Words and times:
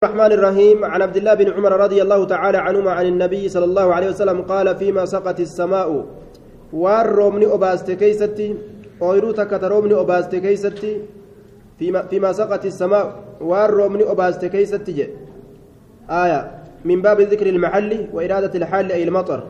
الرحمن 0.00 0.32
الرحيم. 0.32 0.84
عن 0.84 1.02
عبد 1.02 1.16
الله 1.16 1.34
بن 1.34 1.52
عمر 1.52 1.72
رضي 1.72 2.02
الله 2.02 2.24
تعالى 2.24 2.58
عنهما 2.58 2.90
عن 2.90 3.06
النبي 3.06 3.48
صلى 3.48 3.64
الله 3.64 3.94
عليه 3.94 4.08
وسلم 4.08 4.42
قال 4.42 4.76
فيما 4.76 5.04
سقط 5.04 5.40
السماء 5.40 6.06
والرومني 6.72 7.46
أباست 7.46 7.90
كيستي 7.90 8.54
أويروتك 9.02 9.50
ترومني 9.60 9.94
أباست 10.00 10.34
كيستي 10.36 11.00
فيما, 11.78 12.02
فيما 12.02 12.32
سقط 12.32 12.64
السماء 12.64 13.06
والرومني 13.40 14.10
أباست 14.10 14.44
كيستي. 14.44 15.08
آية 16.10 16.40
من 16.84 17.02
باب 17.02 17.20
ذكر 17.20 17.46
المحل 17.46 18.08
وإرادة 18.12 18.54
الحال 18.58 18.92
أي 18.92 19.04
المطر. 19.04 19.40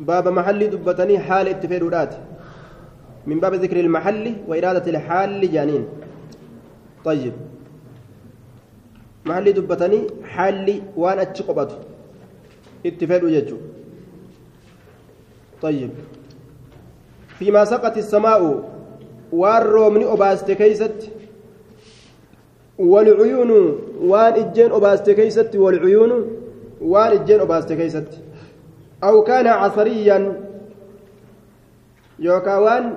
باب 0.00 0.28
محل 0.28 0.70
دبتني 0.70 1.18
حال 1.18 1.48
اتفادات 1.48 2.14
من 3.26 3.40
باب 3.40 3.54
ذكر 3.54 3.80
المحل 3.80 4.34
وإرادة 4.48 4.90
الحال 4.90 5.52
جانين 5.52 5.84
طيب. 7.04 7.49
Mahalli 9.30 9.56
dubbatanii 9.58 10.04
haalli 10.36 10.76
waan 11.02 11.18
achi 11.26 11.42
qophatu 11.50 11.76
itti 12.90 13.12
fedhu 13.12 13.34
jechuudha 13.36 13.70
طيب 15.62 15.90
فيما 17.38 17.64
سقط 17.64 17.96
السماء 17.96 18.70
والرومني 19.32 20.12
أباست 20.12 20.50
كيست 20.50 21.10
والعيون 22.78 23.50
وان 24.00 24.32
إجين 24.32 24.72
أباست 24.72 25.10
كيست 25.10 25.56
والعيون 25.56 26.12
وان 26.80 27.12
إجين 27.12 27.40
أباست 27.40 27.72
كيست 27.72 28.08
أو 29.04 29.22
كان 29.24 29.46
عصريا 29.46 30.18
يوكا 32.18 32.56
وان 32.56 32.94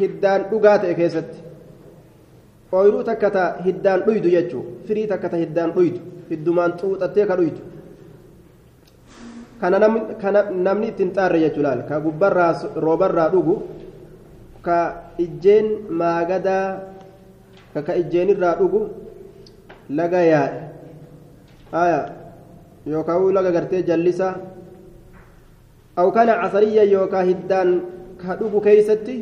هدان 0.00 0.40
أغات 0.52 0.86
كيست 0.86 1.30
ooyiruu 2.72 3.02
takka 3.10 3.30
ta 3.36 3.44
hiddaan 3.66 4.00
dhuydu 4.06 4.28
jechuun 4.36 4.66
firii 4.86 5.06
takka 5.12 5.28
ta 5.32 5.36
hiddaan 5.42 5.70
dhuydu 5.76 6.00
hiddumaan 6.30 6.72
xuuxattee 6.80 7.26
ka 7.30 7.36
dhuydu 7.40 7.60
kana 9.60 9.78
namni 10.66 10.86
ittiin 10.92 11.10
xaarre 11.16 11.38
jechuu 11.44 11.62
laal 11.66 11.82
ka 11.88 12.00
gubbarraa 12.00 12.52
roobarraa 12.84 13.28
dhugu 13.34 13.54
ka 14.66 14.78
ijjeen 15.24 15.66
maagadaa 16.00 16.66
ka 17.74 17.80
ka 17.86 17.92
ijjeenirraa 18.00 18.54
dhugu 18.60 18.80
laga 19.90 20.20
yaa'e. 20.32 20.60
Haya 21.72 22.00
yookaan 22.86 23.34
laga 23.34 23.50
gartee 23.56 23.82
jallisa. 23.82 24.28
Aw 25.96 26.08
kana 26.16 26.32
casariyya 26.42 26.84
yookaan 26.84 27.26
hiddaan 27.26 27.68
ka 28.20 28.36
dhugu 28.40 28.60
keeysatti 28.60 29.16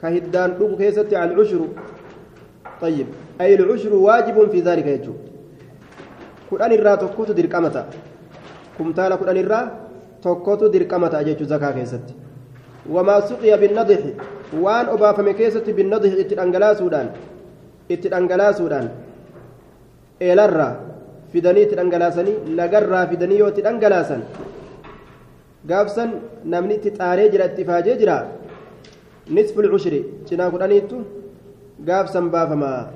ka 0.00 0.08
hiddaan 0.14 0.50
dhugu 0.58 0.76
keessatti 0.76 1.16
al-cushuru 1.16 1.66
طيب. 2.80 3.06
أي 3.40 3.54
العشر 3.54 3.94
واجب 3.94 4.50
في 4.50 4.60
ذلك 4.60 4.86
يجو 4.86 5.14
كدان 6.50 6.72
الرا 6.72 6.94
تكوت 6.94 7.30
درقمتا 7.30 7.82
كمتالا 8.78 9.16
كدان 9.16 9.36
الرا 9.36 9.60
تكوت 10.22 10.64
درقمتا 10.74 11.20
يجو 11.20 11.44
زكاة 11.44 11.70
كيست. 11.70 12.06
وما 12.90 13.20
سقي 13.20 13.52
بالنضح. 13.60 14.00
وان 14.62 14.86
أبافم 14.94 15.30
كيست 15.30 15.66
بالنضح 15.70 16.12
اتدانغلا 16.22 16.74
سودان. 16.74 17.06
اتدانغلا 17.90 18.52
سودان. 18.52 18.86
إلرا 20.22 20.94
fidanii 21.34 21.62
itti 21.66 21.76
dhangalaasanii 21.78 22.54
lagarraa 22.58 23.06
fidanii 23.12 23.38
yoo 23.38 23.48
itti 23.52 23.62
dhangalaasan 23.66 24.20
gaafsan 25.70 26.12
namni 26.52 26.76
itti 26.78 26.92
xaaree 26.98 27.28
jira 27.32 27.48
itti 27.50 27.64
faajee 27.70 27.96
jira 28.02 28.16
nisful 29.38 29.68
cushri 29.72 30.00
cinaa 30.28 30.50
gaafsan 31.80 32.30
baafamaa 32.30 32.92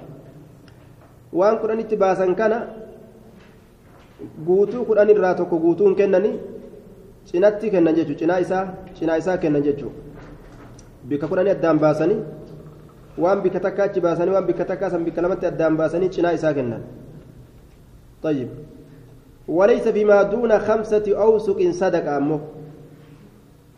waan 1.32 1.58
kudhanitti 1.58 1.96
baasan 1.96 2.34
kana 2.34 2.58
guutuu 4.46 4.84
kudhan 4.84 5.10
irraa 5.10 5.34
tokko 5.34 5.58
guutuun 5.64 5.96
kennanii 5.96 6.36
cinatti 7.30 7.70
kennan 7.70 7.94
jechuudha 7.94 8.18
cinaa 8.20 8.38
isaa 8.46 8.64
cinaa 8.98 9.16
isaa 9.22 9.36
kennan 9.38 9.62
jechuudha 9.62 9.96
bika 11.08 11.28
kudhanii 11.28 11.56
addaan 11.56 11.78
baasanii 11.78 12.20
waan 13.18 13.42
bika 13.42 13.60
takka 13.66 13.84
achi 13.90 14.00
baasanii 14.00 14.34
waan 14.38 14.46
bika 14.46 14.64
takka 14.64 14.90
san 14.90 15.04
bika 15.04 15.22
lamatti 15.22 15.46
addaan 15.46 15.76
baasanii 15.76 16.08
cinaa 16.18 16.32
isaa 16.40 16.54
kennan 16.60 16.86
طيب 18.22 18.48
وليس 19.48 19.88
فيما 19.88 20.22
دون 20.22 20.58
خمسة 20.58 21.06
أوسق 21.14 21.70
صدقة 21.70 22.16
أمه 22.16 22.40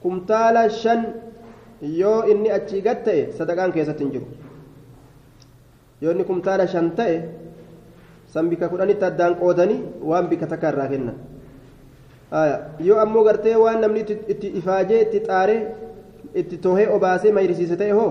كمتالا 0.04 0.68
شن 0.68 1.02
يو 1.82 2.20
إني 2.20 2.48
أتشي 2.56 2.80
صدقان 3.38 3.72
كيسة 3.72 3.92
تنجر 3.92 4.24
yoo 6.00 6.12
inni 6.12 6.24
kumtaala 6.24 6.66
shan 6.66 6.90
ta'e 6.98 7.16
san 8.32 8.48
bika 8.48 8.68
kudhanitti 8.68 9.04
addaan 9.04 9.34
qoodanii 9.42 9.80
waan 10.02 10.28
bika 10.28 10.46
takka 10.46 10.68
irraa 10.72 10.88
kennan 10.88 11.16
yoo 12.88 12.98
ammoo 13.04 13.24
gartee 13.24 13.56
waan 13.56 13.80
namni 13.80 14.00
itti 14.32 14.48
ifaajee 14.60 15.00
itti 15.06 15.20
xaaree 15.28 15.62
itti 16.34 16.56
tohee 16.58 16.88
obaasee 16.96 17.32
mayrisiise 17.32 17.76
ta'e 17.76 17.92
hoo 18.00 18.10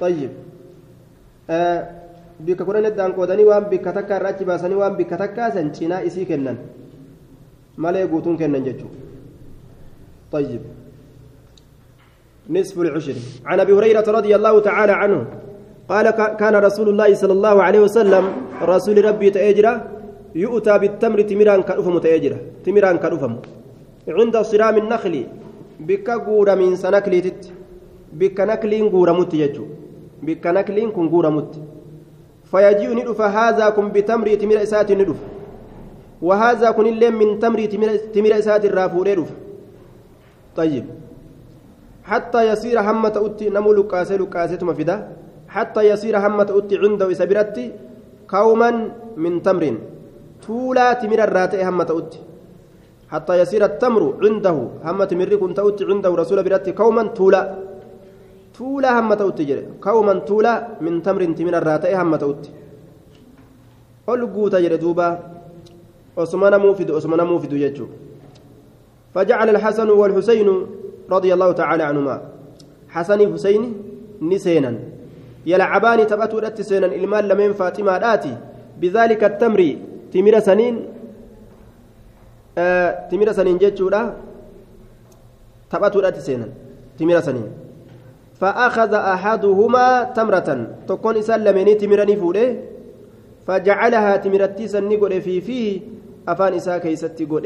طيب 0.00 0.30
bika 2.38 2.62
kudhan 2.64 2.86
addaan 2.86 3.12
qoodanii 3.18 3.46
waan 3.50 3.64
bika 3.70 3.92
takka 3.92 4.16
irraa 4.16 4.30
achi 4.34 4.44
baasanii 4.44 4.78
waan 4.78 4.96
bika 4.96 5.16
takkaa 5.18 5.50
san 5.50 5.72
cinaa 5.76 6.00
isii 6.08 6.26
kennan 6.30 6.58
malee 7.76 8.06
guutuun 8.06 8.38
kennan 8.38 8.64
jechuudha 8.64 9.06
طيب 10.32 10.60
نصف 12.50 12.76
العشر 12.78 13.16
عن 13.48 13.60
ابي 13.60 13.72
هريره 13.72 14.04
رضي 14.18 14.36
الله 14.36 14.60
تعالى 14.60 14.92
عنه 14.92 15.20
قال 15.88 16.06
كان 16.40 16.54
رسول 16.56 16.88
الله 16.92 17.14
صلى 17.14 17.32
الله 17.32 17.56
عليه 17.66 17.80
وسلم 17.86 18.24
رسول 18.72 18.96
ربي 19.04 19.28
تأجرا 19.30 19.72
يؤتى 20.34 20.74
بالتمر 20.78 21.20
تمران 21.30 21.60
كأفم 21.68 21.98
تأجرا 21.98 22.38
تمران 22.64 22.96
كأفم 23.02 23.32
عند 24.08 24.36
صرام 24.50 24.76
النخل 24.82 25.14
بك 25.88 26.08
غورا 26.26 26.54
من 26.54 26.76
سنكلي 26.76 27.20
تت 27.20 27.42
بك 28.12 28.40
نكلين 28.40 28.84
غورا 28.94 29.12
مت 29.12 29.34
يجو. 29.34 29.64
بك 30.22 30.46
نكلين 30.46 30.90
كن 30.90 31.06
غورا 31.12 31.30
مت. 31.30 31.52
فيجيء 32.50 32.90
ندف 32.98 33.20
هذا 33.20 33.68
كن 33.76 33.88
بتمر 33.94 34.34
تمر 34.34 34.62
إسات 34.62 34.92
ندف. 34.92 35.16
وهذا 36.22 36.70
كن 36.70 36.86
اللين 36.86 37.14
من 37.20 37.38
تمر 37.38 37.60
تمر 38.14 38.32
إسات 38.38 38.64
الرافور 38.64 39.08
ندف. 39.08 39.30
طيب. 40.56 40.84
حتى 42.04 42.40
يصير 42.52 42.80
همة 42.80 43.14
أتي 43.26 43.50
نمو 43.50 43.72
لقاسة 43.72 44.16
لقاسة 44.16 44.58
مفيدة 44.62 44.96
حتى 45.48 45.82
يصير 45.90 46.14
همة 46.18 46.48
أتي 46.58 46.76
عنده 46.82 47.10
إسابرتي 47.12 47.64
كوما 48.30 48.70
من 49.16 49.42
تمر 49.42 49.64
تولا 50.44 50.92
تمر 51.00 51.20
الراتئ 51.28 51.60
همة 51.68 51.90
أتي 51.98 52.20
حتى 53.12 53.34
يصير 53.40 53.64
التمر 53.64 54.02
عنده 54.22 54.56
همة 54.84 55.10
كنت 55.40 55.58
أتي 55.58 55.84
عنده 55.84 56.10
رسول 56.22 56.38
برتي 56.46 56.72
كوما 56.72 57.02
تولا 57.18 57.42
تولا 58.58 58.90
همة 59.00 59.20
أتي 59.28 59.66
كوما 59.84 60.14
تولا 60.28 60.54
من 60.84 61.02
تمر 61.02 61.22
تمر 61.38 61.54
الراتئ 61.58 61.92
همة 61.96 62.22
أتي 62.32 62.50
ألقوتا 64.08 64.60
جري 64.60 64.76
دوبا. 64.76 65.08
عثمان 66.18 66.60
موفد 66.60 66.90
عثمان 66.90 67.20
موفد 67.20 67.52
يجو. 67.52 67.86
فجعل 69.14 69.48
الحسن 69.48 69.88
والحسين 69.90 70.48
رضي 71.10 71.30
الله 71.34 71.52
تعالى 71.52 71.82
عنهما. 71.82 72.16
حسن 72.88 73.32
حسين 73.32 73.62
نسينا. 74.22 74.72
يلعبان 75.46 76.06
تبأتوا 76.06 76.40
رت 76.40 76.60
سينا 76.60 76.86
إلمال 76.86 77.28
لمن 77.28 77.52
فاطمة 77.52 77.92
آتي 78.14 78.36
بذلك 78.80 79.24
التمر 79.24 79.76
تمر 80.12 80.34
سنين 80.40 80.74
آه 82.58 83.08
تمر 83.10 83.32
سنين 83.32 83.58
جتشورا 83.58 84.02
تبأتوا 85.70 86.02
رت 86.02 86.18
سينا 86.18 86.48
تمر 86.98 87.20
سنين. 87.20 87.48
فأخذ 88.38 88.94
أحدهما 88.94 90.14
تمرة 90.14 90.48
تكون 90.88 91.16
إسلمني 91.16 91.74
تمرني 91.74 92.16
فوله 92.16 92.48
فجعلها 93.46 94.16
تمرتي 94.16 94.68
سنقل 94.68 95.20
في 95.20 95.40
فيه 95.40 95.80
أفان 96.28 96.54
إسا 96.54 96.78
كيستي 96.78 97.24
قل 97.24 97.42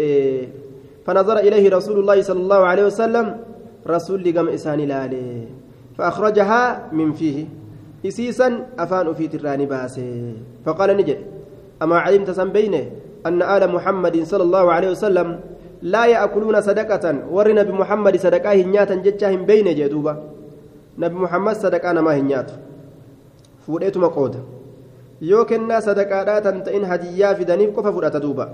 فنظر 1.06 1.36
إليه 1.38 1.70
رسول 1.72 1.96
الله 1.98 2.22
صلى 2.22 2.40
الله 2.40 2.60
عليه 2.66 2.84
وسلم 2.92 3.26
رسول 3.88 4.20
لقم 4.24 4.48
إساني 4.48 4.86
لالي 4.86 5.48
فأخرجها 5.96 6.92
من 6.92 7.12
فيه. 7.12 7.61
إسيسا 8.06 8.66
أفان 8.78 9.14
في 9.14 9.28
تراني 9.28 9.66
باسي 9.66 10.34
فقال 10.64 10.90
نجد 10.96 11.18
أما 11.82 11.98
علمت 11.98 12.30
سنبينه 12.30 12.84
أن 13.26 13.42
آل 13.42 13.62
محمد 13.70 14.22
صلى 14.22 14.42
الله 14.42 14.72
عليه 14.72 14.90
وسلم 14.90 15.40
لا 15.82 16.06
يأكلون 16.06 16.60
صدقة 16.60 17.04
ور 17.30 17.46
نبي 17.54 17.72
محمد 17.72 18.16
صدقاه 18.16 18.54
هنياتا 18.54 18.94
جتشاهم 18.94 19.46
بين 19.46 19.66
جدوبة 19.74 20.16
نبي 20.98 21.14
محمد 21.14 21.54
صدقانا 21.54 22.00
ما 22.00 22.12
هنيات 22.18 22.50
فوديت 23.66 23.96
مقود 23.96 24.34
يوكنا 25.22 25.80
صدقاء 25.80 26.40
تنتئن 26.40 26.84
هديا 26.84 27.32
في 27.34 27.44
دنيب 27.44 27.70
قف 27.76 27.86
فودات 27.86 28.16
دوبا 28.16 28.46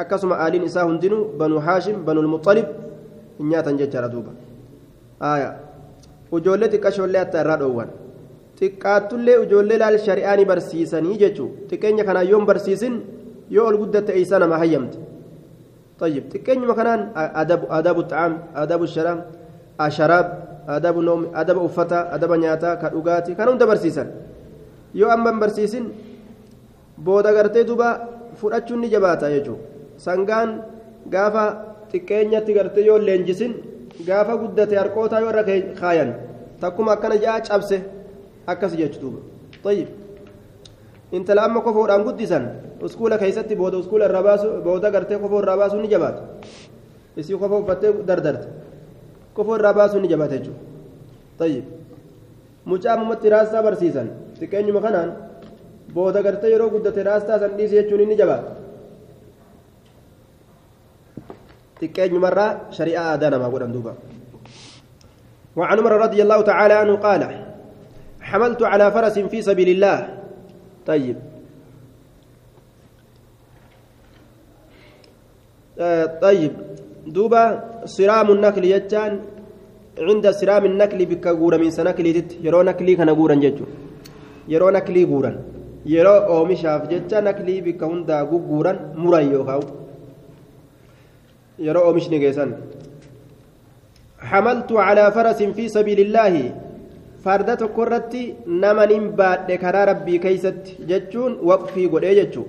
akkasuma 0.00 0.38
aaliin 0.40 0.64
isaa 0.64 0.84
hundinuu 0.88 1.24
banuu 1.38 1.60
haashim 1.66 2.04
banuu 2.04 2.28
muxalib 2.34 2.68
hin 3.38 3.48
nyaatan 3.52 3.78
jechaadha 3.80 4.08
duuba. 4.12 4.32
Aya 5.30 5.50
ijoollee 6.38 6.70
xiqqashoollee 6.74 7.20
hatta 7.22 7.42
irraa 7.44 7.58
dhoowwan. 7.62 7.90
xiqqaattullee 8.59 9.37
ijoollee 9.45 9.77
laal 9.81 9.97
shari'aanii 10.07 10.45
barsiisanii 10.51 11.17
jechuun 11.23 11.51
xiqqeenya 11.69 12.03
kanaan 12.07 12.27
yoon 12.31 12.45
barsiisin 12.49 12.95
yoo 13.55 13.65
ol 13.69 13.77
guddatte 13.81 14.11
eeysaa 14.17 14.39
nama 14.39 14.57
hayyamte 14.63 14.97
طيب 16.01 16.23
xiqqeenyuma 16.33 16.75
kanaan 16.79 17.01
adabu 17.41 17.65
adabu 17.77 18.01
xaam 18.11 18.33
adabu 18.63 18.85
sharaab 18.95 19.19
asharaab 19.87 20.27
adabu 20.77 20.99
noomi 21.07 21.27
adaba 21.41 21.61
uffataa 21.67 22.03
adaba 22.15 22.35
nyaataa 22.43 22.75
ka 22.81 22.87
dhugaatii 22.93 23.35
kana 23.37 23.51
hunda 23.51 23.65
barsiisan 23.71 24.07
yoo 24.99 25.09
amma 25.15 25.29
hin 25.31 25.39
barsiisin 25.43 25.85
booda 27.05 27.31
gartee 27.37 27.63
duba 27.69 27.89
fudhachuun 28.39 28.79
ni 28.83 28.87
jabaata 28.93 29.29
jechuudha 29.35 29.63
sangaan 30.05 30.49
gaafa 31.13 31.43
xiqqeenyatti 31.91 32.51
gartee 32.57 32.85
yoo 32.89 32.99
leenjisin 33.07 33.53
gaafa 34.07 34.33
guddate 34.41 34.75
harkootaa 34.81 35.19
yoo 35.23 35.31
irra 35.33 35.43
kaayan 35.81 36.09
takkuma 36.61 36.91
akkana 36.95 37.15
ja'a 37.23 37.39
cabse 37.47 37.77
Akkas 38.52 38.72
jechuudha 38.80 39.20
طيب 39.64 39.88
intala 41.12 41.42
amma 41.44 41.60
kofoodhaan 41.60 42.02
guddisan 42.06 42.44
uskuula 42.86 43.18
keessatti 43.18 43.54
booda 43.60 43.76
uskuula 43.82 44.04
irraa 44.08 44.22
baasu 44.22 44.46
booda 44.64 44.88
gartee 44.94 45.18
kofoo 45.18 45.40
irraa 45.42 45.56
baasuun 45.60 45.82
ni 45.82 45.88
jabaata 45.94 46.22
isii 47.20 47.36
kofoo 47.42 47.60
uffattee 47.62 47.92
dardarte 48.08 48.48
kofoo 49.36 49.56
irraa 49.58 49.74
baasuun 49.78 50.02
ni 50.02 50.08
jabaata 50.12 50.36
jechuudha 50.38 50.62
طيب 51.40 51.64
mucaa 52.70 52.94
ammatti 52.94 53.28
raastaa 53.34 53.62
barsiisan 53.66 54.08
xiqqeenyuma 54.38 54.80
kanaan 54.86 55.10
booda 55.94 56.22
gartee 56.22 56.50
yeroo 56.54 56.70
guddate 56.74 57.02
raastaa 57.08 57.38
san 57.42 57.52
dhiisi 57.58 57.74
jechuun 57.80 58.08
ni 58.08 58.16
jabaata 58.20 58.50
xiqqeenyumarraa 61.80 62.50
shari'aa 62.76 63.06
aadaa 63.12 63.30
namaa 63.34 63.50
godhan 63.54 63.72
duuba 63.76 63.94
وعن 65.56 65.78
عمر 65.78 65.92
رضي 66.06 66.22
الله 66.22 66.40
تعالى 66.50 66.74
عنه 66.74 66.94
قال 66.96 67.22
حملت 68.30 68.62
على 68.62 68.86
فرس 68.94 69.16
في 69.18 69.38
سبيل 69.42 69.68
الله. 69.74 69.96
طيب. 70.86 71.16
آه 75.78 76.06
طيب. 76.24 76.52
دوبا 77.06 77.44
صرام 77.84 78.28
النكل 78.30 78.64
يجان. 78.64 79.12
عند 79.98 80.24
صرام 80.40 80.64
النكل 80.70 81.00
بك 81.10 81.26
غورا 81.26 81.56
من 81.62 81.70
سنكلي 81.70 82.10
يرو 82.46 82.62
نكلي 82.62 82.94
كان 82.94 83.10
غورا 83.10 83.34
ججو. 83.34 83.66
يرو 84.48 84.70
نكلي 84.70 85.04
غورا 85.10 85.32
يرو 85.86 86.16
أومشاف 86.32 86.82
ججا 86.92 87.20
نكلي 87.20 87.60
بك 87.66 87.82
هندا 87.82 88.20
غورا 88.30 88.72
مرا 89.02 89.18
يوخاو 89.18 89.62
يرو 91.58 91.80
اومشني 91.80 92.18
جيسان 92.18 92.50
حملت 94.30 94.70
على 94.72 95.04
فرس 95.12 95.42
في 95.42 95.64
سبيل 95.68 96.00
الله. 96.06 96.34
Farda 97.24 97.56
tokko 97.56 97.82
irratti 97.86 98.22
nama 98.46 98.86
nin 98.86 99.10
baadhe 99.20 99.56
karaa 99.64 99.86
rabbii 99.92 100.18
keeysatti 100.24 100.76
jechuun 100.90 101.32
waqfii 101.50 101.88
godhee 101.94 102.14
jechuu 102.20 102.46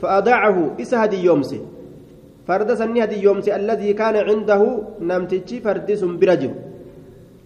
fa'adaacahu 0.00 0.62
isa 0.84 0.98
hadiyyoomse 1.02 1.58
farda 2.46 2.76
sanni 2.76 3.00
hadiyyoomse 3.04 3.50
alladii 3.58 3.94
kaana 4.00 4.24
cindahu 4.28 4.68
namtichi 5.10 5.60
fardi 5.66 5.96
sun 6.02 6.12
bira 6.20 6.36
jiru 6.42 6.54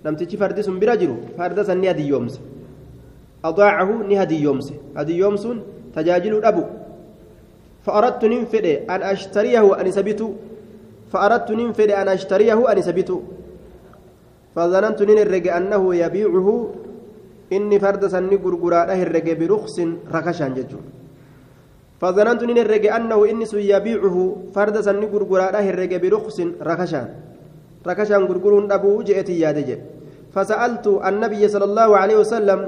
namtichi 0.05 0.37
fardi 0.43 0.63
sun 0.69 0.77
bira 0.83 0.97
jiru 1.03 1.17
farda 1.39 1.65
sanni 1.71 1.87
hadiyyoomse 1.93 2.39
adaacahu 3.51 3.95
ni 4.09 4.15
hadiyyoomse 4.23 4.75
hadiyyoomsuun 5.01 5.59
tajaajiluu 5.95 6.41
dhabu 6.49 6.65
فأردت 7.89 8.25
ننفد 8.25 8.67
أن 8.91 9.01
أشتريه 9.03 9.81
أن 9.81 9.91
سبيته 9.91 10.29
فأردت 11.13 11.51
ننفد 11.51 11.91
أن 11.91 12.09
أشتريه 12.09 12.73
أن 12.73 12.83
سبيته 12.83 13.23
فظننت 14.59 15.01
الرجع 15.25 15.53
أنه 15.57 15.83
يبيعه. 16.03 16.49
إني 17.57 17.77
فرد 17.85 18.03
سني 18.15 18.37
غرغرا 18.45 18.81
الرجع 19.03 19.33
برخص 19.41 19.77
ركشان 20.17 20.51
ججون 20.59 20.85
فظننت 22.01 22.43
الرجع 22.43 22.91
أنه 22.97 23.19
إني 23.31 23.47
يبيعه. 23.73 24.17
فرد 24.55 24.77
سني 24.87 25.07
غرغرا 25.13 25.47
الرجع 25.71 25.97
برخص 26.05 26.39
ركشان 26.71 27.09
ركشان 27.89 28.23
غرغرون 28.29 28.65
أبو 28.77 29.03
جئتي 29.09 29.35
يا 29.43 29.51
دجي 29.57 29.77
فسألت 30.35 30.87
النبي 31.09 31.43
صلى 31.49 31.67
الله 31.71 31.91
عليه 32.03 32.17
وسلم 32.23 32.61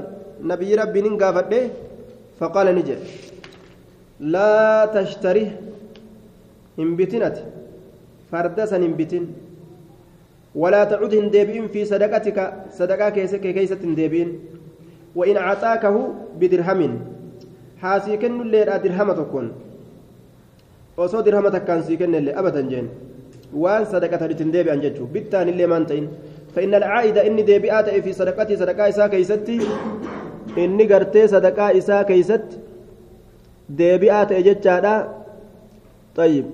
نبي 0.50 0.70
ربي 0.80 1.00
ننقافت 1.04 1.52
فقال 2.38 2.66
نجي 2.78 2.96
لا 4.34 4.54
تشتريه 4.94 5.50
انبتنت 6.78 7.36
فردسا 8.30 8.76
انبتن 8.76 9.24
ولا 10.54 10.84
تعد 10.84 11.14
هندبين 11.14 11.68
في 11.68 11.84
صدقتك 11.84 12.38
صدقة 12.74 13.08
كيسك 13.10 13.40
كيسة 13.40 13.78
هندبين. 13.84 14.28
وإن 15.14 15.36
أعطاكه 15.36 15.96
بدرهم. 16.40 16.92
حاسي 17.78 18.16
كن 18.16 18.40
الليل 18.40 18.68
درهم 18.82 19.12
تكون. 19.12 19.46
osoo 21.00 21.22
dirhama 21.24 21.48
takkaan 21.50 21.80
sii 21.82 21.96
kennellee 21.96 22.34
abadan 22.36 22.68
jeen 22.68 22.86
waan 23.56 23.86
sadaqatanitti 23.88 24.44
hin 24.44 24.52
deebi'an 24.52 24.82
jechuu 24.84 25.06
bittaan 25.08 25.48
illee 25.48 25.66
maan 25.66 25.86
ta'in 25.86 26.08
فإن 26.54 26.74
العائد 26.74 27.18
إني 27.18 27.42
ديبئات 27.42 27.88
في 28.02 28.12
صدقتي 28.12 28.56
صدقاء 28.56 28.88
إساء 28.88 29.08
كيستي. 29.08 29.60
إني 30.58 30.84
قرتي 30.84 31.26
صدقاء 31.26 31.78
إساء 31.78 32.02
كيست. 32.02 32.58
ديبئات 33.68 34.32
إجتشادا 34.32 35.08
طيب. 36.16 36.46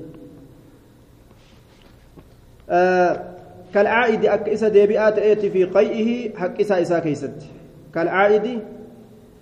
آه 2.70 3.35
كالعائد 3.76 4.26
أك 4.26 4.48
إسا 4.48 4.68
ديبئات 4.68 5.18
إيتي 5.18 5.50
في 5.50 5.64
قيئه 5.64 6.36
حق 6.36 6.60
إسا 6.60 6.82
إسا 6.82 6.98
كيست 6.98 7.36
كالعائد 7.94 8.60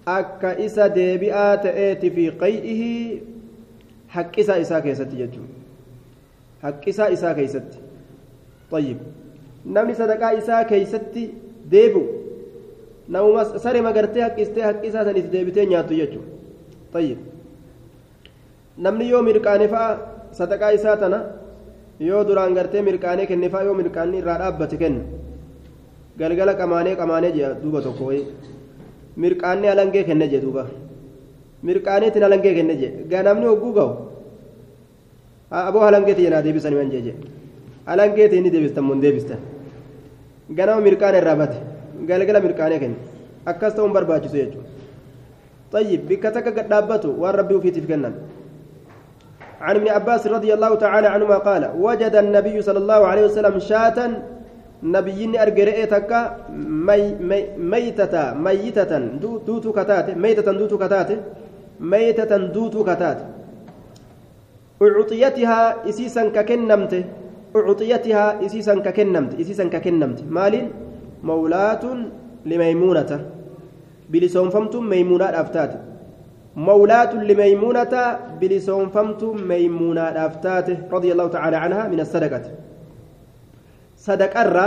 أك 0.09 0.45
إسا 0.45 0.87
ديبئات 0.87 1.67
إيتي 1.67 2.11
في 2.11 2.31
قيئه 2.31 2.83
حق 4.09 4.39
إسا 4.39 4.61
إسا 4.61 4.81
كيست 4.81 5.15
يجو 5.15 5.45
حق 6.63 6.89
إسا 6.89 7.13
إسا 7.13 7.33
كيست 7.33 7.71
طيب 8.71 8.99
namni 9.65 9.95
sadaqaa 9.97 10.33
isaa 10.41 10.65
keeysatti 10.65 11.23
deebi'u 11.73 12.03
namuma 13.09 13.45
sare 13.59 13.81
magartee 13.87 14.23
haqqistee 14.23 14.65
haqqi 14.67 14.91
isaa 14.91 15.05
san 15.05 15.17
itti 15.21 15.33
deebitee 15.37 15.65
nyaattu 15.71 16.01
jechuudha 16.01 16.29
tayyib 16.97 17.19
namni 18.87 19.09
yoo 19.13 19.23
mirqaane 19.29 19.69
fa'a 19.75 19.89
sadaqaa 20.41 20.73
isaa 20.79 20.97
tana 21.05 21.21
yoo 22.01 22.25
duraan 22.29 22.55
gartee 22.55 22.83
mirqaanee 22.83 23.27
kenne 23.27 23.49
fa'a 23.53 23.65
yoo 23.65 23.75
mirqaanni 23.81 24.19
irraa 24.23 24.39
dhaabbate 24.39 24.77
kenna 24.83 25.03
galgala 26.19 26.55
qamaanee 26.61 26.97
qamaanee 27.01 27.33
jea 27.37 27.55
duuba 27.63 27.81
tokko 27.87 28.05
wayii 28.09 28.27
mirqaanni 29.23 29.69
alangee 29.75 30.05
kenne 30.09 30.27
jee 30.33 30.41
duuba 30.45 30.67
mirqaaneetiin 31.69 32.25
alangee 32.29 32.55
kenne 32.59 32.75
jee 32.81 32.91
ganamni 33.13 33.47
hogguu 33.51 33.73
ga'u 33.79 33.91
aboo 35.69 35.83
halangeeti 35.87 36.23
jenaa 36.27 36.43
deebisanii 36.47 36.79
waan 36.81 36.91
jee 36.95 37.03
jee 37.07 37.17
halangeeti 37.87 38.37
inni 38.41 38.51
deebistan 38.55 38.85
mun 38.85 39.01
deebistan 39.05 39.39
ganama 40.59 40.81
mirqaana 40.87 41.19
irraa 41.23 41.37
bate 41.43 41.59
galgala 42.09 42.41
mirqaanee 42.47 42.79
kenne 42.83 42.97
akkas 43.53 43.75
ta'uun 43.77 43.93
barbaachisu 43.99 44.37
jechuudha 44.43 44.73
طيب 45.75 46.01
بكتك 46.09 46.47
قد 46.59 46.69
دابته 46.69 47.09
والرب 47.23 47.51
في 47.63 47.71
تفكنا 47.71 48.11
عن 49.65 49.75
ابن 49.81 49.89
عباس 49.89 50.27
رضي 50.27 50.55
الله 50.55 50.75
تعالى 50.75 51.09
عنهما 51.09 51.39
قال 51.49 51.63
وجد 51.81 52.15
النبي 52.25 52.57
صلى 52.63 52.79
الله 52.85 53.01
عليه 53.07 53.25
وسلم 53.25 53.55
شاة 53.59 53.99
نبيين 54.85 55.33
أرجرئتك 55.41 56.11
مي 56.89 57.03
مي 57.17 57.41
ميتة 57.57 58.35
ميتة 58.37 58.93
دوتو 59.49 59.73
كتات 59.73 60.07
ميتة 60.21 60.49
دوتو 60.53 60.77
كتات 60.79 61.11
ميتة 61.81 62.33
دوتو 62.37 62.85
كتات. 62.85 63.19
أعطيتها 64.83 65.89
إسيسا 65.89 66.23
ككنمته 66.37 67.05
أعطيتها 67.57 68.25
إسيسا 68.47 68.75
ككنمت 68.85 69.41
إسيسا 69.41 69.65
ككنمت. 69.73 70.19
مال 70.29 70.55
مولاة 71.25 71.85
لميمونة. 72.45 73.11
بلسون 74.13 74.49
فمت 74.55 74.75
ميمونة 74.77 75.25
أفتات. 75.25 75.73
مولاة 76.57 77.13
لميمونة 77.15 77.95
بلسون 78.41 78.89
فمت 78.89 79.23
ميمونة 79.25 80.01
أفتات 80.01 80.69
رضي 80.93 81.13
الله 81.13 81.29
تعالى 81.29 81.57
عنها 81.57 81.89
من 81.89 82.01
الصدقة. 82.01 82.43
صدق 83.97 84.35
الرّ 84.39 84.59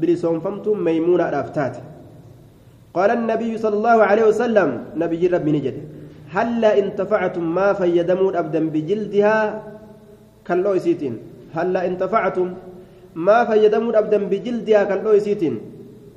بلسون 0.00 0.40
فمت 0.40 0.68
ميمونة 0.68 1.24
أفتات 1.24 1.76
قال 2.94 3.10
النبي 3.10 3.58
صلى 3.58 3.76
الله 3.76 3.98
عليه 4.02 4.24
وسلم 4.30 4.68
نبي 4.96 5.26
رب 5.26 5.48
نجد 5.48 5.76
هلا 6.34 6.78
انتفعتم 6.78 7.44
ما 7.54 7.72
فيدمون 7.72 8.36
أبدا 8.36 8.62
بجلدها؟ 8.74 9.62
كاللو 10.46 10.78
سيتين 10.78 11.14
هلا 11.54 11.86
انتفعتم 11.86 12.48
ما 13.14 13.38
فيدمون 13.44 13.94
أبدا 13.96 14.18
بجلدها؟ 14.30 14.84
كالأويسيت 14.84 15.42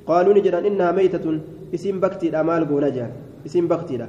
قالوا 0.06 0.34
نجرا 0.34 0.58
إنها 0.58 0.90
ميتة 0.92 1.26
إسم 1.74 2.00
بكتي 2.00 2.28
الأمال 2.28 2.62
قونجا 2.68 3.06
إسم 3.46 3.64
بكتي 3.68 4.06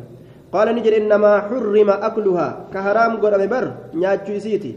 قال 0.53 0.67
نجر 0.75 0.93
إنما 1.01 1.31
حرم 1.47 1.89
أكلها 2.07 2.47
كهرام 2.73 3.11
قدام 3.23 3.43
بر 3.53 3.65
نياتشو 3.93 4.39
سيتي. 4.45 4.71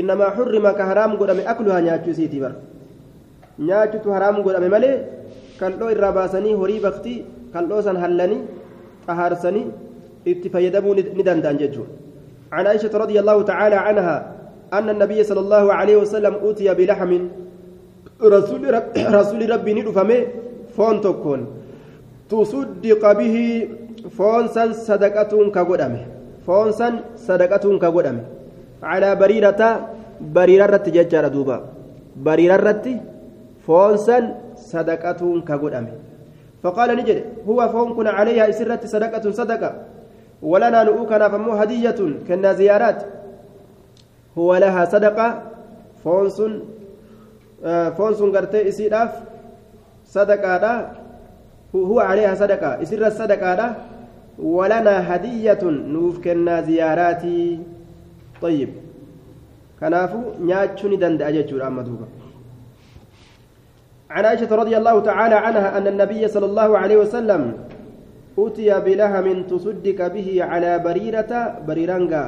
إنما 0.00 0.26
حرم 0.36 0.64
كهرام 0.78 1.10
قدام 1.20 1.38
أكلها 1.52 1.78
نياتشو 1.86 2.12
سيتي 2.18 2.38
بر. 2.42 2.52
نياتشو 3.58 4.08
حرام 4.14 4.34
قدام 4.46 4.64
مالي 4.70 4.92
kal'oo 5.60 5.90
irraa 5.94 6.12
baasanii 6.18 6.54
horii 6.60 6.80
baktii 6.86 7.18
kal'oo 7.54 7.82
san 7.86 7.96
hallanii 8.02 8.40
xahaarsanii 9.06 9.66
itti 10.32 10.48
fayyadamuu 10.54 10.94
ni 10.98 11.02
عن 12.52 12.66
عائشة 12.66 12.92
رضي 12.92 13.16
الله 13.20 13.42
تعالى 13.42 13.74
عنها 13.74 14.16
أن 14.72 14.88
النبي 14.88 15.24
صلى 15.24 15.40
الله 15.40 15.72
عليه 15.72 15.96
وسلم 15.96 16.34
أوتي 16.44 16.74
بلحم. 16.74 17.12
رسول 18.22 18.62
رب 18.74 18.92
رسول 18.96 19.50
ربي 19.50 19.72
ندفمه 19.74 20.20
فون 20.76 21.00
تكون 21.00 21.40
تصدق 22.30 23.02
به 23.12 23.36
فونسا 24.10 24.72
صدقة 24.72 25.50
كقدمه 25.50 26.02
فونسا 26.46 26.88
صدقة 27.16 27.78
كقدمه 27.78 28.24
على 28.82 29.14
بريرة 29.16 29.60
بريرة 30.20 30.84
ججارة 30.86 31.28
دوبا 31.28 31.56
بريرة 32.16 32.84
فونسا 33.66 34.18
صدقة 34.56 35.40
كقدمه 35.48 35.92
فقال 36.62 36.96
نجد 36.96 37.24
هو 37.48 37.68
فون 37.68 37.94
كن 37.94 38.06
عليها 38.06 38.48
إسرة 38.48 38.80
صدقة 38.84 39.30
صدقة 39.30 39.70
ولنا 40.42 40.82
نؤكنا 40.84 41.28
فمو 41.28 41.52
هدية 41.52 42.00
كنا 42.28 42.52
زيارات 42.52 43.02
هو 44.38 44.56
لها 44.56 44.84
صدقة 44.84 45.42
فونس 46.04 46.42
آه 47.64 47.90
فونس 47.90 48.22
قرتي 48.22 48.68
إسيراف 48.68 49.12
صدقة 50.06 50.90
هو 51.74 52.00
عليها 52.00 52.34
صدقة 52.34 52.82
إسر 52.82 53.06
الصدقة 53.06 53.76
ولنا 54.38 55.14
هدية 55.14 55.62
نوف 55.64 56.24
كنا 56.24 56.60
زياراتي. 56.60 57.58
طيب. 58.42 58.68
كنافو 59.80 60.20
نياتشوني 60.40 60.96
دند 60.96 61.22
أججور 61.22 61.66
أما 61.66 61.82
دوبا 61.82 62.06
عن 64.10 64.24
عائشة 64.24 64.54
رضي 64.54 64.76
الله 64.76 65.00
تعالى 65.00 65.34
عنها 65.34 65.78
أن 65.78 65.86
النبي 65.86 66.28
صلى 66.28 66.46
الله 66.46 66.78
عليه 66.78 66.96
وسلم 66.96 67.42
أتي 68.38 68.80
بلهم 68.80 69.42
تصدق 69.42 69.98
به 70.06 70.28
على 70.44 70.78
بريرة 70.78 71.32
بريرانغا. 71.66 72.24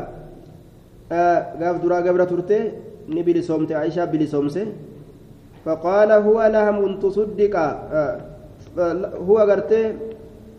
قاف 1.61 1.77
درا 1.83 1.99
قبرة 2.07 2.25
ترتي. 2.25 2.73
نبي 3.09 3.33
لسومت 3.33 3.73
عائشة 3.73 4.05
بلسومسه 4.05 4.67
فقال 5.65 6.11
هو 6.13 6.39
لهم 6.47 6.99
تصدق. 6.99 7.55
آه 7.57 8.21
هو 9.29 9.39
قرتي 9.39 9.93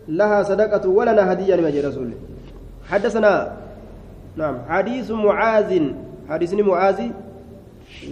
لها 0.08 0.42
صدقة 0.42 0.88
ولنا 0.88 1.32
هدية 1.32 1.54
لما 1.54 1.88
رسول 1.88 2.10
حدثنا 2.90 3.52
نعم 4.36 4.56
حديث 4.68 5.10
معاذ 5.10 5.70
حديث 6.28 6.54
معاذ 6.54 7.00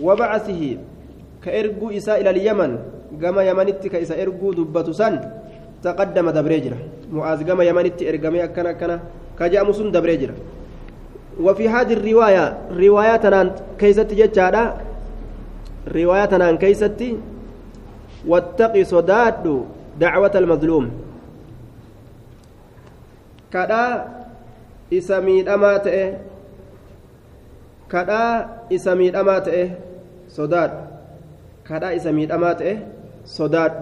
وبعثه 0.03 0.77
كإرجو 1.45 1.91
إساء 1.91 2.21
إلى 2.21 2.31
اليمن. 2.31 2.79
كما 3.23 3.43
يمنت 3.43 3.87
كإساء 3.87 4.23
إرجو 4.23 4.53
دبة 4.53 4.93
سن. 4.93 5.21
تقدم 5.83 6.31
دبريجرة 6.31 6.79
معاذ 7.13 7.43
كما 7.43 7.65
يمنت 7.65 8.03
إرجمي 8.03 8.45
أكنا 8.45 8.71
أكنا. 8.71 9.01
كجاء 9.39 9.63
مسلم 9.69 9.93
دبريجرة 9.93 10.35
وفي 11.41 11.69
هذه 11.69 11.93
الرواية 11.93 12.59
رواياتنا 12.71 13.55
كيست 13.79 14.11
جتشارا 14.15 14.65
رواياتنا 15.95 16.53
كيست. 16.57 17.01
واتقي 18.27 18.85
صداد 18.85 19.45
دعوة 20.01 20.35
المظلوم. 20.35 21.04
كذا 23.55 23.85
إسميد 24.93 25.47
أمات 25.49 25.87
كذا 27.93 28.23
إسميد 28.75 29.15
أمات 29.17 29.47
صداد 30.29 30.71
كذا 31.69 31.89
إسميد 31.97 32.29
أمات 32.33 32.61
صداد 33.25 33.73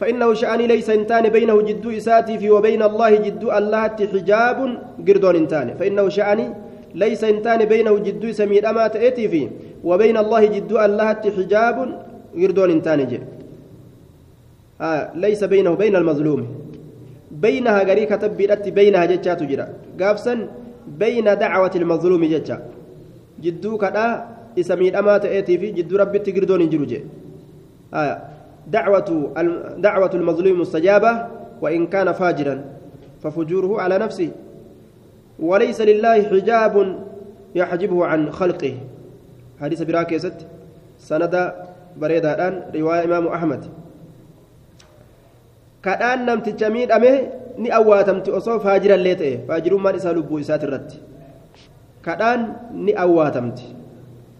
فإنه 0.00 0.28
شأني 0.34 0.66
ليس 0.66 0.88
إنتان 0.90 1.28
بينه 1.28 1.56
جد 1.62 1.84
إساتي 1.86 2.38
في 2.38 2.48
وبين 2.50 2.82
الله 2.82 3.10
جد 3.26 3.44
الله 3.44 3.82
حجاب 4.12 4.58
قردون 5.08 5.36
إنتان 5.36 5.68
فإنه 5.78 6.08
شأني 6.08 6.46
ليس 6.94 7.22
إنتان 7.24 7.60
بينه 7.64 7.92
جد 7.98 8.24
سميد 8.30 8.64
أمات 8.64 8.96
إتي 8.96 9.28
في 9.28 9.42
وبين 9.84 10.16
الله 10.16 10.42
جد 10.56 10.72
الله 10.72 11.08
حجاب 11.36 11.76
قردون 12.40 12.70
إنتان 12.70 13.00
جي 13.10 13.20
آه 14.80 15.10
ليس 15.14 15.44
بينه 15.44 15.74
بين 15.74 15.96
المظلوم 15.96 16.67
بينها 17.30 17.82
غري 17.84 18.06
كتب 18.06 18.36
بينها 18.74 19.04
جتشات 19.04 19.42
جرا 19.42 19.66
قابسا 20.00 20.48
بين 20.88 21.24
دعوة 21.24 21.74
المظلوم 21.76 22.24
جتشا. 22.24 22.58
جدو 23.42 23.78
كدا 23.78 24.26
إسميد 24.58 24.96
أمات 24.96 25.24
إتي 25.24 25.58
في 25.58 25.70
جد 25.70 25.92
ربي 25.94 26.18
تقردون 26.18 26.60
إنجلو 26.60 26.84
جي 26.84 27.04
آه 27.94 28.22
دعوة 28.66 29.08
دعوة 29.78 30.10
المظلوم 30.14 30.60
مستجابة 30.60 31.12
وإن 31.60 31.86
كان 31.86 32.12
فاجرا. 32.12 32.64
ففجوره 33.22 33.80
على 33.80 33.98
نفسه. 33.98 34.30
وليس 35.38 35.80
لله 35.80 36.22
حجاب 36.22 36.74
يحجبه 37.54 38.06
عن 38.06 38.30
خلقه. 38.30 38.74
حديث 39.60 39.82
براكيست. 39.82 40.46
سند 40.98 41.52
بريدة 41.96 42.34
الآن 42.34 42.62
رواية 42.74 43.04
إمام 43.04 43.26
أحمد. 43.26 43.64
Kadhaan 45.88 46.20
namticha 46.28 46.68
miidhame 46.76 47.12
ni 47.62 47.68
awwaatamti 47.78 48.30
osoo 48.40 48.58
faajirallee 48.66 49.16
ta'e 49.22 49.32
faajirummaan 49.48 49.96
isaa 50.02 50.14
lubbuu 50.18 50.38
isaati 50.44 50.66
irratti 50.70 50.96
kadhaan 52.08 52.40
ni 52.86 52.92
awwaatamti 53.06 53.66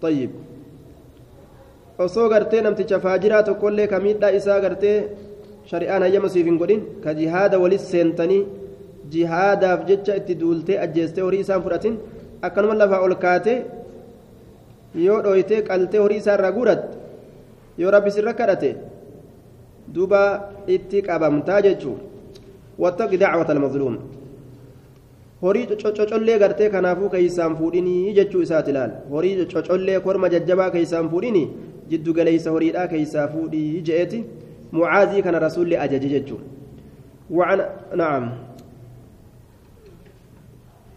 طيب 0.03 0.31
osoo 2.05 2.29
gartee 2.33 2.61
namticha 2.67 2.99
faajiraa 3.07 3.43
tokkollee 3.49 3.87
ka 3.93 3.99
miidhaa 4.05 4.31
isaa 4.39 4.59
gartee 4.65 4.97
shari'aan 5.71 6.03
hayyama 6.07 6.29
siif 6.35 6.47
hin 6.51 6.59
godhin 6.61 6.83
ka 7.05 7.11
jihaada 7.21 7.57
walis 7.63 7.85
seentanii 7.93 8.43
jihaadaaf 9.15 9.81
jecha 9.89 10.15
itti 10.21 10.35
duultee 10.43 10.77
ajjeestee 10.85 11.25
horii 11.27 11.41
isaan 11.47 11.63
fudhatin 11.65 11.95
akkanuma 12.49 12.75
lafaa 12.83 13.01
ol 13.07 13.15
kaatee 13.25 13.57
yoo 15.07 15.19
dhooytee 15.27 15.61
qaltee 15.71 16.01
horii 16.05 16.21
isaa 16.23 16.37
irraa 16.39 16.53
guuratte 16.59 16.97
yoo 17.83 17.91
rabbi 17.97 18.11
sirra 18.17 18.33
kadhate 18.41 18.71
duuba 19.95 20.21
itti 20.67 21.03
qabamtaa 21.09 21.61
jechuun 21.67 21.99
wattaqi 22.79 23.17
dacwata 23.23 23.53
almazluum 23.57 23.97
horii 25.43 25.67
cocollee 25.83 26.39
gartee 26.39 26.71
kanaafuu 26.75 27.09
keeysaan 27.15 27.57
fuudhinii 27.57 28.13
jechuu 28.19 28.43
isaati 28.43 28.71
ilaal 28.71 28.93
horii 29.15 29.47
cocollee 29.55 30.01
korma 30.01 30.29
jajjabaa 30.35 30.71
keeysaan 30.77 31.11
fuudhinii 31.11 31.49
jiddu 31.91 32.15
galeeysa 32.21 32.51
horiidhaa 32.51 32.87
keeysaa 32.93 33.27
fuudhii 33.35 33.83
je'eeti 33.89 34.25
mucaazii 34.73 35.23
kana 35.27 35.39
rasuulli 35.47 35.77
ajaje 35.87 36.09
jechuun 36.15 36.45
وعن 37.31 37.61
نعم 37.95 38.25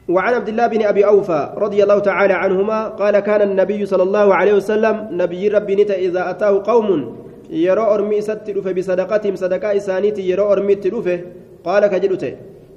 وعن 0.09 0.33
عبد 0.33 0.49
الله 0.49 0.67
بن 0.67 0.81
ابي 0.83 1.05
اوفى 1.05 1.53
رضي 1.57 1.83
الله 1.83 1.99
تعالى 1.99 2.33
عنهما 2.33 2.87
قال 2.87 3.19
كان 3.19 3.41
النبي 3.41 3.85
صلى 3.85 4.03
الله 4.03 4.35
عليه 4.35 4.53
وسلم 4.53 5.07
نبي 5.11 5.47
ربي 5.47 5.75
نتا 5.75 5.95
اذا 5.95 6.29
اتاه 6.29 6.63
قوم 6.65 7.15
يرى 7.51 7.81
ارمي 7.81 8.21
ست 8.21 8.49
بصدقتهم 8.77 9.35
صدقاء 9.35 9.77
اسانيتي 9.77 10.21
يرى 10.29 10.41
ارمي 10.41 10.75
تلوفه 10.75 11.19
قال 11.65 11.87
كجلته 11.87 12.33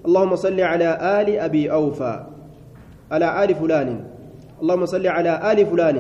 اللهم 0.07 0.37
صل 0.37 0.61
على 0.61 0.89
ال 1.21 1.29
ابي 1.39 1.73
اوفى 1.73 2.15
على 3.13 3.45
ال 3.45 3.55
فلان 3.55 3.89
اللهم 4.63 4.87
صل 4.87 5.07
على 5.07 5.33
ال 5.53 5.59
فلان 5.67 5.97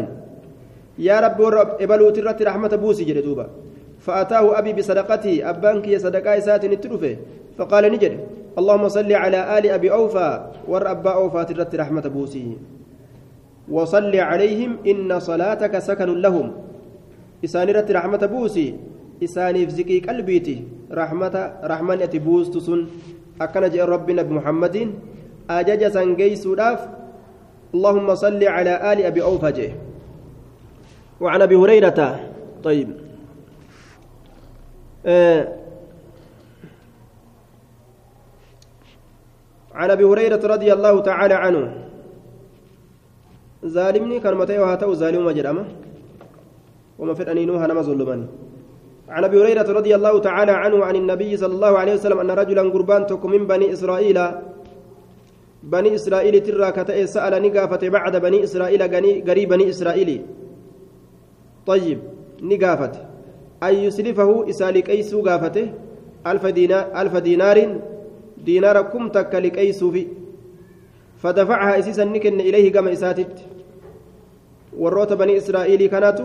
يا 0.98 1.20
رب 1.20 1.40
ورب 1.40 1.68
ابلو 1.82 2.10
ترت 2.10 2.42
رحمه 2.42 2.72
بوسي 2.82 3.04
جدوبا 3.04 3.46
فاتاه 4.06 4.58
ابي 4.58 4.72
بصدقتي 4.72 5.34
ابانك 5.50 5.88
يا 5.88 5.98
صدقاء 5.98 6.38
اساتني 6.38 6.76
تلوفه 6.76 7.16
فقال 7.58 7.84
نجد 7.92 8.14
اللهم 8.58 8.88
صل 8.88 9.12
على 9.12 9.58
آل 9.58 9.64
أبي 9.70 9.88
أوفى 9.92 10.30
ور 10.68 10.90
أبا 10.90 11.12
أوفى 11.14 11.44
ترت 11.44 11.74
رحمة 11.74 12.00
بوسي 12.14 12.46
وصل 13.70 14.14
عليهم 14.16 14.76
إن 14.86 15.20
صلاتك 15.20 15.78
سكن 15.78 16.20
لهم 16.20 16.52
إسانرت 17.44 17.90
رحمة 17.90 18.22
بوسي 18.26 18.74
إساني 19.24 19.66
فزكي 19.66 20.00
قلبيتي 20.00 20.64
رحمة 20.92 21.36
رحمة 21.64 22.12
بوس 22.24 22.50
تسن 22.50 22.86
أكن 23.40 23.70
جاء 23.70 23.84
ربنا 23.88 24.22
بمحمد 24.22 24.76
أجج 25.50 25.82
سنجي 25.88 26.36
سوداف 26.36 26.80
اللهم 27.74 28.14
صل 28.14 28.44
على 28.44 28.92
آل 28.92 28.98
أبي 29.02 29.22
أوفى 29.22 29.52
جه 29.52 29.72
وعن 31.20 31.42
أبي 31.42 31.56
هريرة 31.56 32.20
طيب 32.64 32.88
آه 35.06 35.48
عن 39.74 39.90
ابي 39.90 40.04
هريره 40.04 40.46
رضي 40.46 40.72
الله 40.72 41.00
تعالى 41.00 41.34
عنه 41.34 41.74
ظالمني 43.66 44.20
كان 44.20 44.34
متى 44.34 44.58
وهاتو 44.58 44.94
ظالم 44.94 45.30
جرمه 45.30 45.64
وما 46.98 47.14
في 47.14 47.22
انينوها 47.32 47.66
نما 47.66 47.82
ظلمني 47.82 48.26
عن 49.08 49.24
أبي 49.24 49.42
هريرة 49.42 49.68
رضي 49.72 49.94
الله 49.94 50.18
تعالى 50.18 50.52
عنه 50.52 50.84
عن 50.84 50.96
النبي 50.96 51.36
صلى 51.36 51.54
الله 51.54 51.78
عليه 51.78 51.94
وسلم 51.94 52.18
أن 52.20 52.30
رجلا 52.30 52.62
قربان 52.62 53.06
تكم 53.06 53.30
من 53.30 53.46
بني 53.46 53.72
إسرائيل 53.72 54.18
بني 55.64 55.94
إسرائيل 55.94 56.40
ترى 56.40 56.72
كتئ 56.72 57.06
سأل 57.06 57.42
نقافة 57.42 57.88
بعد 57.88 58.16
بني 58.16 58.44
إسرائيل 58.44 58.82
قريب 59.28 59.48
بني 59.48 59.68
إسرائيل. 59.68 60.10
طيب 61.66 61.98
نقافة. 62.42 62.92
أن 63.62 63.74
يسلفه 63.74 64.50
إسالك 64.50 64.90
أيسو 64.90 65.22
قافته؟ 65.22 65.72
ألف 66.26 66.46
دينار 66.46 66.84
ألف 67.00 67.16
دينار. 67.16 67.58
دينار 68.44 68.82
كم 68.92 69.08
تك 69.08 69.34
لكيسو 69.34 69.90
في؟ 69.90 70.06
فدفعها 71.22 71.78
إسيسا 71.78 72.04
نكن 72.04 72.40
إليه 72.40 72.72
كما 72.72 72.92
إساتت. 72.92 73.34
وروت 74.76 75.12
بني 75.12 75.36
إسرائيل 75.36 75.86
كانت 75.86 76.18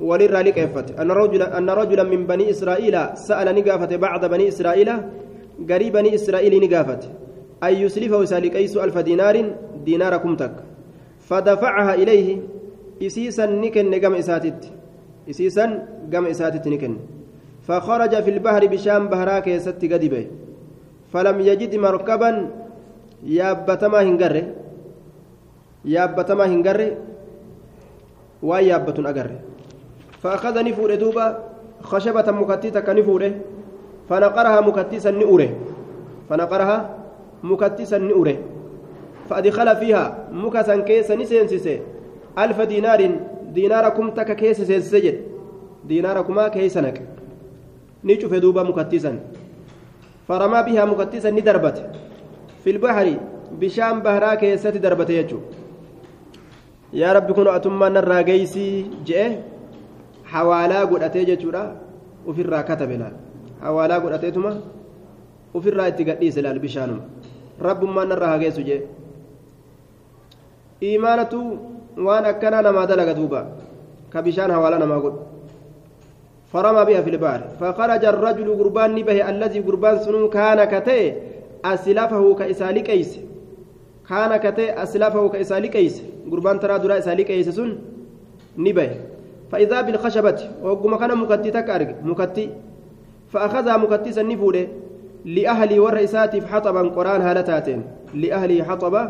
وللرا 0.00 0.42
لكيفت 0.42 0.98
أن 1.00 1.10
رجلا 1.10 1.58
أن 1.58 1.70
رجلا 1.70 2.02
من 2.02 2.26
بني 2.26 2.50
إسرائيل 2.50 3.16
سأل 3.16 3.54
نقافة 3.54 3.96
بعض 3.96 4.24
بني 4.24 4.48
إسرائيل 4.48 4.90
قريب 5.70 5.92
بني 5.92 6.14
إسرائيل 6.14 6.54
نقافة 6.64 7.00
أن 7.62 7.74
يسلفه 7.74 8.24
سالك 8.24 8.56
أيسو 8.56 8.84
ألف 8.84 8.98
دينار 8.98 9.36
دينار 9.84 10.16
كم 10.16 10.36
تك 10.36 10.54
فدفعها 11.28 11.94
إليه 11.94 12.38
إسيسا 13.02 13.46
نكن 13.46 13.96
كما 14.00 14.18
إساتت 14.18 14.72
إسيسا 15.30 15.64
كما 16.12 16.30
إساتت 16.30 16.68
نكن 16.68 16.96
فخرج 17.66 18.22
في 18.22 18.30
البحر 18.30 18.66
بشام 18.66 19.08
بهراك 19.08 19.46
يستي 19.46 19.86
قدبه 19.92 20.26
فلم 21.12 21.40
يجد 21.40 21.72
مركبا 21.76 22.30
يابتما 23.24 24.02
هنقره 24.02 24.44
يابتما 25.84 26.44
هنقره 26.46 26.90
ويابة 28.42 28.98
أقره 29.10 29.38
فأخذ 30.22 30.64
نفور 30.64 30.94
دوبا 30.94 31.26
خشبة 31.82 32.30
مكتيتة 32.30 32.80
كنفوره 32.80 33.32
فنقرها 34.08 34.60
مكتيسا 34.60 35.10
نؤره 35.10 35.50
فنقرها 36.30 36.76
مكتيسا 37.42 37.98
نؤره 37.98 38.36
فأدخل 39.28 39.76
فيها 39.76 40.04
مكسا 40.32 40.76
كيسا 40.76 41.14
نسينسيسي 41.14 41.80
ألف 42.38 42.60
دينار 42.60 43.10
ديناركم 43.52 44.10
تك 44.10 44.36
كيس 44.36 44.60
سيسجد 44.60 45.16
ديناركما 45.84 46.48
كيسنك 46.48 47.02
نشوف 48.04 48.34
دوبا 48.34 48.62
مكتيسا. 48.62 49.20
فرمى 50.28 50.62
بها 50.62 50.84
مكتسا 50.84 51.30
ندربت 51.30 51.76
في 52.64 52.70
البحر 52.70 53.06
بشام 53.60 54.00
بهرا 54.00 54.34
كيست 54.34 54.76
دربت 54.78 55.10
يجو 55.10 55.38
يا 56.92 57.12
رب 57.12 57.32
كن 57.32 57.48
أتما 57.48 57.88
نرى 57.88 58.22
جيسي 58.22 58.86
جئ. 59.06 59.51
جورا 61.42 61.64
وفي 62.26 62.40
الرا 62.42 62.60
كتب 62.60 62.90
لال 62.90 63.14
حوالا 63.62 63.96
قد 64.02 64.12
أتيتما 64.12 64.52
وفي 65.54 65.68
الرا 65.68 65.86
اتقديس 65.86 66.38
لال 66.38 66.58
بشانم 66.58 67.00
رب 67.68 67.82
ما 67.84 68.04
نرى 68.04 68.38
جيسو 68.42 68.62
جئ 68.68 68.80
إيمانة 70.82 71.34
وأنا 72.06 72.30
كان 72.42 72.54
نما 72.64 72.84
دلق 72.84 73.12
دوبا 73.18 73.40
كبشان 74.12 74.52
حوالا 74.52 74.78
نما 74.82 74.98
قد 75.04 75.14
فرمى 76.52 76.82
بها 76.84 77.00
في 77.02 77.10
البحر 77.10 77.40
فخرج 77.60 78.04
الرجل 78.04 78.48
قربان 78.58 79.02
به 79.08 79.18
الذي 79.30 79.60
قربان 79.60 79.98
سنون 80.04 80.30
كان 80.30 80.58
كتئ 80.64 81.14
أسلفه 81.64 82.34
كإسالي 82.34 82.80
كيس 82.80 83.10
كان 84.08 84.36
كتئ 84.36 84.82
أسلفه 84.82 85.28
كإسالي 85.28 85.68
كيس 85.68 86.02
قربان 86.30 86.60
ترى 86.60 86.78
درا 86.78 86.98
إسالي 86.98 87.24
كيس 87.24 87.48
سن 87.48 87.70
نبه 88.58 88.90
فإذا 89.52 89.80
بالخشبة 89.80 90.38
وقم 90.64 90.96
كان 90.96 91.12
مكتي 91.18 91.50
تكارج 91.50 91.88
مكتي. 92.04 92.50
فأخذها 93.32 93.76
مكتي 93.76 94.12
سنفوده 94.12 94.66
لأهلي 95.24 95.78
والرئيسات 95.78 96.44
حطبا 96.44 96.82
قرآن 96.96 97.20
هالتاتين. 97.20 97.80
لأهلي 98.14 98.64
حطبا 98.64 99.02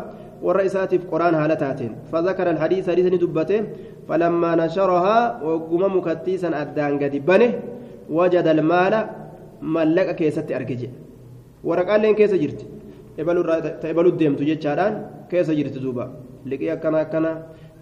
والرئيسات 0.43 0.91
قرآن 1.11 1.35
هالتاتين. 1.35 1.95
فذكر 2.11 2.49
الحديث 2.49 2.89
حديث 2.89 3.07
دبته 3.23 3.63
فلما 4.07 4.55
نشرها 4.55 5.43
وقم 5.43 5.97
مكتيسا 5.97 6.49
أدان 6.61 6.99
قد 6.99 7.15
بنه 7.25 7.51
وجد 8.09 8.47
المال 8.47 8.93
ملك 9.61 10.15
كيسة 10.15 10.47
أركجي 10.55 10.89
ورقان 11.63 12.01
لين 12.01 12.15
كيسة 12.15 12.37
جرت. 12.37 12.61
تقبلوا 13.81 14.11
الديم 14.11 14.35
تجيشاران 14.35 14.93
كيسة 15.31 15.53
جرت 15.53 15.77
دوبا. 15.77 16.05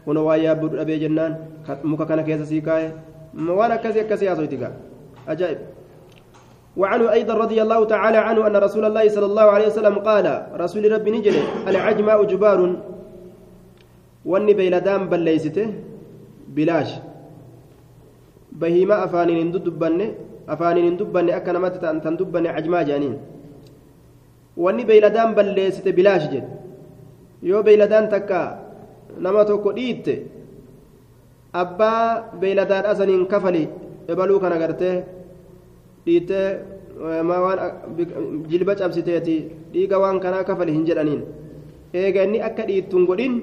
لقي 0.08 0.14
أكنا 0.14 0.18
أكنا 0.18 0.20
كنا 0.20 0.20
وايا 0.20 0.54
بود 0.54 0.76
أبي 0.76 0.98
جنان 0.98 1.36
مكا 1.84 2.06
كان 2.06 2.22
كيسة 2.22 2.44
سيكاي 2.44 2.92
وأنا 3.38 3.76
كسي 3.76 4.04
كسي 4.04 4.34
أصوتك 4.34 4.72
أجائب 5.28 5.58
وعنه 6.78 7.12
أيضا 7.12 7.34
رضي 7.34 7.62
الله 7.62 7.86
تعالى 7.86 8.18
عنه 8.18 8.48
أن 8.48 8.56
رسول 8.56 8.86
الله 8.86 9.10
صلى 9.10 9.26
الله 9.26 9.44
عليه 9.44 9.68
وسلم 9.68 9.96
قال 10.00 10.48
رسول 10.56 10.92
ربي 10.92 11.12
نجل 11.12 11.36
العجماء 11.68 12.24
جبار. 12.24 12.76
واني 14.26 14.54
بيلدان 14.54 15.10
بليسته 15.10 15.74
بلاش. 16.48 16.90
بهيما 18.52 19.04
أفانين 19.06 19.52
دبني 19.52 20.08
أفانين 20.50 20.98
دبني 20.98 21.32
أكا 21.38 21.52
نمت 21.52 21.76
تن 21.82 22.16
دبني 22.16 22.50
عجما 22.50 22.82
جانين. 22.82 23.18
واني 24.58 24.84
بيلدان 24.84 25.34
بليست 25.34 25.88
بلاش 25.88 26.24
جد. 26.32 26.48
يو 27.44 27.62
بيلدان 27.64 28.10
تكا 28.10 28.71
توكو 29.48 29.72
ديت 29.72 30.08
أبا 31.56 31.94
بيلدان 32.42 32.86
أسنين 32.86 33.26
كفلي 33.26 33.68
إبلو 34.10 34.40
كان 34.40 34.52
أغرته 34.52 35.04
dhiitee 36.06 36.58
maa 37.30 37.42
waan 37.46 37.60
jilba 38.50 38.76
cabsiteeti 38.76 39.36
dhiiga 39.74 40.00
waan 40.04 40.20
kanaa 40.24 40.44
kafali 40.44 40.74
hin 40.78 40.86
jedhaniin 40.88 41.22
eega 42.02 42.24
inni 42.28 42.42
akka 42.48 42.66
dhiittuun 42.70 43.06
godhin 43.10 43.36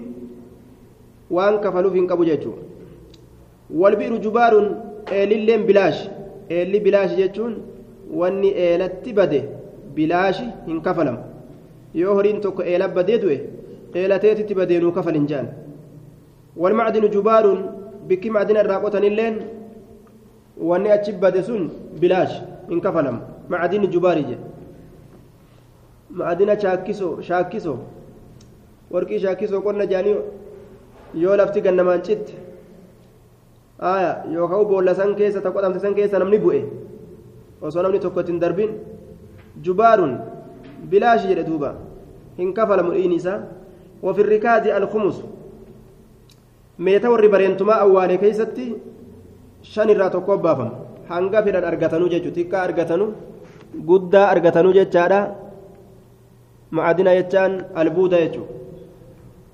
waan 1.37 1.61
kafaluuf 1.67 1.95
hin 1.99 2.09
qabu 2.13 2.27
jechuudha 2.31 2.63
walbi'iru 3.83 4.19
jubaaruun 4.27 4.69
eelilleen 5.21 5.67
bilaash 5.69 6.01
eelli 6.59 6.81
bilaash 6.87 7.15
jechuun 7.21 7.55
wanni 8.23 8.51
eelatti 8.67 9.13
bade 9.21 9.41
bilaashi 10.01 10.47
hin 10.67 10.81
kafalamu 10.81 11.19
yoo 12.03 12.15
horiin 12.21 12.41
tokko 12.47 12.63
eela 12.73 12.89
badee 12.99 13.19
du'e 13.25 13.39
jubaaruun 17.17 17.61
bikki 18.09 18.31
macdina 18.31 18.61
irraa 18.65 18.81
qotanilleen 18.85 19.37
wanni 20.71 20.91
achi 20.97 21.13
bade 21.13 21.43
sun 21.43 21.71
bilaash 22.01 22.35
hin 22.71 22.81
kafalamu 22.81 23.21
macdini 23.55 23.87
jubaari 23.95 24.25
jedhe 24.31 24.45
macdina 26.21 26.55
shaakkiso 26.65 27.09
shaakkiso 27.29 27.75
warqii 28.93 29.21
shaakkiso 29.25 29.61
qonna 29.67 29.87
jaanii 29.93 30.17
yoo 31.23 31.37
lafti 31.41 31.61
gannamaan 31.67 32.03
citte 32.09 32.35
aya 33.93 34.11
yookaan 34.35 34.65
boolla 34.71 34.95
san 34.95 35.15
keessa 35.19 35.41
ta 35.41 35.51
qotamte 35.51 35.81
san 35.85 35.95
keessa 35.95 36.19
namni 36.19 36.39
bu'e 36.45 36.61
osoo 37.63 37.83
namni 37.83 38.01
tokko 38.05 38.21
ittiin 38.21 38.41
darbin 38.45 38.71
jubaarun 39.65 40.13
bilaashi 40.91 41.29
jedhe 41.31 41.45
duuba 41.51 41.71
hin 42.39 42.53
kafalamu 42.59 42.93
dhiin 42.97 43.13
isaa 43.21 43.39
وفي 44.03 44.21
الركاز 44.21 44.67
الخمس 44.67 45.17
meeta 46.79 47.11
warri 47.11 47.29
bareentumaa 47.35 47.81
awwaalee 47.85 48.19
keeysatti 48.23 48.65
shan 49.73 49.89
irraa 49.93 50.11
tokko 50.15 50.35
baafama 50.45 50.73
hanga 51.09 51.41
fedhan 51.47 51.65
argatanuu 51.71 52.09
jechuudha 52.13 52.37
xiqqaa 52.39 52.63
argatanu 52.69 53.07
guddaa 53.89 54.27
argatanuu 54.35 54.73
jechaadha 54.79 55.19
macadina 56.77 57.13
jechaan 57.19 57.53
albuuda 57.83 58.19
jechuudha 58.25 58.53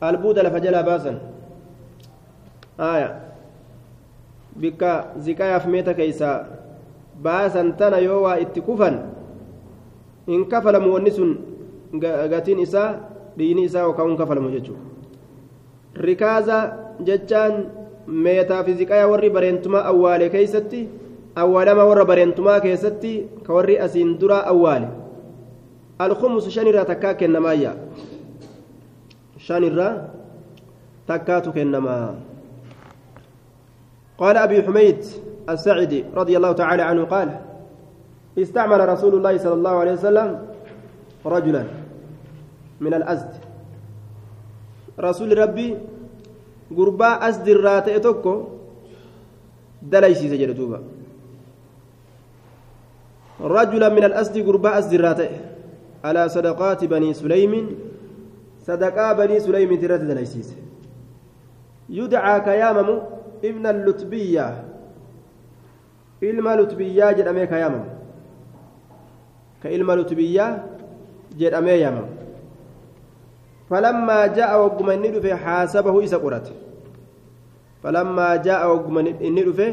albuuda 0.09 0.41
lafa 0.47 0.61
jalaa 0.65 0.85
baasan 0.91 1.17
aya 2.91 3.09
bikka 4.61 4.91
ziqayaaf 5.25 5.65
meeta 5.77 5.93
keeysaa 6.01 6.37
baasan 7.27 7.69
tana 7.81 7.99
yoo 8.09 8.21
waa 8.27 8.37
itti 8.45 8.61
kufan 8.69 8.95
hin 10.29 10.45
kafalamu 10.53 10.93
wanni 10.95 11.11
sun 11.19 11.31
gatiin 12.33 12.61
isaa 12.67 12.89
dhiini 13.39 13.63
isaa 13.69 13.85
yookaan 13.87 14.09
hin 14.09 14.17
kafalamu 14.23 14.51
jechuudha 14.51 14.83
rikaaza 16.09 16.59
jechaan 17.09 17.55
meetaa 18.27 18.65
fi 18.65 18.75
ziqaya 18.81 19.07
warri 19.13 19.31
bareentumaa 19.31 19.85
awwaale 19.93 20.29
keeysatti 20.35 20.89
awwaalama 21.45 21.85
warra 21.91 22.05
bareentumaa 22.11 22.61
keessatti 22.67 23.13
ka 23.47 23.55
warri 23.55 23.79
asiin 23.87 24.19
duraa 24.21 24.43
awwaale 24.53 24.89
alkhumusu 25.99 26.51
shan 26.51 26.67
irraa 26.73 26.85
takkaa 26.93 27.15
kennamaayya 27.23 27.73
shan 29.49 29.65
irraa 29.71 29.93
takkaatu 31.07 31.53
kennamaa 31.59 32.15
قال 34.19 34.37
أبي 34.37 34.63
حميد 34.63 34.99
السعدي 35.51 36.05
رضي 36.15 36.37
الله 36.37 36.53
تعالى 36.53 36.83
عنه 36.83 37.05
قال 37.05 37.29
استعمل 38.39 38.89
رسول 38.89 39.15
الله 39.15 39.35
صلى 39.39 39.55
الله 39.55 39.75
عليه 39.83 39.93
وسلم 39.93 40.29
رجلا 41.27 41.63
من 42.81 42.95
الأزد 42.95 43.33
رسول 45.01 45.39
ربي 45.39 45.77
tokko 48.03 48.33
dalaysiise 49.83 50.37
jedhe 50.41 50.57
duuba 50.57 50.81
rajula 53.41 53.91
min 53.91 54.05
alasdi 54.05 54.43
gurbaa 54.43 54.75
as 54.81 54.89
dirraa 54.91 55.15
ta'e 55.15 55.39
alaa 56.03 56.29
sadaqaati 56.29 56.89
banii 56.89 57.15
suleymin 57.15 57.67
sadaqaa 58.67 59.15
banii 59.15 59.41
suleymiiti 59.41 59.85
irratti 59.85 60.09
dalaysiise 60.09 60.57
yudcaa 61.89 62.41
ka 62.45 62.55
yaamamu 62.55 62.95
ibna 63.43 63.69
allutbiyya 63.69 64.47
ilma 66.21 66.57
lutbiyyaa 66.57 67.13
jedhamee 67.13 67.47
ka 67.47 67.59
yaamamu 67.59 67.91
ka 69.63 69.69
ilma 69.71 69.97
lutbiyyaa 70.01 70.51
jedhamee 71.37 71.79
yaamamu 71.81 72.09
falammaa 73.64 73.64
ja'a 73.64 73.64
wagguma 73.64 73.64
inni 73.64 73.64
dhufe 73.64 73.64
xaasabahu 73.64 73.64
isa 73.64 73.64
qorate 73.64 73.64
ja'a 78.47 78.69
wagguma 78.73 79.01
inni 79.29 79.43
dhufe 79.47 79.69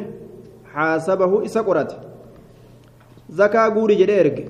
xaasabahu 0.74 1.42
isa 1.48 1.64
qorate 1.64 1.96
zakaa 3.40 3.70
guuri 3.76 3.96
jedhee 4.02 4.20
erge 4.24 4.46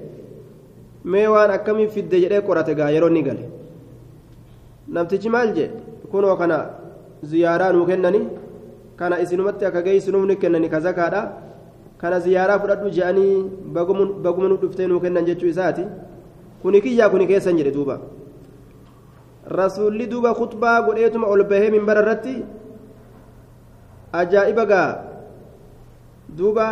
mee 1.06 1.28
waan 1.34 1.52
akkamii 1.58 1.88
fidde 1.96 2.18
jedhee 2.24 2.42
qorate 2.48 2.76
gaa 2.80 2.90
yeroo 2.96 3.10
inni 3.14 3.24
gale 3.28 3.44
namtichi 4.88 5.30
maal 5.36 5.54
jee 5.58 5.70
kunoo 6.12 6.36
kana 6.42 6.58
ziyaaraa 7.24 7.72
nuu 7.74 7.86
kennani 7.86 8.22
kana 9.00 9.20
isinumatti 9.24 9.66
akka 9.66 9.82
geessinuuf 9.88 10.26
ni 10.30 10.36
kennani 10.36 10.70
ka 10.70 10.80
zakaadha 10.88 11.22
kana 12.02 12.20
ziyaaraa 12.20 12.60
fudhadhu 12.64 12.90
je'anii 12.98 13.36
baguma 14.24 14.48
nu 14.50 14.58
dhuftee 14.64 14.88
nuu 14.88 15.00
kennan 15.04 15.26
jechuu 15.30 15.50
isaati 15.54 15.86
kuni 16.62 16.82
kiyyaa 16.82 17.10
kuni 17.14 17.28
keessan 17.32 17.58
jedhe 17.58 17.72
duuba 17.78 18.00
rasuulli 19.50 20.08
duuba 20.08 20.34
khutbaa 20.34 20.82
godheetuma 20.82 21.28
ol 21.28 21.44
bahee 21.44 21.70
minbara 21.72 22.02
irratti 22.02 22.36
ajaa'iba 24.22 24.66
gaa 24.66 24.90
duuba 26.38 26.68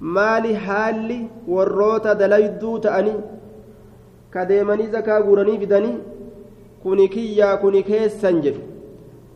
maali 0.00 0.54
haalli 0.54 1.18
warroota 1.48 2.14
dalayduu 2.14 2.78
ta'anii 2.86 3.18
ka 4.30 4.44
deemanii 4.50 4.86
zakaa 4.94 5.20
guuranii 5.22 5.58
fidanii 5.58 5.98
kuni 6.82 7.08
kiyyaa 7.08 7.56
kuni 7.56 7.82
keessan 7.82 8.40
jedhu 8.42 8.62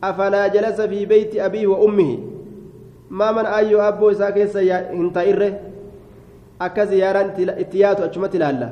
afalaa 0.01 0.49
jalasa 0.49 0.87
fi 0.87 1.05
beeyti 1.05 1.41
abiihi 1.41 1.67
wa 1.67 1.77
ummihi 1.89 2.17
maaman 3.09 3.45
ayyoo 3.59 3.81
abboo 3.81 4.11
isaa 4.11 4.31
keessa 4.31 4.59
hin 4.61 5.13
ta'irre 5.19 5.53
akka 6.59 6.85
ziyaaraan 6.85 7.31
itti 7.57 7.79
yaatu 7.79 8.03
achumatti 8.03 8.37
ilaalla 8.37 8.69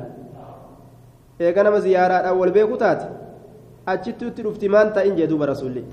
eega 1.40 1.62
nama 1.62 1.80
ziyaaraadhaan 1.80 2.38
wal 2.38 2.52
beeku 2.56 2.76
taate 2.76 3.06
achitti 3.86 4.26
utti 4.26 4.42
dhufti 4.42 4.68
maan 4.68 4.92
ta'in 4.92 5.16
jee 5.16 5.26
duuba 5.26 5.46
rasuulli 5.52 5.84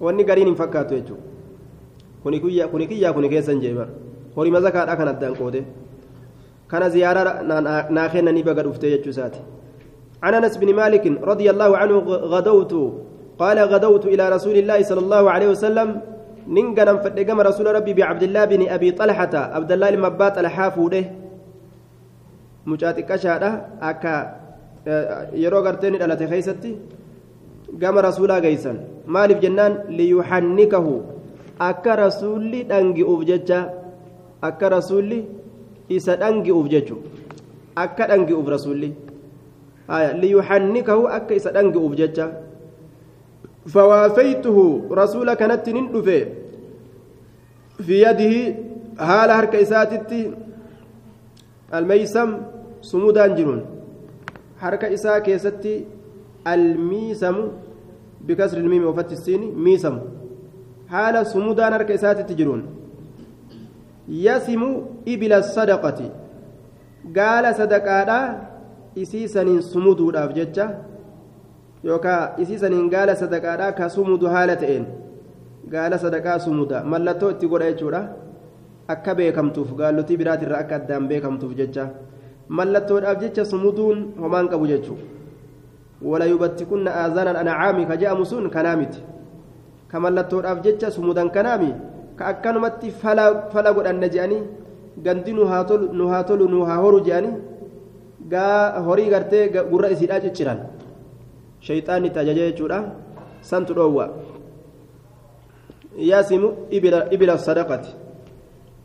wanni 0.00 0.24
gariin 0.24 0.48
hin 0.50 0.56
fakkaatu 0.56 0.94
jechuudha 0.94 1.22
kuni 2.72 2.86
kiyyaa 2.90 3.12
kuni 3.12 3.28
keessan 3.28 3.60
jee 3.60 3.74
bara 3.74 3.90
horima 4.36 4.60
zakaadhaa 4.60 4.96
kan 4.96 5.08
addaan 5.08 5.34
qoode 5.40 5.60
kana 6.68 6.88
ziyaaraa 6.94 7.42
naa 7.90 8.08
kennanii 8.14 8.42
baga 8.42 8.62
dhuftee 8.62 8.90
jechuu 8.96 9.14
isaati 9.16 9.42
عن 10.24 10.34
انس 10.34 10.56
بن 10.56 10.74
مالك 10.74 11.04
رضي 11.30 11.50
الله 11.50 11.70
عنه 11.76 11.96
غدوت 12.34 12.72
قال 13.38 13.58
غدوت 13.58 14.04
إلى 14.06 14.24
رسول 14.28 14.56
الله 14.56 14.82
صلى 14.82 15.00
الله 15.04 15.30
عليه 15.30 15.48
وسلم 15.48 15.88
ننقنا 16.48 16.96
فدقم 16.96 17.40
رسول 17.40 17.66
ربي 17.74 17.92
بعبد 17.94 18.22
الله 18.22 18.44
بن 18.44 18.68
ابي 18.68 18.90
طلحه 18.90 19.34
عبد 19.56 19.72
الله 19.72 19.88
المبات 19.88 20.38
الحافوده 20.38 21.04
مجاتك 22.66 23.16
شاده 23.16 23.50
اكا 23.82 24.43
yeroo 24.86 25.62
garteen 25.62 25.98
dhalate 25.98 26.26
keeysatti 26.28 26.76
gama 27.80 28.02
rasuulaa 28.02 28.40
geeysan 28.40 28.78
maaliif 29.06 29.40
jennaan? 29.40 29.88
Liyuxannikahu 29.88 31.02
akka 31.58 31.96
rasuulli 31.96 32.64
dhangi'uuf 32.68 33.24
jecha 33.24 33.58
akka 34.42 34.68
rasuulli 34.68 35.24
isa 35.88 36.16
dhangi'uuf 36.16 36.68
jechu. 36.68 36.96
Akka 37.76 38.08
dhangi'uuf 38.08 38.48
rasuulli. 38.48 38.94
Liyuxannikahu 40.20 41.08
akka 41.08 41.34
isa 41.34 41.52
dhangi'uuf 41.52 41.96
jecha. 41.96 42.30
Fawaafaytuhu 43.68 44.92
rasuula 44.92 45.36
kanatti 45.36 45.72
nin 45.72 45.88
dhufe. 45.92 46.18
Fi 47.80 47.94
yadihi 48.04 48.42
haala 48.96 49.34
harka 49.40 49.58
isaatitti 49.58 50.30
almeeysam 51.72 52.46
sumudaan 52.80 53.34
jiruun 53.34 53.73
harka 54.64 54.88
isaa 54.96 55.20
keessatti 55.26 55.74
almiisamu 56.52 57.44
bikasri 58.26 58.60
ilmiimi 58.64 58.86
ofatti 58.92 59.14
isiini 59.18 59.46
miisamu. 59.66 60.00
Haala 60.92 61.24
sumudaan 61.32 61.72
harka 61.76 61.92
isaatitti 61.98 62.34
jiruun. 62.40 62.62
Yasimu 64.08 64.68
ibila 65.12 65.42
sadaqati. 65.42 66.08
Gaala 67.16 67.54
sadaqaadhaa 67.60 68.26
isii 69.02 69.28
saniin 69.28 69.62
sumuduudhaaf 69.62 70.34
jecha 70.38 70.66
yookaan 71.84 72.40
isii 72.42 72.58
saniin 72.58 72.90
gaala 72.94 73.14
sadaqaadhaa 73.22 73.72
ka 73.78 73.88
sumudu 73.96 74.26
haala 74.34 74.56
ta'een. 74.62 74.84
Gaala 75.72 75.98
sadaqaa 76.04 76.38
sumuda. 76.46 76.84
Mallattoo 76.84 77.30
itti 77.34 77.46
godha 77.52 77.70
jechuudha. 77.72 78.02
Akka 78.88 79.14
beekamtuuf 79.18 79.70
gaalotii 79.80 80.16
biraatirraa 80.20 80.60
akka 80.64 80.76
addaan 80.76 81.08
beekamtuuf 81.08 81.52
jecha 81.60 81.84
mallattoodhaaf 82.48 83.20
jecha 83.22 83.44
sumuduun 83.44 84.14
homaan 84.20 84.48
qabu 84.48 84.66
jechuudha 84.66 85.04
wala 86.02 86.26
yubattikunna 86.26 86.90
aazanan 86.90 87.36
ancaami 87.36 87.86
ka 87.86 87.96
je'amu 87.96 88.24
sun 88.26 88.50
kanaa 88.50 88.76
miti 88.76 89.00
ka 89.88 90.00
mallattoodhaaf 90.00 90.58
jecha 90.64 90.90
sumudan 90.90 91.30
kanaami 91.30 91.72
ka 92.18 92.26
akkanumatti 92.32 92.90
fala 92.90 93.70
godhanne 93.76 94.08
je'anii 94.14 94.42
gandi 95.04 95.32
nu 95.32 95.46
haa 95.46 95.64
tolu 95.64 96.46
nu 96.48 96.64
haa 96.68 96.78
horu 96.84 97.00
je'anii 97.06 97.34
gaa 98.32 98.80
horii 98.86 99.08
gartee 99.14 99.48
gurra 99.70 99.88
isiidhaa 99.94 100.20
cicciran 100.24 100.60
shayxaanni 101.66 102.08
itti 102.08 102.18
ajaja 102.22 102.44
jechuudha 102.50 102.78
santu 103.50 103.74
dhoowwa 103.78 104.06
yaasimu 106.10 106.48
ibila 107.14 107.38
sadaqati 107.38 107.90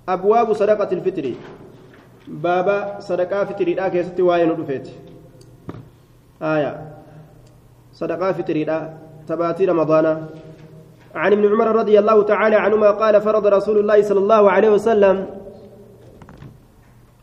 abwaabu 0.07 0.55
sadaqati 0.61 0.95
ilfitri 0.95 1.37
baaba 2.29 3.01
sadaqaa 3.11 3.45
fitiriidhaa 3.45 3.89
keessatti 3.89 4.21
waa'ee 4.21 4.49
nu 4.49 4.57
dhufeeti. 4.57 4.93
آية 6.41 6.71
صدقاء 7.93 8.31
فطريدا 8.31 8.97
تباتي 9.27 9.65
رمضان 9.65 10.05
عن 11.15 11.31
ابن 11.31 11.45
عمر 11.51 11.67
رضي 11.75 11.99
الله 11.99 12.23
تعالى 12.23 12.55
عنهما 12.55 12.91
قال 12.91 13.21
فرض 13.21 13.47
رسول 13.47 13.77
الله 13.79 14.01
صلى 14.01 14.19
الله 14.19 14.51
عليه 14.51 14.69
وسلم 14.69 15.27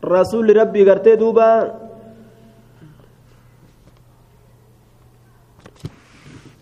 رسول 0.05 0.57
ربي 0.57 0.89
قرتي 0.89 1.15
دوبا 1.15 1.73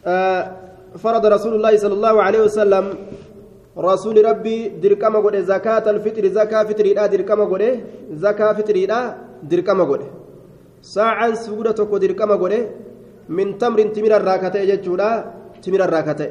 آه 0.05 0.51
فرض 0.97 1.25
رسول 1.25 1.53
الله 1.55 1.77
صلى 1.77 1.93
الله 1.93 2.23
عليه 2.23 2.39
وسلم 2.39 2.93
رسول 3.77 4.25
ربي 4.25 4.69
دركما 4.79 5.19
قد 5.19 5.35
زكاة 5.35 5.89
الفطر 5.89 6.27
زكاة 6.27 6.63
فطري 6.63 6.93
لا 6.93 7.05
دركما 7.05 7.43
قد 7.43 7.83
زكاة 8.13 8.53
فطري 8.53 8.85
لا 8.85 9.17
دركما 9.43 9.83
قد. 9.83 10.01
ساعة 10.81 11.33
سودة 11.33 11.71
تكو 11.71 11.97
دركما 11.97 12.35
قد 12.35 12.69
من 13.29 13.57
تمر 13.57 13.81
تمر 13.95 14.15
الراكتة 14.15 14.63
جتشولا 14.63 15.09
تمر 15.63 15.81
الراكتة. 15.83 16.27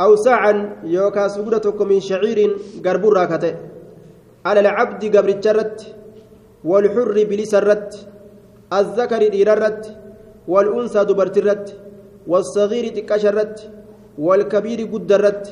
أو 0.00 0.16
ساعة 0.16 0.84
يوكا 0.84 1.28
سودة 1.28 1.58
تكو 1.58 1.84
من 1.84 2.00
شعير 2.00 2.38
قرب 2.84 3.04
الراكتة. 3.08 3.56
على 4.44 4.60
العبد 4.60 5.16
قبر 5.16 5.28
الجرت 5.28 5.78
والحر 6.64 7.16
بلس 7.30 7.54
الرت. 7.54 7.92
الذكر 8.72 9.22
الرت 9.22 9.96
والأنثى 10.48 11.04
دبرت 11.04 11.36
الرت. 11.38 11.68
والصغير 12.26 12.84
تكشرت 12.96 13.70
والكبير 14.18 14.80
قد 14.92 15.12
الرت. 15.12 15.46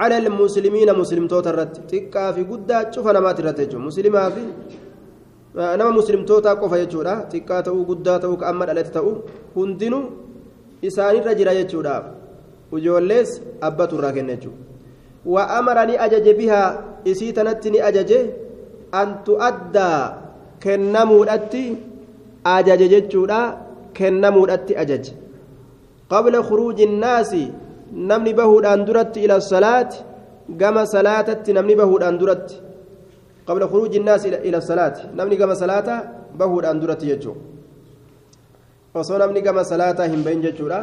على 0.00 0.16
المسلمين 0.22 0.88
مسلم 1.02 1.24
توتا 1.32 1.50
الرت 1.52 1.74
تكا 1.90 2.24
في 2.34 2.42
قد 2.50 2.70
شوف 2.94 3.06
أنا 3.10 3.20
ما 3.24 3.32
ترت 3.36 3.74
مسلمة 3.88 4.22
في 4.34 4.44
nama 5.54 5.92
muslimtootaa 5.94 6.56
qofa 6.60 6.78
jechuudha 6.82 7.14
xiqqaa 7.32 7.62
ta'uu 7.66 7.82
guddaa 7.90 8.18
ta'uu 8.22 8.36
ka 8.40 8.46
amma 8.50 8.66
dhalate 8.68 8.90
ta'uu 8.96 9.14
hundinuu 9.56 10.04
isaanirra 10.88 11.34
jira 11.38 11.52
jechuudha 11.58 11.94
ijoollees 12.78 13.30
abbatu 13.68 13.98
irraa 13.98 14.14
kenna 14.16 14.34
jechuudha 14.36 14.62
wa'amara 15.34 15.84
ni 15.90 15.94
ajaje 16.06 16.32
bihaa 16.40 16.68
isii 17.12 17.32
tanatti 17.38 17.70
ni 17.74 17.84
ajaje 17.90 18.18
an 19.00 19.14
tu'addaa 19.28 20.00
kennamuudhatti 20.64 21.64
ajaje 22.56 22.88
jechuudha 22.94 23.40
kennamuudhatti 23.98 24.78
ajaje 24.82 25.12
qabla 26.12 26.42
khuruuji 26.48 26.88
innaasi 26.88 27.44
namni 27.94 28.34
bahuudhaan 28.34 28.84
duratti 28.86 29.24
ila 29.24 29.40
salaati 29.40 30.04
gama 30.48 30.86
salaatatti 30.86 31.52
namni 31.52 31.76
bahuudhaan 31.76 32.18
duratti. 32.18 32.64
الناس 33.48 34.26
إلى 34.26 34.56
الصلاة 34.56 34.96
نمني 35.16 35.36
كما 35.36 35.54
صلاة 35.54 35.88
بهود 36.38 36.64
أن 36.64 36.80
درت 36.80 37.02
يجو 37.04 37.34
وصو 38.94 39.16
نمني 39.20 39.40
كما 39.40 39.62
صلاة 39.62 39.98
هم 40.06 40.22
بين 40.24 40.40
ججورا 40.40 40.80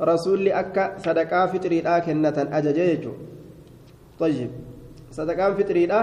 رسول 0.00 0.48
أكا 0.48 0.96
صدقاء 1.04 1.46
فطري 1.52 1.80
لا 1.80 1.98
كنة 1.98 2.36
أجج 2.52 2.78
يجو 2.78 3.12
طيب 4.20 4.50
صدقاء 5.12 5.52
فطري 5.52 5.86
لا 5.86 6.00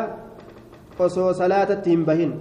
وصو 1.00 1.32
صلاة 1.34 1.82
هم 1.88 2.02
بهن 2.06 2.32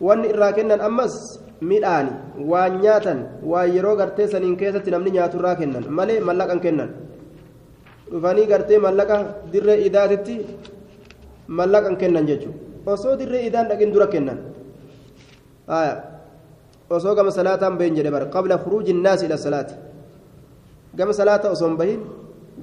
وان 0.00 0.24
إراكنا 0.24 0.86
أمس 0.86 1.14
midhaani 1.60 2.12
waan 2.50 2.78
nyaatan 2.82 3.18
waan 3.50 3.68
yeroo 3.74 3.96
gartee 3.96 4.28
saniin 4.32 4.56
keessatti 4.56 4.90
namni 4.94 5.10
nyaatu 5.16 5.38
irraa 5.40 5.56
kennan 5.60 5.84
malee 5.98 6.20
mallaqan 6.28 6.60
kennan 6.60 6.90
dhufanii 8.10 8.46
gartee 8.52 8.78
mallaqa 8.86 9.16
dirree 9.52 9.78
idaatitti 9.88 10.34
mallaqan 11.58 11.96
kennan 12.02 12.26
jechuudha 12.30 12.92
osoo 12.92 13.16
dirree 13.20 13.42
idaan 13.48 13.68
dhaqin 13.70 13.92
dura 13.94 14.06
kennan 14.14 14.38
osoo 16.90 17.14
gama 17.14 17.30
salaataan 17.30 17.78
bahin 17.78 17.94
jedhe 17.98 18.10
bara 18.16 18.26
qabla 18.34 18.58
khuruuji 18.62 18.92
naasi 18.92 19.26
ila 19.26 19.36
salaati 19.46 19.74
gama 20.98 21.12
salaata 21.20 21.50
osoo 21.54 21.68
hin 21.68 21.76
bahin 21.82 22.00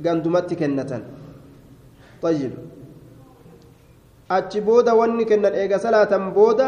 gandumatti 0.05 0.55
kennatan 0.61 1.03
طيب 2.25 2.51
achi 4.29 4.59
booda 4.67 4.91
wanni 4.97 5.25
kennan 5.29 5.53
eega 5.53 5.77
salaatan 5.79 6.33
booda 6.33 6.67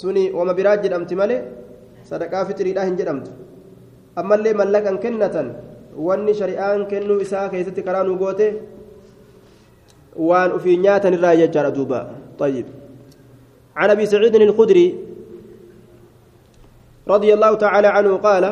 suni 0.00 0.28
wama 0.38 0.52
biraa 0.58 0.76
jedhamti 0.82 1.14
malee 1.20 1.40
sadaqaa 2.10 2.44
fixiriidhaa 2.48 2.86
hin 2.88 2.96
jedhamtu 3.00 3.30
ammallee 4.22 4.54
mallaqan 4.60 4.98
kennatan 5.04 5.52
wanni 6.08 6.34
shari'aan 6.40 6.86
kennuu 6.92 7.20
isaa 7.26 7.48
keessatti 7.52 7.86
karaa 7.88 8.04
nu 8.08 8.16
goote 8.22 8.46
waan 10.30 10.56
ufii 10.58 10.76
nyaatan 10.86 11.16
irraa 11.18 11.36
jechaadha 11.42 11.76
duuba 11.78 12.00
طيب 12.40 12.66
عن 13.76 13.90
ابي 13.90 14.06
سعيد 14.06 14.34
الخدري 14.34 14.86
رضي 17.08 17.30
الله 17.34 17.52
تعالى 17.54 17.88
عنه 17.88 18.16
قال 18.16 18.44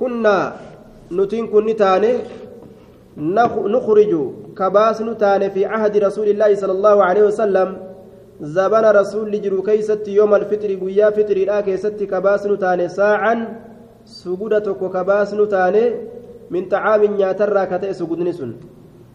كنا 0.00 0.36
نتين 1.12 1.46
كن 1.46 1.76
تاني 1.76 2.12
نخرج 3.74 4.12
كباس 4.58 4.98
نتاني 5.02 5.50
في 5.50 5.62
عهد 5.66 5.94
رسول 5.96 6.28
الله 6.28 6.54
صلى 6.54 6.72
الله 6.72 6.96
عليه 7.04 7.22
وسلم 7.22 7.68
زبن 8.42 8.84
رسول 8.84 9.30
لجرو 9.30 9.62
كيست 9.62 10.08
يوم 10.08 10.34
الفطر 10.34 10.78
ويا 10.82 11.10
فطر 11.10 11.38
لا 11.48 11.60
كيست 11.60 12.02
كباس 12.02 12.46
نتاني 12.46 12.88
ساعا 12.88 13.34
سجودتك 14.04 14.82
وكباس 14.82 15.34
نتاني 15.34 15.84
من 16.50 16.62
طعام 16.68 17.02
نياترا 17.04 17.64
كتئ 17.64 17.92
سجودني 17.92 18.32
سن 18.32 18.52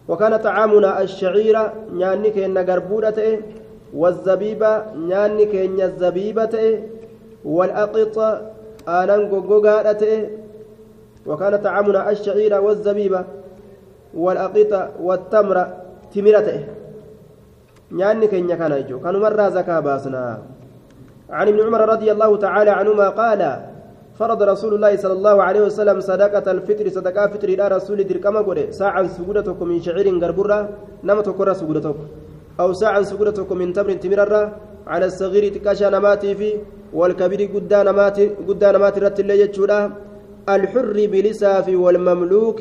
وكان 0.08 0.36
طعامنا 0.36 1.02
الشعير 1.02 1.56
نياني 1.92 2.30
كين 2.30 2.58
غربودة 2.58 3.18
والزبيبة 3.94 4.72
نياني 4.94 5.44
كين 5.52 5.80
الزبيبة 5.80 6.54
والأقط 7.44 8.16
آنان 8.88 9.22
غوغا 9.32 9.96
وكان 11.26 11.56
طعامنا 11.56 12.10
الشعير 12.10 12.60
والزبيبة 12.60 13.24
والأقط 14.14 14.72
والتمر 15.02 15.56
تمرة 16.14 16.48
نياني 17.92 18.26
كين 18.26 18.52
كان 18.60 18.72
يجو. 18.72 19.00
كانوا 19.00 19.20
مرة 19.20 19.48
زكاة 19.48 19.80
باسنا. 19.80 20.24
عن 21.30 21.48
ابن 21.48 21.60
عمر 21.66 21.82
رضي 21.94 22.08
الله 22.12 22.36
تعالى 22.36 22.70
عنهما 22.70 23.08
قال 23.20 23.40
فرض 24.18 24.42
رسول 24.42 24.72
الله 24.74 24.92
صلى 24.96 25.12
الله 25.18 25.36
عليه 25.42 25.62
وسلم 25.68 26.00
صدقة 26.00 26.46
الفطر 26.50 26.86
صدقة 26.88 27.26
فطر 27.32 27.48
إلى 27.54 27.64
رسول 27.76 27.98
دركما 28.10 28.40
قولي 28.46 28.72
ساعة 28.72 29.06
سجودتك 29.16 29.62
من 29.62 29.78
شعير 29.86 30.08
غربرة 30.22 30.58
نما 31.04 31.22
تكرى 31.28 31.54
سجودتك 31.60 31.98
أو 32.60 32.72
ساعة 32.72 33.02
سجودتك 33.02 33.52
من 33.60 33.72
تمر 33.76 33.92
تمررة 34.02 34.42
على 34.92 35.06
الصغير 35.06 35.44
تكاشى 35.54 35.86
نماتي 35.94 36.34
في 36.38 36.50
والكبير 36.98 37.40
قدان 37.54 37.86
نماتي 37.86 38.24
قدان 38.48 38.74
نماتي 38.74 39.00
رت 39.00 39.20
اللي 39.20 39.40
يجودا 39.40 39.80
الحر 40.54 40.96
بلساف 41.12 41.66
والمملوك 41.82 42.60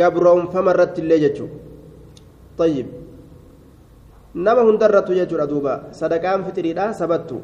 قبرهم 0.00 0.44
آه 0.46 0.50
فمرت 0.52 0.98
اللي 0.98 1.16
يجو. 1.24 1.46
طيب. 2.58 2.86
نما 4.34 4.62
هندرت 4.70 5.10
يجودا 5.10 5.44
دوبا 5.44 5.74
صدقان 5.92 6.40
فطريدا 6.46 6.92
سبتو 6.92 7.38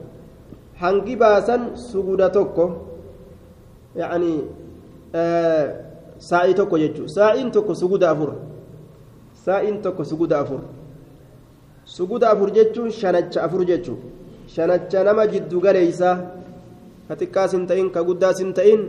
hangi 0.80 1.14
baasan 1.16 1.76
suguda 1.78 2.30
tokko 2.36 2.64
yani 3.94 4.32
saa'ii 6.18 6.54
tokko 6.54 6.76
jechuun 6.82 7.08
saa'iin 7.16 7.50
tokko 7.54 7.74
suguda 7.74 8.10
afur 8.10 8.30
saa'iin 9.44 9.82
tokko 9.82 10.02
suguda 10.04 10.36
afur 10.42 10.60
suguda 11.96 12.30
afur 12.34 12.48
jechuun 12.56 12.90
shanacha 12.90 13.38
afur 13.46 13.62
jechuun 13.70 14.00
shanacha 14.54 15.04
nama 15.04 15.26
jiddu 15.32 15.60
galeeysaa 15.60 16.16
ka 17.08 17.14
xiqqaas 17.20 17.52
hin 17.56 17.66
ta'in 17.70 17.88
ka 17.94 18.00
guddaas 18.08 18.38
hin 18.42 18.52
ta'in 18.58 18.80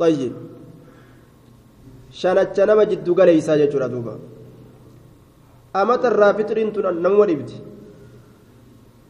tayyib 0.00 0.34
shanacha 2.20 2.66
nama 2.66 2.84
jiddu 2.90 3.14
galeeysaa 3.14 3.56
jechuudha 3.62 3.88
duuba 3.94 4.14
amatarraa 5.74 6.34
fixiriin 6.34 6.72
tun 6.72 6.86
namuma 7.02 7.26
dhibdi 7.26 7.54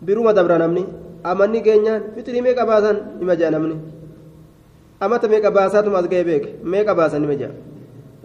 biruma 0.03 0.33
dabra 0.35 0.59
namni 0.59 0.87
amanni 1.25 1.63
keenyaan 1.63 2.03
fixrii 2.15 2.43
meeqa 2.43 2.67
baasan 2.67 2.97
nima 3.19 3.35
jaa 3.41 3.51
namni 3.51 3.77
amata 5.01 5.29
meeqa 5.29 5.51
baasaatuma 5.51 5.99
as 5.99 6.07
ga'e 6.13 6.25
beeke 6.25 6.51
meeqa 6.63 6.95
baasan 6.95 7.21
nima 7.23 7.37
jaa 7.43 7.53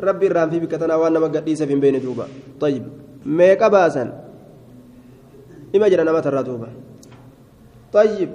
rabbi 0.07 0.25
irraan 0.29 0.49
fi 0.51 0.59
bikka 0.63 0.77
tanaa 0.81 0.97
waan 1.01 1.13
nama 1.13 1.29
gadhiiseef 1.35 1.69
hin 1.69 1.81
beene 1.81 1.99
duuba 2.05 2.25
tayyib 2.61 2.85
meeqa 3.25 3.69
baasan 3.69 4.09
nima 5.73 5.89
jedhan 5.89 6.07
amata 6.13 6.29
irraa 6.31 6.45
duuba 6.49 6.67
tayyib 7.91 8.31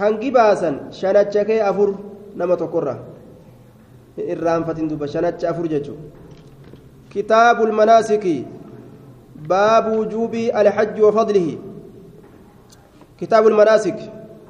hangi 0.00 0.30
baasan 0.30 0.74
shanacha 1.00 1.44
kee 1.48 1.60
afur 1.70 1.90
nama 2.36 2.56
tokkorraa 2.56 2.98
irraanfatin 4.34 4.88
duuba 4.88 5.06
shanacha 5.08 5.50
afur 5.52 5.66
jechuudha 5.68 6.04
kitaabul 7.12 7.72
manaasiki 7.80 8.36
wujuubii 9.98 10.50
alhajji 10.50 11.02
wa 11.02 11.12
fadlihi 11.12 11.58
كتاب 13.20 13.46
المناسك 13.46 13.98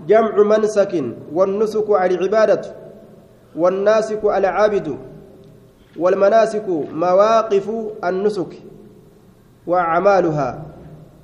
جمع 0.06 0.34
منسك 0.42 1.04
والنسك 1.34 1.88
العبادة 1.90 2.62
والناسك 3.56 4.20
على 4.24 4.46
عابد 4.46 4.96
والمناسك 5.98 6.66
مواقف 6.92 7.66
النسك 8.04 8.52
وأعمالها. 9.66 10.62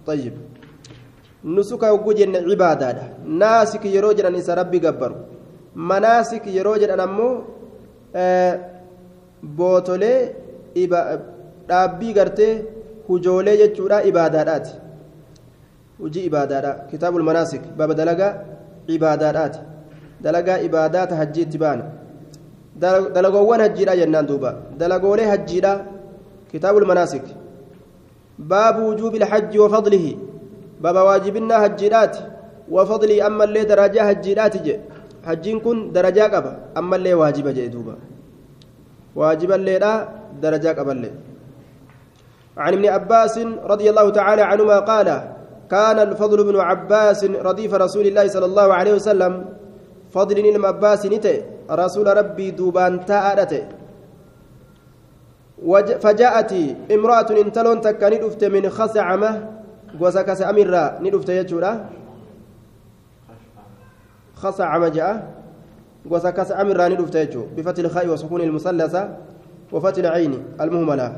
طيب. 0.07 0.33
نسك 1.45 1.83
وجن 1.83 2.37
عبادة. 2.51 3.03
ناسك 3.27 3.85
يروجن 3.87 4.27
أن 4.27 4.43
ربي 4.59 4.79
جبر 4.79 5.13
مناسك 5.77 6.47
يروجن 6.47 7.01
أمو 7.01 7.43
آه 8.17 8.61
بوتولي 9.43 10.35
dhaabbii 11.69 12.13
gartee 12.15 12.65
hujoolee 13.09 13.57
jechuudha 13.63 14.03
ibaadaadhaati 14.11 14.75
hojii 16.01 16.25
ibaadaadha 16.31 16.73
kitaabul 16.91 17.23
manaasik 17.23 17.63
baaba 17.77 17.95
dalagaa 17.95 18.33
ibaadaadhaati 18.97 19.61
dalagaa 20.23 20.59
ibaadaata 20.69 21.17
hajjii 21.17 21.43
itti 21.43 21.59
baana 21.59 21.85
dalagoowwan 23.15 23.61
hajjiidha 23.61 23.97
jennaan 23.97 24.27
duuba 24.27 24.55
dalagoolee 24.79 25.27
hajjiidha 25.33 25.73
kitaabul 26.51 26.87
manaasik 26.87 27.23
baabu 28.39 28.89
wujuubi 28.89 29.19
lhajji 29.19 29.59
wafadlihi 29.59 30.19
baaba 30.81 31.05
waajibinnaa 31.05 31.59
hajjiidhaati 31.61 32.23
wafadlii 32.71 33.21
ammallee 33.29 33.65
darajaa 33.65 34.05
hajjiidhaati 34.05 34.59
je 34.67 34.81
hajjiin 35.25 35.61
kun 35.61 35.93
darajaa 35.93 36.29
qaba 36.35 36.53
ammallee 36.75 37.15
waajiba 37.15 37.53
jee 37.53 37.69
duuba 37.69 37.95
waajiballeedha 39.17 39.93
darajaa 40.41 40.75
qaballee 40.75 41.13
عن 42.57 42.73
ابن 42.73 42.87
عباس 42.87 43.39
رضي 43.65 43.91
الله 43.91 44.11
تعالى 44.11 44.43
عنهما 44.43 44.79
قال 44.79 45.09
كان 45.71 45.99
الفضل 45.99 46.45
بن 46.45 46.57
عباس 46.61 47.25
رديف 47.25 47.75
رسول 47.75 48.07
الله 48.07 48.29
صلى 48.29 48.47
الله 48.47 48.75
عليه 48.75 48.95
وسلم. 48.95 49.45
فضل 50.11 50.37
بن 50.43 50.65
عباس 50.65 51.07
نتي 51.07 51.45
رسول 51.71 52.07
ربي 52.17 52.51
دوبان 52.51 53.05
تاءته 53.05 53.69
فجاءت 56.01 56.53
امرأة 56.93 57.27
انتلون 57.31 57.81
تكا 57.81 58.09
ندفت 58.09 58.45
من 58.45 58.71
خسعمة 58.71 59.31
وسكس 60.01 60.41
أميرا 60.43 60.99
ندفت 61.03 61.29
يجورا 61.29 61.73
خسعمة 64.35 64.89
جاء 64.89 65.13
وسكس 66.07 66.53
أميرا 66.53 66.89
ندفت 66.89 67.15
يجو. 67.15 67.43
بفتح 67.57 67.85
الخاء 67.85 68.09
وسكون 68.09 68.41
المثلثة 68.41 69.03
وفتح 69.73 69.99
العين 69.99 70.33
المهملة. 70.61 71.09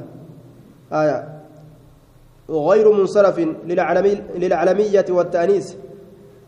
آية. 0.92 1.18
غير 2.50 2.92
منصرف 2.92 3.38
للعلمي 3.66 4.14
للعلمية 4.36 5.04
والتأنيس 5.10 5.76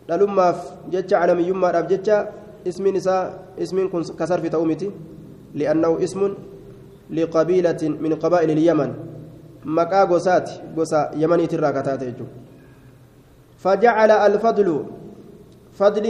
لما 0.08 0.54
جتش 0.90 1.14
علمي 1.14 1.42
يما 1.42 1.80
جتش. 1.80 2.10
اسم 2.68 2.84
نساء 2.88 3.38
اسم 3.62 3.88
في 4.40 4.48
تأومتي. 4.48 4.90
لأنه 5.54 6.04
اسم 6.04 6.34
لقبيلة 7.10 7.82
من 7.82 8.14
قبائل 8.14 8.50
اليمن. 8.50 8.90
مكا 9.64 10.02
غوسات 10.04 10.50
غوسا 10.76 11.10
يمني 11.16 11.46
تراكتات 11.46 12.02
فجعل 13.58 14.10
الفضل 14.10 14.84
فضل 15.72 16.06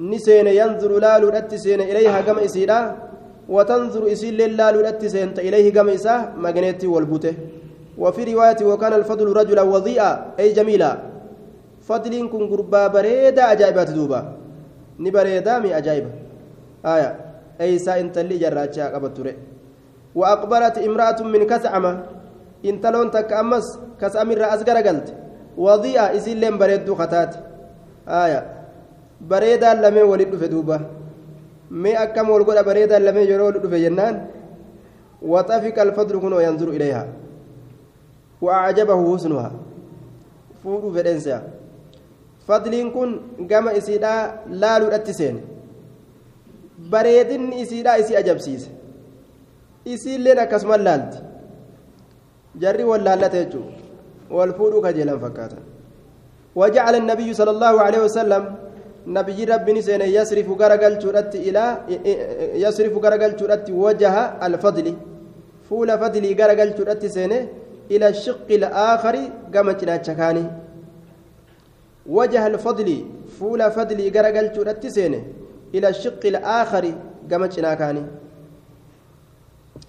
نسين 0.00 0.46
ينظر 0.46 0.98
لالو 0.98 1.28
الاتسين 1.28 1.80
إليها 1.80 2.20
كما 2.20 2.44
إسيرا. 2.44 2.96
وتنظر 3.48 4.12
إسيل 4.12 4.56
لالو 4.56 4.80
الاتسين 4.80 5.36
إليه 5.38 5.72
كما 5.72 5.94
إساه 5.94 6.36
مغنيتي 6.36 6.86
والبوته. 6.86 7.34
وفي 7.98 8.34
رواية 8.34 8.60
وكان 8.64 8.92
الفضل 8.92 9.26
رجلا 9.36 9.62
وضيئا 9.62 10.34
أي 10.38 10.52
جميلا. 10.52 10.98
فضل 11.82 12.28
كن 12.28 12.48
قربا 12.50 12.86
بريدا 12.86 13.52
أجايبات 13.52 13.90
دوبا. 13.90 14.20
نبريدا 14.98 15.58
مي 15.58 15.78
أجايبة 15.78 16.10
آية. 16.86 17.10
أي 17.60 17.78
سا 17.78 18.00
إنت 18.00 18.18
اللي 18.18 18.38
جراجا 18.38 18.84
قبطره 18.94 19.34
وأقبلت 20.14 20.78
امرأة 20.78 21.22
من 21.22 21.46
كسعمة. 21.46 21.92
إن 22.64 22.80
تلون 22.80 23.10
تك 23.10 23.32
أمس 23.32 23.78
كسعم 24.00 24.30
الرأس 24.32 24.62
قلت 24.62 25.14
وضيئة 25.56 26.16
إسين 26.16 26.40
لين 26.40 26.58
بريدو 26.58 26.94
خطات. 26.94 27.36
آية. 28.08 28.40
بريدا 29.20 29.74
لمن 29.74 30.02
ولد 30.02 30.34
مي 31.70 32.02
أكم 32.02 32.30
والقول 32.30 32.64
بريدا 32.64 32.98
لمن 32.98 33.22
يرول 33.22 33.70
في 33.70 33.82
جنان 33.84 34.26
وطفق 35.22 35.76
الفضل 35.82 36.20
كنو 36.20 36.40
ينظر 36.40 36.68
إليها 36.68 37.06
وأعجبه 38.40 39.16
حسنها 39.16 39.52
فورو 40.64 40.92
فدنسا 40.92 41.42
fadliin 42.48 42.92
kun 42.92 43.10
gama 43.50 43.72
isiidhaa 43.72 44.44
laaluudhatti 44.62 45.14
seene 45.18 45.40
bareedinni 46.94 47.60
isiidhaa 47.62 47.94
isii 48.02 48.16
ajabsiise 48.22 48.70
isiilleen 49.94 50.40
akkasuma 50.44 50.76
laalti 50.86 51.18
jarri 52.64 52.84
wal 52.90 53.04
laallata 53.06 53.40
jechuun 53.42 53.70
wal 54.38 54.52
fuudhuu 54.58 54.82
kajeelan 54.88 55.22
fakkaata 55.26 55.60
وجعل 56.60 56.94
النبي 56.94 57.34
صلى 57.34 57.50
الله 57.50 57.74
عليه 57.82 58.00
وسلم 58.06 58.42
يصرف 59.06 60.48
غرغل 60.60 61.02
شورت 61.02 61.34
إلى 61.34 61.64
يصرف 62.54 62.94
غرغل 63.04 63.40
شورت 63.40 63.70
وجه 63.70 64.14
الفضل. 64.46 64.94
فول 65.68 65.98
فضل 65.98 66.24
غرغل 66.40 66.70
شورت 66.78 67.06
سين 67.06 67.32
إلى 67.90 68.08
الشق 68.08 68.48
الآخر 68.50 69.16
كما 69.52 69.72
تشكاني 69.72 70.44
وجه 72.06 72.46
الفضل 72.46 72.88
فول 73.38 73.60
فضل 73.70 73.98
غرغل 74.16 74.46
شورت 74.56 74.86
سين 74.86 75.14
إلى 75.74 75.88
الشق 75.88 76.22
الآخر 76.26 76.84
كما 77.30 77.46
تشناكاني 77.46 78.04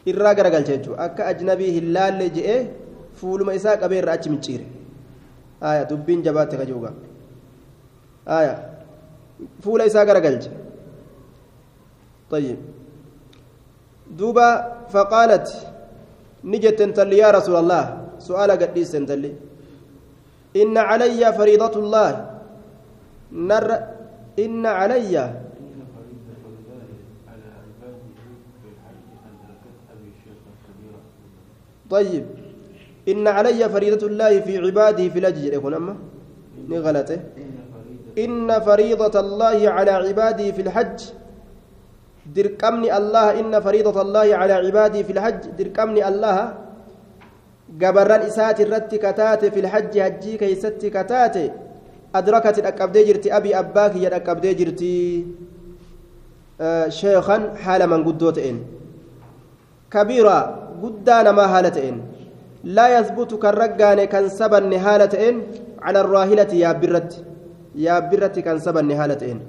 irraa 0.05 0.33
garagalcha 0.37 0.77
jechuudha 0.77 1.03
akka 1.03 1.27
ajnabii 1.31 1.71
hin 1.75 1.87
laalle 1.95 2.25
je'ee 2.35 2.59
fuuluma 3.19 3.53
isaa 3.59 3.75
qabee 3.81 3.99
irraa 4.01 4.17
fuula 9.63 9.85
isaa 9.85 10.05
garagalcha 10.05 10.51
طيب 12.29 12.57
دوبا 14.17 14.49
فقالت 14.89 15.47
نجت 16.43 16.79
تنتلي 16.79 17.17
يا 17.17 17.29
رسول 17.31 17.55
الله 17.55 17.83
سؤال 18.17 18.51
قديس 18.51 18.91
تنتلي 18.91 19.31
إن 20.61 20.77
علي 20.77 21.21
فريضة 21.33 21.75
الله 21.79 22.11
نر 23.49 23.69
إن 24.39 24.65
علي 24.65 25.15
طيب 31.89 32.25
إن 33.07 33.27
علي 33.27 33.61
فريضة 33.69 34.07
الله 34.07 34.31
في 34.39 34.57
عباده 34.57 35.09
في 35.13 35.19
الأجر 35.19 35.53
يكون 35.53 35.73
أما 35.73 35.95
نغلطه 36.69 37.19
إن 38.17 38.59
فريضة 38.59 39.19
الله 39.19 39.69
على 39.69 39.91
عباده 39.91 40.51
في 40.51 40.61
الحج. 40.61 40.99
دركمني 42.25 42.97
الله 42.97 43.39
إن 43.39 43.53
فريضة 43.59 44.01
الله 44.01 44.35
على 44.35 44.53
عباده 44.53 45.03
في 45.03 45.11
الحج 45.11 45.41
دركمني 45.57 46.07
الله 46.07 46.37
جبران 47.81 48.21
إسات 48.21 48.61
الرت 48.61 48.95
كتات 48.95 49.45
في 49.45 49.59
الحج 49.59 49.93
هجي 49.99 50.37
كيست 50.37 50.81
كتات 50.85 51.35
أدركت 52.15 52.59
الأكبدي 52.59 53.03
جرتي 53.03 53.29
أبي 53.37 53.59
أباك 53.59 53.95
يا 53.95 54.07
الأكبدي 54.07 54.53
جرتي 54.53 55.25
آه 56.61 56.89
شيخا 56.89 57.53
حال 57.63 57.81
من 57.89 58.01
قدوتين 58.07 58.57
كبيرة 59.91 60.65
namaa 61.23 61.47
haala 61.47 61.71
ta'een. 61.71 62.01
Laa 62.63 62.89
yasbutu 62.89 63.37
kan 63.37 63.53
raggaane 63.53 64.07
kan 64.07 64.29
sabanne 64.29 64.77
haala 64.77 65.07
ta'een 65.07 65.41
cala 65.79 65.99
arraahilati 66.03 66.59
yaabbirratti 67.75 68.41
kan 68.43 68.59
sabanne 68.59 68.95
haala 68.95 69.15
ta'een 69.15 69.39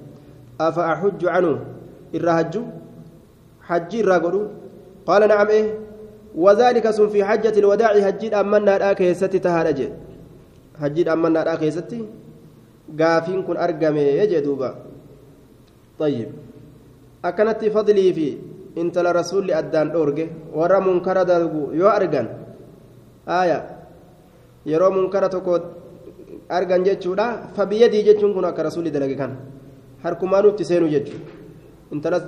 afa 0.59 0.83
axujju 0.93 1.27
canu 1.27 1.53
irraa 2.13 2.37
hajju 2.43 2.63
qaala 5.07 5.27
nacam 5.27 5.51
eh 5.51 5.67
وذلك 6.37 6.85
سن 6.91 7.09
في 7.09 7.25
حجة 7.25 7.57
الوداع 7.59 7.93
هجيد 7.97 8.35
أمنا 8.35 8.79
لا 8.79 8.93
كيستي 8.93 9.39
تهالا 9.41 9.71
جي 9.73 9.89
هجيد 10.77 11.09
أمنا 11.09 11.49
لا 11.49 11.55
كيستي 11.57 12.05
قافين 13.01 13.41
كن 13.43 13.57
أرقمي 13.57 14.01
يجي 14.21 14.45
طيب 15.99 16.29
أكنت 17.25 17.61
فضلي 17.65 18.13
في 18.13 18.29
intala 18.77 19.11
rasuulli 19.17 19.57
addaan 19.57 19.89
dhoorge 19.89 20.53
warra 20.53 20.81
munkara 20.85 21.25
dargu 21.25 21.73
yoo 21.73 21.89
argan 21.89 22.29
aya 23.27 23.59
yeroo 24.71 24.91
munkara 24.97 25.29
tokko 25.33 25.55
argan 26.49 26.85
jechuudha 26.85 27.27
fabiyyadii 27.57 28.03
jechuun 28.09 28.35
kun 28.35 28.45
akka 28.45 28.63
rasuulli 28.69 28.91
dalage 28.91 29.17
kan 29.17 29.33
harkumaanuu 30.05 30.51
itti 30.55 30.65
seenuu 30.65 30.89
jechuudha 30.89 31.31
intalas 31.93 32.27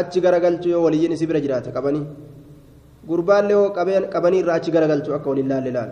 achi 0.00 0.20
garagalchu 0.24 0.68
yoo 0.74 0.82
waliyyiin 0.86 1.12
isi 1.16 1.26
bira 1.26 1.40
jiraate 1.44 1.70
qabanii 1.76 2.04
gurbaallee 3.08 3.56
yoo 3.58 3.70
qabanii 4.14 4.40
irraa 4.42 4.58
achi 4.60 4.70
garagalchu 4.76 5.14
akka 5.18 5.30
waliin 5.30 5.48
laalle 5.52 5.72
laal 5.78 5.90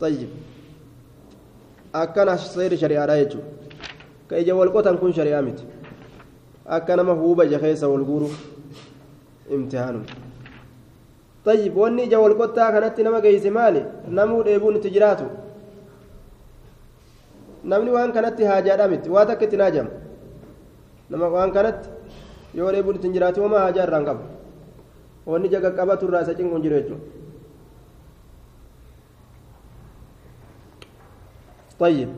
طيب 0.00 0.28
akkana 1.92 2.36
seeri 2.38 2.76
shari'aadha 2.82 3.16
jechuudha 3.22 3.48
ka 4.28 4.38
ija 4.42 4.54
wal 4.54 4.72
qotan 4.76 4.98
kun 4.98 5.12
shari'aa 5.18 5.42
miti 5.42 5.64
akka 6.76 6.96
nama 6.96 7.12
huuba 7.12 7.44
ija 7.46 7.88
wal 7.88 8.04
guuru 8.10 8.28
imtihaanu 9.50 10.00
طيب 11.46 11.76
wanni 11.76 12.02
ija 12.04 12.18
wal 12.20 12.34
qottaa 12.34 12.72
kanatti 12.72 13.02
nama 13.02 13.20
geeyse 13.20 13.50
maali 13.50 13.82
namuu 14.08 14.42
dheebuun 14.42 14.80
namni 17.64 17.90
waan 17.90 18.12
kanatti 18.12 18.44
haajaadha 18.44 18.88
miti 18.88 19.08
waa 19.10 19.26
takka 19.26 19.44
itti 19.44 19.56
naajama 19.56 19.90
nama 21.10 21.26
waan 21.28 21.52
kanatti 21.52 21.88
yoo 22.54 22.72
dheebuun 22.72 22.96
ittiin 22.98 23.12
jiraatu 23.16 23.42
homaa 23.42 23.62
haajaa 23.66 23.84
irraan 23.88 24.04
qabu 24.08 24.24
wanni 25.26 25.48
jaga 25.54 25.70
qabatu 25.78 26.06
irraa 26.08 26.22
isa 26.26 26.34
cinquun 26.38 26.62
jiru 26.62 26.76
jechuudha 26.80 27.14
طيب 31.80 32.08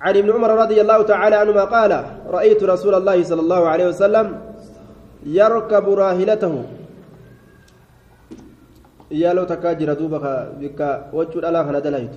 عن 0.00 0.14
ابن 0.16 0.30
عمر 0.30 0.50
رضي 0.50 0.78
الله 0.80 1.02
تعالى 1.02 1.36
عنهما 1.36 1.64
قال 1.64 1.92
رأيت 2.26 2.62
رسول 2.62 2.94
الله 2.94 3.22
صلى 3.22 3.40
الله 3.40 3.62
عليه 3.68 3.86
وسلم 3.94 4.26
يركب 5.26 5.86
راهلته 6.02 6.54
يالو 9.10 9.44
تكاجر 9.52 9.88
دوبك 10.00 10.24
بك 10.60 10.80
وجه 11.14 11.38
الله 11.48 11.62
خنا 11.66 11.78
دلهيت 11.86 12.14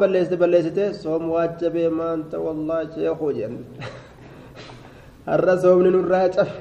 بلست 0.00 0.32
بلست 0.42 0.78
صوم 1.04 1.24
واجب 1.36 1.76
ما 1.98 2.08
انت 2.14 2.32
والله 2.34 2.78
شيخ 2.94 3.20
جن 3.38 3.54
har'a 5.26 5.54
soomni 5.62 5.90
nurraa 5.90 6.28
cabe 6.34 6.52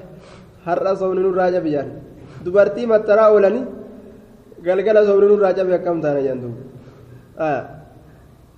har'a 0.66 0.92
soomni 1.00 1.22
nurraa 1.26 1.52
cabe 1.54 1.70
jaan 1.76 1.90
dubartii 2.44 2.88
mattaraa 2.94 3.30
oolanii 3.34 3.66
galgala 4.66 5.02
soomni 5.08 5.28
nurraa 5.32 5.54
cabe 5.58 5.72
akkam 5.78 5.98
taana 6.04 6.22
jaan 6.28 6.40
duuba 6.44 7.50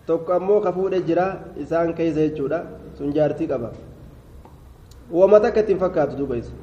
tokko 0.08 0.32
ammoo 0.38 0.60
ka 0.66 0.72
fuudhe 0.78 1.00
jira 1.08 1.26
isaan 1.64 1.90
keessa 1.98 2.22
jechuudha 2.28 2.60
sun 2.98 3.10
jaartii 3.18 3.48
qaba 3.52 3.70
wama 5.20 5.38
takka 5.44 5.60
ittiin 5.64 5.80
fakkaatu 5.84 6.16
duuba 6.20 6.36
isa 6.42 6.54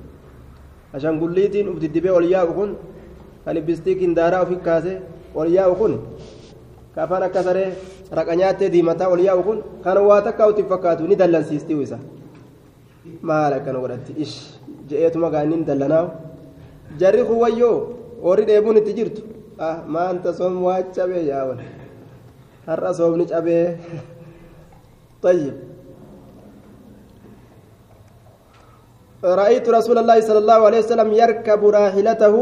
ashangulliitiin 0.97 1.67
uf 1.73 1.79
diddibee 1.83 2.11
ol 2.19 2.27
yaa'u 2.35 2.53
kun 2.59 2.71
ka 3.45 3.51
libbistiikiin 3.57 4.13
daaraa 4.19 4.43
ofi 4.47 4.57
kaase 4.69 4.93
ol 5.41 5.49
yaa'u 5.59 5.75
kun 5.81 5.95
ka 6.96 7.00
afaan 7.04 7.24
akka 7.28 7.44
saree 7.48 7.70
raqa 8.18 8.36
nyaattee 8.36 8.70
diimataa 8.74 9.10
ol 9.14 9.22
yaa'u 9.28 9.42
kun 9.48 9.60
kan 9.84 9.98
waa 10.10 10.22
takka 10.22 10.50
ittiin 10.52 10.68
fakkaatu 10.72 11.08
ni 11.08 11.16
dallansiistii 11.22 11.82
isa 11.86 12.00
maal 13.22 13.54
akkana 13.58 13.80
godhatti 13.84 14.14
ish 14.24 14.36
je'eetuma 14.90 15.30
gaaniin 15.34 15.66
dallanaawu 15.70 16.10
jarri 17.00 17.24
kun 17.28 17.38
wayyoo 17.44 17.78
warri 18.28 18.46
dheebuun 18.50 18.78
itti 18.82 18.94
jirtu 19.00 19.22
ah 19.68 19.78
maanta 19.96 20.34
soom 20.40 20.64
waa 20.68 20.82
cabee 20.96 21.24
yaa'u 21.32 21.54
har'a 22.68 22.92
soomni 23.00 23.26
cabee 23.34 23.66
طيب 25.20 25.54
رأيت 29.24 29.66
رسول 29.70 29.98
الله 30.00 30.18
صلى 30.28 30.40
الله 30.44 30.60
عليه 30.68 30.80
وسلم 30.80 31.10
يركب 31.12 31.62
راحلته 31.68 32.36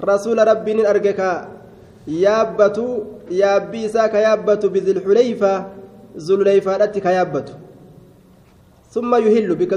رسول 0.00 0.38
ربي 0.48 0.72
أرجك 0.90 1.20
يابت 2.06 2.78
يابي 3.30 3.82
ساك 3.94 4.14
يابت 4.26 4.62
بذي 4.74 4.90
الحليفة 4.96 5.52
ذو 6.26 6.34
الحليفة 6.34 6.86
كيابت 6.86 7.48
ثم 8.94 9.10
يهل 9.24 9.50
بك 9.60 9.72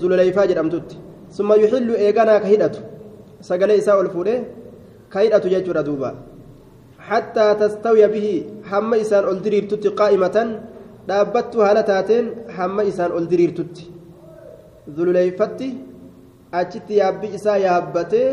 ذو 0.00 0.06
الحليفة 0.08 0.44
جرمتت 0.50 0.90
ثم 1.36 1.50
يحل 1.62 1.88
إيغانا 2.04 2.38
كهدت 2.44 2.74
سقل 3.48 3.70
إساء 3.70 4.00
الفوله 4.00 4.36
كهدت 5.12 5.44
ججر 5.52 5.80
دوبا 5.88 6.10
حتى 7.08 7.46
تستوي 7.60 8.06
به 8.14 8.26
حما 8.70 9.00
إسان 9.00 9.24
أولدريرتت 9.24 9.86
قائمة 10.00 10.36
dhaabbattu 11.08 11.64
haala 11.66 11.82
taateen 11.90 12.26
hamma 12.56 12.82
isaan 12.90 13.12
ol 13.18 13.24
diriirtutti 13.32 13.84
zululeyfatti 14.96 15.68
achitti 16.60 17.00
yaabbii 17.02 17.32
isaa 17.38 17.58
yaabbatee 17.66 18.28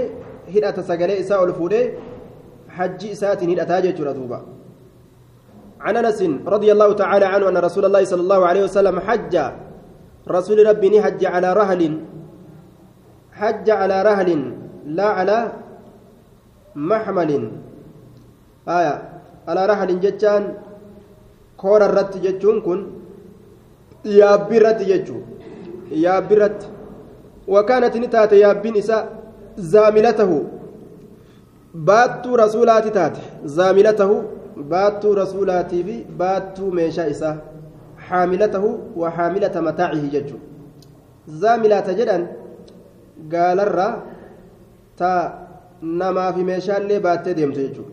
hidhata 0.53 0.83
sagalee 0.89 1.17
isaa 1.23 1.39
ol 1.45 1.53
fuudhee 1.59 1.85
hajji 2.76 3.08
isaatiin 3.14 3.50
hidhataa 3.50 3.80
jechuudha 3.86 4.14
duuba 4.18 4.40
عن 5.84 5.96
أنس 5.96 6.20
رضي 6.54 6.72
الله 6.72 6.90
تعالى 6.92 7.26
عنه 7.28 7.44
أن 7.48 7.56
رسول 7.60 7.84
الله 7.84 8.02
صلى 8.08 8.22
الله 8.24 8.40
عليه 8.46 8.62
وسلم 8.64 8.96
حج. 9.04 9.34
رسول 10.24 10.58
ربي 10.66 10.96
حج 11.04 11.22
على 11.34 11.48
رهل. 11.52 11.82
حج 13.32 13.66
على 13.70 13.96
رهل 14.08 14.28
لا 14.96 15.08
على 15.18 15.38
محمل. 16.72 17.30
آية 18.64 18.94
على 19.48 19.62
رهل 19.66 20.00
جتان 20.00 20.42
كور 21.60 21.80
الرت 21.84 22.16
جتون 22.24 22.56
كن 22.64 22.80
يا 24.04 24.36
برت 24.48 24.80
جتو 24.88 25.16
يا 25.92 26.16
برت 26.28 26.60
وكانت 27.44 27.94
نتات 27.96 28.32
يا 28.32 28.52
بن 28.56 28.74
زاملته. 29.58 30.32
باتو 31.74 32.36
رسولات 32.36 32.86
تات 32.88 33.16
زاملته 33.44 34.22
باتو 34.56 35.14
رسولاتي 35.14 35.84
في 35.84 36.04
باتو 36.18 36.70
ميشا 36.70 37.10
إساء 37.10 37.36
حاملته 38.06 38.64
وحاملة 38.96 39.54
متاعه 39.60 40.04
جتو 40.12 40.36
زاملات 41.28 41.90
جدا 41.90 42.18
قال 43.32 43.60
الرّ 43.60 43.78
تا 44.96 45.44
namaa 45.84 46.32
fi 46.32 46.44
meeshaallee 46.50 47.00
baattee 47.06 47.34
deemtu 47.38 47.60
jechuudha 47.60 47.92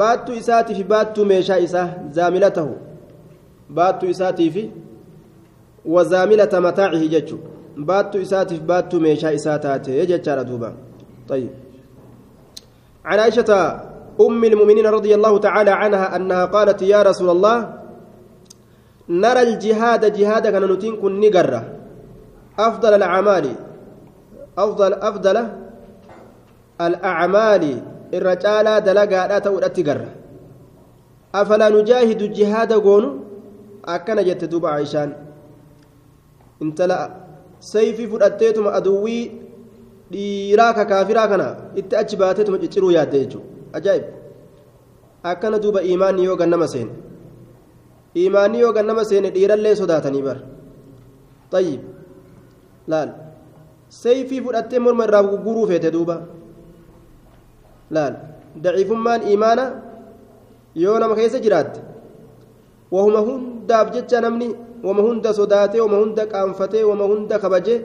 baattuu 0.00 0.34
isaatii 0.34 0.74
fi 0.74 0.84
baattuu 0.92 1.24
meeshaa 1.32 1.58
isaa 1.66 1.88
zaamila 2.18 2.50
tahu 2.58 2.76
baattuu 3.78 4.08
isaatii 4.14 4.50
fi 4.50 4.70
wazaamilata 5.96 6.60
mataacihi 6.60 7.08
jechuudha 7.08 7.48
baattuu 7.90 8.20
isaatii 8.20 8.56
fi 8.60 8.64
baattuu 8.72 9.00
meeshaa 9.00 9.32
isaa 9.40 9.58
taate 9.58 10.06
jechaadha 10.06 10.44
duuba 10.44 10.72
طيب 11.28 11.50
عن 13.04 13.18
عائشة 13.18 13.80
أم 14.20 14.44
المؤمنين 14.44 14.86
رضي 14.86 15.14
الله 15.14 15.38
تعالى 15.38 15.70
عنها 15.70 16.16
أنها 16.16 16.44
قالت 16.44 16.82
يا 16.82 17.02
رسول 17.02 17.30
الله 17.30 17.58
نرى 19.08 19.42
الجهاد 19.42 20.12
جهاد 20.12 20.44
كان 20.48 20.64
نتين 20.72 20.96
كن 20.96 21.20
نقرة 21.20 21.62
أفضل 22.58 22.92
الأعمال 22.94 23.46
أفضل 24.58 24.92
أفضل 24.92 25.36
الأعمال 26.80 27.64
الرجال 28.14 28.66
دلقا 28.84 29.26
لا 29.28 29.38
تودت 29.38 29.76
قرة 29.88 30.10
أفلا 31.34 31.68
نجاهد 31.68 32.22
الجهاد 32.22 32.72
قونو؟ 32.72 33.10
أكن 33.84 34.16
جت 34.24 34.44
دوب 34.44 34.66
عيشان 34.66 35.12
انت 36.62 36.82
لا 36.82 37.00
سيفي 37.60 38.06
فدتيتم 38.06 38.66
أدوي 38.68 39.41
dhiiraa 40.12 40.72
kaafiraa 40.90 41.28
kana 41.32 41.46
itti 41.80 41.94
achi 42.00 42.16
baateetuma 42.20 42.58
cicciruu 42.62 42.90
yaadde 42.96 43.18
jechuudha. 43.22 43.46
Ajaa'ib. 43.78 44.04
Akkana 45.30 45.58
duuba 45.62 45.80
imaanni 45.82 46.24
yoo 46.28 46.36
gannama 46.36 46.66
seene. 46.68 46.92
Imaanni 48.14 48.60
yoo 48.60 48.72
gannama 48.76 49.04
seene 49.10 49.30
dhiirallee 49.34 49.74
sodaatanii 49.80 50.22
bar 50.22 50.38
tayyib. 51.52 51.80
Laal. 52.88 53.10
Sayfii 53.88 54.40
fudhattee 54.44 54.78
morma 54.84 55.04
irraa 55.06 55.22
gurguruu 55.30 55.66
feete 55.70 55.90
duuba. 55.94 56.16
Laal. 57.90 58.14
Daciifummaan 58.62 59.22
imaana 59.34 59.64
yoo 60.74 60.98
nama 60.98 61.14
keessa 61.14 61.38
jiraatte 61.44 61.80
wahuma 62.92 63.20
hundaaf 63.28 63.92
jecha 63.94 64.20
namni 64.20 64.48
wama 64.84 65.02
hunda 65.06 65.32
sodaatee 65.38 65.80
wama 65.80 65.96
hunda 66.02 66.26
qaanfatee 66.32 66.82
wama 66.90 67.04
hunda 67.10 67.38
kabajee 67.38 67.78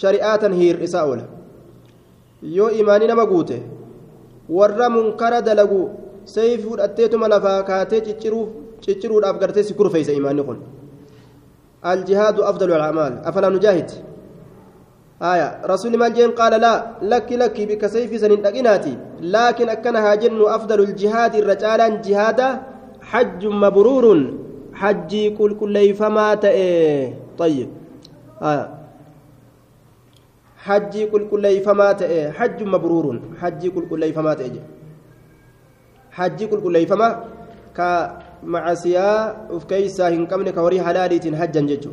shari'aatan 0.00 0.56
hiir'isaa 0.60 1.04
oola 1.10 1.26
yoo 2.56 2.70
imaanii 2.80 3.10
nama 3.12 3.26
guute 3.32 3.58
warra 4.58 4.90
munkara 4.96 5.42
dalagu 5.50 5.80
sayfi 6.34 6.62
fudhatteetuma 6.70 7.28
lafaa 7.34 7.60
kaatee 7.70 8.02
cicciruudhaaf 8.10 9.38
gartee 9.44 9.64
si 9.68 9.74
kurfeeysa 9.78 10.18
imaanni 10.20 10.42
kun 10.50 10.58
الجهاد 11.86 12.40
أفضل 12.40 12.72
الأعمال 12.72 13.18
أفلا 13.24 13.48
نجاهد 13.48 13.90
آية 15.22 15.60
رسول 15.66 15.96
ما 15.96 16.08
جين 16.08 16.30
قال 16.30 16.60
لا 16.60 16.86
لك 17.02 17.32
لك 17.32 17.60
بك 17.60 17.86
سيف 17.86 18.20
سنين 18.20 18.46
أقناتي 18.46 18.98
لكن 19.20 19.68
أكنها 19.68 20.14
جن 20.14 20.40
أفضل 20.46 20.80
الجهاد 20.80 21.34
الرجالا 21.34 21.88
جهادا 21.88 22.62
حج 23.02 23.46
مبرور 23.46 24.34
حجي 24.74 25.30
كل 25.30 25.56
كل 25.60 25.94
فما 25.94 26.34
طيب 27.38 27.68
آية 28.42 28.77
حجي 30.66 31.02
كل 31.12 31.22
كل 31.30 31.44
فما 31.66 31.88
حج 32.38 32.58
مبرور. 32.62 33.06
حجي 33.40 33.68
كل 33.74 33.84
كل 33.90 34.02
فما 34.16 34.32
حجي 36.16 36.44
كل 36.50 36.60
كل 36.66 36.76
فما 36.90 37.08
كمعسيا 37.76 39.08
وفكيسا 39.54 40.08
هنكمن 40.08 40.48
كوري 40.58 40.78
حلاليت 40.86 41.24
حجا 41.40 41.60
ججو. 41.70 41.92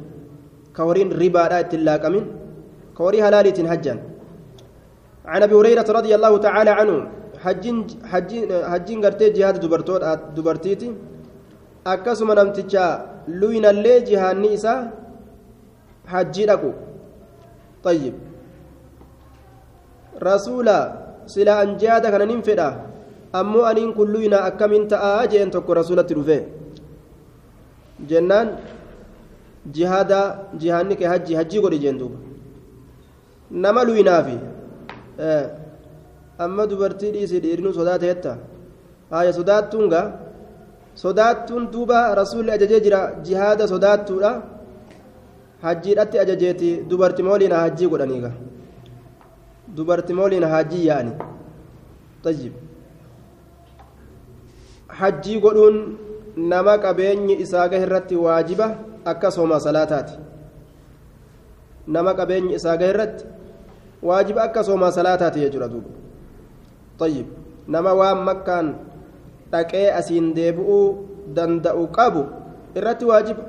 كورين 0.77 1.09
ربا 1.21 1.43
لا 1.51 1.61
تلاقمن 1.61 2.23
كوري 2.97 3.19
حلاليت 3.25 3.59
حجا. 3.71 3.93
عن 5.25 5.41
أبي 5.43 5.55
هريرة 5.55 5.89
رضي 5.97 6.11
الله 6.17 6.33
تعالى 6.37 6.71
عنه 6.79 6.97
حجين 7.43 7.77
حجين 8.11 8.41
حجين 8.71 8.97
غرتي 9.05 9.29
جهاد 9.37 9.55
دبرتو 9.63 9.95
دبرتيتي. 10.35 10.89
akkasuma 11.85 12.33
namticha 12.33 12.83
luynallee 13.39 14.01
jihaanni 14.07 14.49
isaa 14.57 14.89
hajjii 16.13 16.47
dhaqu 16.49 16.73
طيب. 17.85 18.13
Rasuula 20.19 20.77
silaa 21.33 21.59
an 21.63 21.77
jihaada 21.81 22.11
kana 22.13 22.25
nin 22.31 22.41
fedha 22.47 22.67
ammoo 23.39 23.63
aniin 23.69 23.93
kun 23.97 24.11
luyna 24.15 24.37
akkamiin 24.49 24.87
ta'aa 24.93 25.27
jeen 25.31 25.51
tokko 25.55 25.73
rasuulatti 25.81 26.13
dhufe 26.17 26.37
jennaan 28.09 28.47
jihaada 29.75 30.19
jihaanni 30.61 30.95
kee 30.99 31.07
hajji 31.13 31.33
hajjii 31.39 31.61
godhi 31.65 31.79
jeen 31.85 31.97
duuba 32.01 32.17
nama 33.63 33.83
luynaafi 33.89 34.37
amma 36.45 36.63
dubartii 36.71 37.11
dhiisii 37.15 37.39
dhiirinu 37.45 37.73
sodaate 37.79 38.05
jetta 38.11 38.37
haaya 39.11 39.33
sodaattuun 39.39 39.89
gaa 39.93 40.07
sodaattuun 41.03 41.63
duuba 41.73 41.99
rasuulli 42.21 42.51
ajajee 42.57 42.79
jira 42.87 42.99
jihaada 43.27 43.67
sodaattuudha 43.73 44.31
hajjiidhatti 45.65 46.19
ajajeeti 46.23 46.69
dubartimooliin 46.89 47.51
hajjii 47.61 47.87
godhaniiga 47.93 48.31
dubartimooliin 49.75 50.43
hajjii 50.53 50.85
yaa'ani 50.87 51.13
tayyib 52.23 52.53
hajjii 54.99 55.39
godhuun 55.45 55.77
nama 56.53 56.77
qabeenyi 56.85 57.35
isaa 57.45 57.67
gahe 57.69 57.83
irratti 57.87 58.15
waajiba 58.25 58.67
akkasuma 59.13 59.59
salaataati 59.59 60.13
nama 61.87 62.13
qabeenyi 62.19 62.55
isaa 62.59 62.77
gahe 62.77 62.89
irratti 62.95 63.25
waajiba 64.03 64.43
akkasuma 64.43 64.91
salaataati 64.91 65.39
jechuudha 65.45 65.67
duuba 65.73 65.89
tayyib 66.99 67.27
nama 67.67 67.93
waan 67.93 68.23
makkaan 68.29 68.75
dhaqee 69.51 69.87
asiin 69.99 70.33
deebi'uu 70.35 70.85
danda'u 71.35 71.87
qabu 71.97 72.23
irratti 72.75 73.05
waajiba 73.11 73.43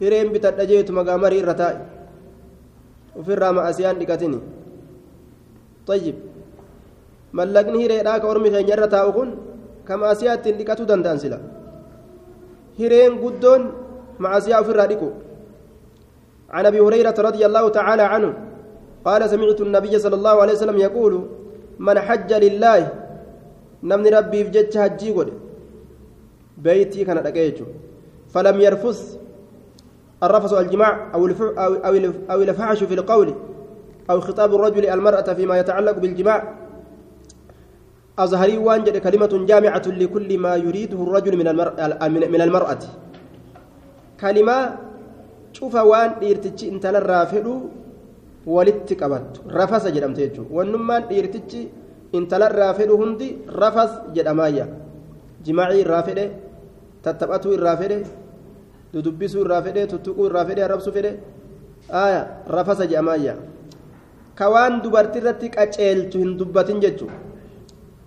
hireen 0.00 0.32
bitadha 0.34 0.66
jeetu 0.66 0.92
magaamarii 0.92 1.38
irra 1.44 1.54
taa'i 1.54 1.78
ofirraa 3.20 3.52
ma'asiyaan 3.58 3.98
dhiqatini 4.00 4.38
tayyib 5.88 6.16
mallaqni 7.38 7.78
hireedhaa 7.82 8.20
ka 8.22 8.26
ormi 8.32 8.48
keenya 8.54 8.74
irra 8.76 8.88
taa'u 8.94 9.10
kun 9.18 9.28
ka 9.86 9.96
ma'asiyaa 10.02 10.36
ittiin 10.38 10.56
dhiqatuu 10.60 10.86
danda'an 10.92 11.18
sila 11.24 11.38
hireen 12.78 13.12
guddoon 13.24 13.62
ma'asiyaa 14.24 14.62
عن 16.52 16.66
أبي 16.66 16.80
هريرة 16.80 17.16
رضي 17.28 17.46
الله 17.46 17.68
تعالى 17.68 18.02
عنه 18.02 18.30
قال 19.04 19.30
سمعت 19.30 19.60
النبي 19.60 19.98
صلى 19.98 20.16
الله 20.20 20.36
عليه 20.42 20.52
وسلم 20.52 20.78
يقول 20.78 21.12
من 21.78 21.96
حج 21.98 22.30
لله 22.44 22.80
نمني 23.82 24.08
ربي 24.10 24.44
في 24.44 24.50
جج 24.50 24.78
حجي 24.78 25.10
بيتي 26.64 27.04
كان 27.04 27.22
دقيجو 27.22 27.64
فلم 28.32 28.60
يرفث. 28.60 29.00
الرفث 30.22 30.52
الجماع 30.52 30.92
أو 32.30 32.40
الفحش 32.42 32.84
في 32.84 32.94
القول. 32.94 33.28
أو 34.10 34.20
خطاب 34.20 34.54
الرجل 34.54 34.84
المرأة 34.86 35.28
فيما 35.38 35.54
يتعلق 35.58 35.96
بالجماع. 36.02 36.38
أظهري 38.18 38.56
وانجد 38.58 38.96
كلمة 38.96 39.32
جامعة 39.50 39.86
لكل 39.86 40.30
ما 40.38 40.52
يريده 40.56 40.98
الرجل 41.02 41.32
من 41.40 41.48
المرأة 41.48 42.08
من 42.08 42.40
المرأة. 42.46 42.82
كلمة 44.20 44.56
شوف 45.52 45.74
وان 45.74 46.10
ديرتشي 46.20 46.68
انت 46.68 46.84
للرافدو 46.86 47.54
ولت 48.46 48.88
قبت 49.00 49.32
رفس 49.58 49.84
جدمت 49.94 50.18
يجو 50.18 50.44
ونمان 50.56 51.02
ديرتشي 51.10 51.62
انت 52.14 52.32
للرافدو 52.34 52.94
هندي 53.02 53.28
رفس 53.48 53.92
جدمايا 54.14 54.66
جماعي 55.44 55.82
تتبعتو 57.02 57.50
الرافده 57.58 58.06
dudubbisuu 58.92 59.40
irraa 59.44 59.62
fedhe 59.64 59.86
tuttuquu 59.92 60.26
irraa 60.28 60.44
fedhe 60.48 60.62
arrabsuu 60.64 60.92
fedhe 60.92 61.12
aya 62.04 62.20
rafasa 62.46 62.86
jedhamaayya 62.90 63.34
ka 64.38 64.50
waan 64.54 64.80
dubartii 64.82 65.20
irratti 65.22 65.48
qaceelchu 65.56 66.18
hin 66.24 66.36
dubbatin 66.38 66.80
jechuudha 66.80 67.18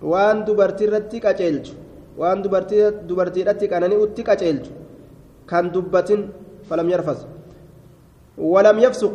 waan 0.02 0.44
dubartii 0.46 0.86
irratti 0.88 1.20
qaceelchu. 1.20 1.72
Waan 2.16 2.42
dubartiidhatti 2.42 3.68
qananii 3.68 3.96
utti 4.04 4.22
qaceelchu. 4.24 4.70
Kan 5.46 5.70
dubbatin 5.72 6.20
falam 6.68 6.88
yarfas. 6.88 7.26
Walam 8.38 8.78
yafsuq. 8.78 9.14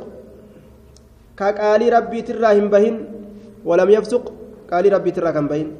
Ka 1.36 1.53
qaalii 1.53 1.89
rabbiitirraa 1.89 2.53
hin 2.53 2.70
bahin. 2.70 2.99
Walam 3.66 3.89
yafsuq. 3.89 4.26
Qaalii 4.70 4.93
rabbiitirraa 4.95 5.34
kan 5.34 5.47
bahin. 5.47 5.74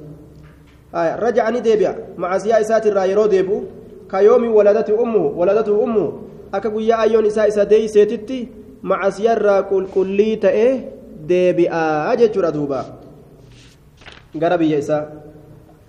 Raja'anii 0.94 1.62
deebi'a. 1.62 1.94
Macasiyaa 2.18 2.60
isaatirraa 2.66 3.06
yeroo 3.06 3.28
deebi'u. 3.28 3.60
Ka 4.08 4.22
yoomi 4.22 4.48
waladatu 4.48 4.96
ummuhu 4.96 5.40
waladatu 5.40 5.78
ummuhu 5.80 6.10
akka 6.52 6.70
guyyaa 6.70 6.98
ayyoon 7.06 7.26
isaa 7.26 7.46
isa 7.48 7.66
deeyseetitti 7.66 8.40
macasiyaa 8.82 9.36
irraa 9.38 9.62
qulqullii 9.70 10.36
ta'ee 10.46 10.74
deebi'aa 11.30 12.16
jechuudha 12.22 12.52
duuba 12.52 12.80
gara 14.36 14.58
biyya 14.58 14.78
isaa 14.84 15.04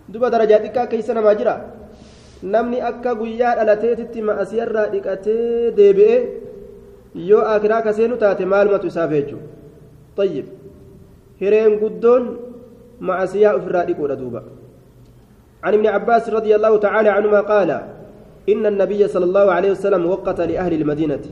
duba 0.09 0.31
darajaa 0.31 0.63
xiqqaa 0.65 0.87
keessa 0.93 1.15
namaa 1.15 1.35
jira 1.41 1.55
namni 2.43 2.81
akka 2.91 3.15
guyyaa 3.15 3.57
dhalateetitti 3.59 4.23
macasiyarraa 4.29 4.87
dhiqatee 4.95 5.73
deebi'ee 5.79 6.19
yoo 7.31 7.45
akiraa 7.55 7.83
kaseenu 7.87 8.17
taate 8.23 8.45
maalumatu 8.55 8.87
isaaf 8.93 9.11
jechuudha 9.19 9.47
tayyib 10.17 10.47
hireen 11.41 11.79
guddoon 11.83 12.25
macasiyaa 13.11 13.57
ofirraa 13.61 13.87
dhiquudha 13.91 14.17
duuba 14.25 14.43
عن 15.63 15.75
ابن 15.79 15.87
عباس 15.87 16.29
رضي 16.29 16.55
الله 16.59 16.77
تعالى 16.79 17.09
عنهما 17.09 17.41
قال 17.41 17.71
إن 18.49 18.67
النبي 18.67 19.09
صلى 19.09 19.25
الله 19.25 19.47
عليه 19.53 19.71
وسلم 19.71 20.03
وقت 20.07 20.41
لأهل 20.41 20.73
المدينة 20.81 21.25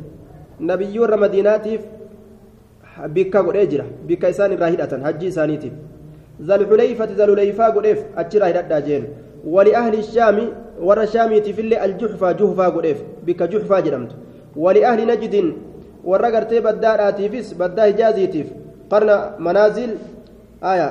نبي 0.61 0.94
المدينة 1.05 1.66
أجرة 3.05 3.86
بك 4.09 4.24
إسان 4.24 4.51
راهدة 4.62 4.92
حجي 5.05 5.28
إسانيتي 5.28 5.70
ذا 6.42 6.55
الحليفة 6.55 7.05
ذا 7.18 7.24
الحليفة 7.24 7.66
قد 7.66 7.86
أف 7.86 8.01
أجرة 8.16 8.44
راهدة 8.44 8.78
جين 8.80 9.05
ولأهل 9.46 9.94
الشام 9.98 10.38
ورى 10.80 11.07
شامي 11.07 11.38
اللي 11.38 11.84
الجحفة 11.84 12.32
جحفة 12.32 12.66
قد 12.68 12.86
أف 12.86 12.98
بك 13.26 13.42
جحفة 13.42 13.80
جرمت 13.80 14.12
ولأهل 14.57 15.07
نجد 15.07 15.34
ورى 16.05 16.28
قرتي 16.36 16.61
بدار 16.61 17.09
آتيفس 17.09 17.53
بدار 17.61 17.90
جازيتيف 17.90 18.46
قرن 18.90 19.11
منازل 19.38 19.90
آية 20.64 20.88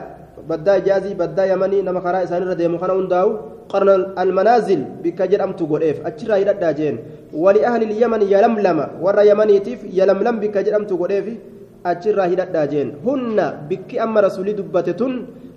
بدار 0.49 0.79
جازي 0.79 1.13
بدار 1.13 1.47
يمني 1.51 1.81
نما 1.81 1.99
خرا 1.99 2.23
إسان 2.23 2.43
ردي 2.43 2.67
مخنا 2.67 2.93
ونداو 2.93 3.29
قرن 3.69 4.01
المنازل 4.19 4.81
بك 5.03 5.21
جرمت 5.21 5.59
قد 5.71 5.83
أف 5.83 5.97
أجرة 6.07 6.33
راهدة 6.33 6.71
جين 6.71 6.95
ولأهل 7.33 7.81
اليمن 7.83 8.21
يلملم 8.21 8.87
ورى 9.01 9.29
يمنيتيف 9.29 9.79
يلملم 9.99 10.35
بك 10.39 10.57
جرمت 10.57 10.91
أف 10.91 11.27
achirraa 11.83 12.27
hidhadhaa 12.31 12.67
jeen 12.67 12.91
hunna 13.05 13.45
bikki 13.69 13.99
amma 13.99 14.21
rasulii 14.27 14.53
dubbate 14.59 14.93
tun 14.93 15.13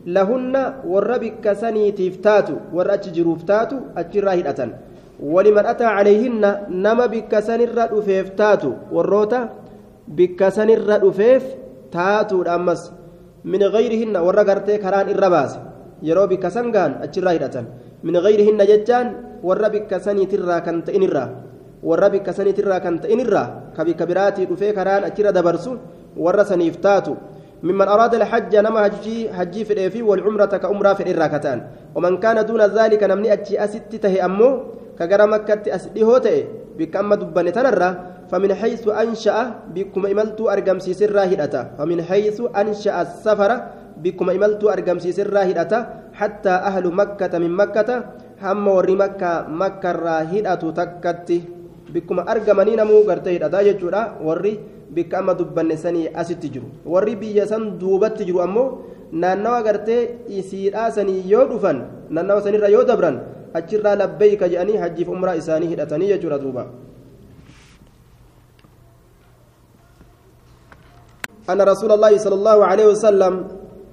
lahunna 0.06 0.62
warra 0.84 1.18
bikka 1.18 1.54
saniitiif 1.54 2.20
taatu 2.22 2.58
warra 2.72 2.94
achi 2.98 3.10
jiruuf 3.16 3.44
taatu 3.44 3.76
achirraa 4.02 4.34
hidhatan 4.40 4.72
waliman 5.34 5.66
ataa 5.66 5.96
calayhinna 5.98 6.66
nama 6.68 7.08
bikka 7.08 7.42
sanirra 7.42 7.86
dhufeef 7.92 8.34
taatu 8.40 8.74
warroota 8.90 9.48
bikka 10.08 10.50
sanirra 10.50 10.98
dhufeef 10.98 11.44
taatuudha 11.94 12.54
ammas 12.58 12.90
min 13.44 13.62
gayrihinna 13.74 14.22
warra 14.26 14.44
gartee 14.44 14.78
karaan 14.78 15.08
irra 15.14 15.30
baase 15.30 15.58
yeroo 16.02 16.26
bikka 16.26 16.50
san 16.50 16.70
gaan 16.74 16.98
achirraa 17.06 17.34
hidhatan 17.38 17.66
min 18.02 18.18
gayrihinna 18.26 18.66
jechaan 18.66 19.14
warra 19.42 19.70
bikka 19.70 20.00
saniitirraa 20.00 20.60
kan 20.66 20.82
ta'inirraa 20.82 21.28
warra 21.82 22.10
bikka 22.10 22.32
saniitirraa 22.34 22.80
kan 22.82 22.98
ta'inirraa 23.02 23.74
ka 23.76 23.84
bikka 23.86 24.06
biraatii 24.06 24.46
dhufee 24.50 24.72
karaan 24.74 25.04
achirra 25.10 25.32
dabarsu 25.32 25.78
saniif 26.44 26.80
taatu 26.80 27.16
ممن 27.62 27.86
أراد 27.86 28.14
الحج 28.18 28.56
نما 28.58 28.82
حجي 28.82 29.30
حجي 29.30 29.62
في 29.64 29.72
الإفي 29.72 30.02
والعمرة 30.02 30.50
كأمرة 30.58 30.92
في 30.98 31.06
الراكتان 31.14 31.58
ومن 31.94 32.18
كان 32.18 32.42
دون 32.42 32.58
ذلك 32.58 32.98
نمني 32.98 33.32
أتشي 33.32 33.54
أستي 33.54 34.02
تهي 34.02 34.18
أمو 34.18 34.50
كجرى 34.98 35.26
مكة 35.30 35.62
أسدي 35.70 36.02
هوتي 36.02 36.36
بكم 36.74 37.14
دبن 37.14 37.46
تنرى. 37.54 37.90
فمن 38.32 38.54
حيث 38.54 38.88
أنشأ 38.88 39.38
بكم 39.76 40.02
إملت 40.06 40.40
أرقم 40.40 40.78
سيسر 40.78 41.12
هدأتا 41.12 41.78
فمن 41.78 42.02
حيث 42.02 42.42
أنشأ 42.56 43.02
السفر 43.02 43.50
بكم 44.02 44.26
إملت 44.30 44.62
أرقم 44.64 44.98
سيسر 44.98 45.30
هدأتا 45.30 45.78
حتى 46.18 46.50
أهل 46.50 46.84
مكة 46.90 47.38
من 47.38 47.52
مكة 47.52 47.88
هم 48.42 48.68
وري 48.68 48.94
مكة 48.96 49.32
مكة 49.52 49.92
راهدة 49.92 50.54
تكتي. 50.54 51.38
بكم 51.92 52.18
أرقمني 52.20 52.72
نمو 52.76 53.04
قرتي 53.04 53.36
هدأتا 53.36 53.60
يجورا 53.60 54.02
وري 54.24 54.81
bikka 54.94 55.18
amma 55.18 55.34
dubbanne 55.34 55.76
sanii 55.76 56.08
asitti 56.14 56.48
jiru 56.54 56.68
warri 56.86 57.16
biyya 57.16 57.46
san 57.46 57.78
duubatti 57.78 58.24
jiru 58.24 58.42
ammoo 58.42 58.68
naannawa 59.12 59.62
gartee 59.62 60.02
isiidhaa 60.28 60.90
sanii 60.90 61.24
yoo 61.32 61.44
dhufan 61.50 61.82
naannawa 62.10 62.42
sanirra 62.42 62.68
yoo 62.68 62.84
dabran 62.84 63.20
achirraa 63.54 63.96
labbeeyka 63.96 64.48
jedhanii 64.48 64.76
hajjiif 64.84 65.08
umraa 65.08 65.36
isaanii 65.42 65.72
hidhatanii 65.74 66.12
jechuudha 66.14 66.38
duuba 66.38 66.66
أن 71.50 71.60
رسول 71.60 71.92
الله 71.92 72.18
صلى 72.18 72.34
الله 72.34 72.58
عليه 72.64 72.86
وسلم 72.86 73.34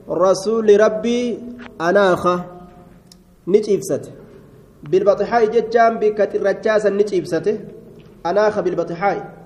رسول 0.10 0.68
ربي 0.82 1.40
أناخ 1.82 2.24
نجيبسته 3.48 4.12
بالبطحاء 4.84 5.46
جتام 5.46 5.94
بكتر 6.00 6.42
رجاسا 6.46 6.90
نجيبسته 6.90 7.56
أناخ 8.26 8.60
بالبطحاء 8.60 9.39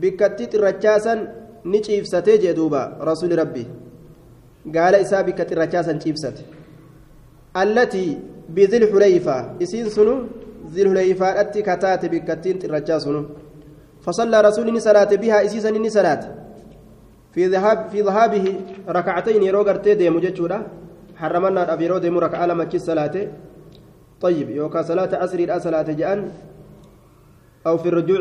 bikkatti 0.00 0.50
xirrachaasan 0.52 1.20
ni 1.64 1.80
ciibsatee 1.86 2.38
jee 2.42 2.54
duuba 2.58 2.82
rasuuli 3.10 3.36
rabbi 3.42 3.64
gaala 4.76 4.98
isaa 5.04 5.22
bikka 5.22 5.44
xirrachaasan 5.50 6.00
ciibsate 6.02 6.42
allatii 7.62 8.10
bizilxuleyfaa 8.56 9.42
isiin 9.64 9.90
sunu 9.96 10.14
zilxuleyfaadhatti 10.74 11.66
kataate 11.70 12.12
bikkattiin 12.14 12.60
xirrachaa 12.62 13.00
sunu 13.06 13.22
فصلى 14.04 14.40
رسول 14.40 14.68
صلاة 14.88 15.10
بها 15.16 15.38
إسيسا 15.44 15.68
إني 15.68 15.90
صلاة 15.90 16.22
في 17.32 17.46
ذهاب 17.46 17.88
في 17.88 18.00
ذهابه 18.00 18.46
ركعتين 18.88 19.42
يرو 19.42 19.62
غرتي 19.62 19.94
ديمو 19.94 20.20
جچودا 20.20 20.58
حرمنا 21.16 21.72
ابيرو 21.72 21.98
ديمو 22.04 22.18
ركعه 22.20 22.46
لما 22.46 22.68
صلاة 22.68 23.16
طيب 24.20 24.50
يوكا 24.50 24.82
صلاة 24.82 25.12
عصر 25.22 25.40
صلاة 25.58 25.88
جان 26.00 26.20
أو 27.66 27.78
في 27.78 27.88
الرجوع 27.88 28.20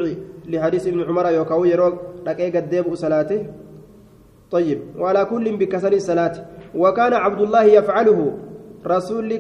لحديث 0.50 0.88
ابن 0.88 1.04
عمر 1.04 1.26
يوكاو 1.30 1.66
يرو 1.66 1.90
دقيقة 2.26 2.60
ديب 2.60 2.96
صلاته. 2.96 3.46
طيب 4.52 4.80
وعلى 5.00 5.26
كل 5.26 5.46
بكسر 5.58 5.94
الصلاة. 5.94 6.36
وكان 6.76 7.14
عبد 7.14 7.42
الله 7.42 7.64
يفعله. 7.64 8.20
رسول 8.88 9.40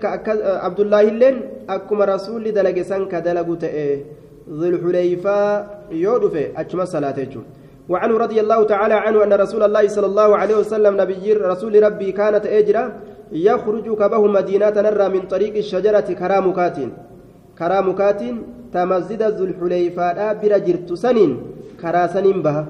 عبد 0.65 0.79
الله 0.79 1.03
لين 1.03 1.35
أكما 1.69 2.05
رسول 2.05 2.43
دلق 2.51 2.81
سنك 2.81 3.15
دلق 3.15 3.49
ذي 4.59 4.67
الحليفة 4.69 5.67
يودف 5.91 6.35
أجمع 6.55 6.83
صلاته 6.83 7.33
وعنه 7.89 8.17
رضي 8.17 8.39
الله 8.39 8.63
تعالى 8.63 8.93
عنه 8.93 9.23
أن 9.23 9.33
رسول 9.33 9.63
الله 9.63 9.87
صلى 9.87 10.05
الله 10.05 10.29
عليه 10.37 10.55
وسلم 10.55 11.01
نبي 11.01 11.33
رسول 11.33 11.83
ربي 11.83 12.11
كانت 12.11 12.45
أجرا 12.45 12.83
يخرج 13.31 13.87
كبه 13.99 14.27
مدينة 14.27 14.75
نرى 14.87 15.09
من 15.09 15.21
طريق 15.27 15.55
الشجرة 15.55 16.07
كرامكات. 16.15 16.77
كرامكات 17.59 18.21
تمزد 18.73 19.21
ذو 19.37 19.43
الحليفة 19.45 20.33
بر 20.41 20.53
جرت 20.65 20.89
سنين 20.93 21.31
كرا 21.81 22.07
سنين 22.07 22.41
بها 22.45 22.63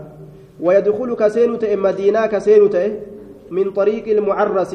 ويدخل 0.60 1.10
كسين 1.22 1.52
مدينة 1.86 2.26
كسين 2.34 2.64
من 3.52 3.72
طريق 3.72 4.06
المعرس 4.08 4.72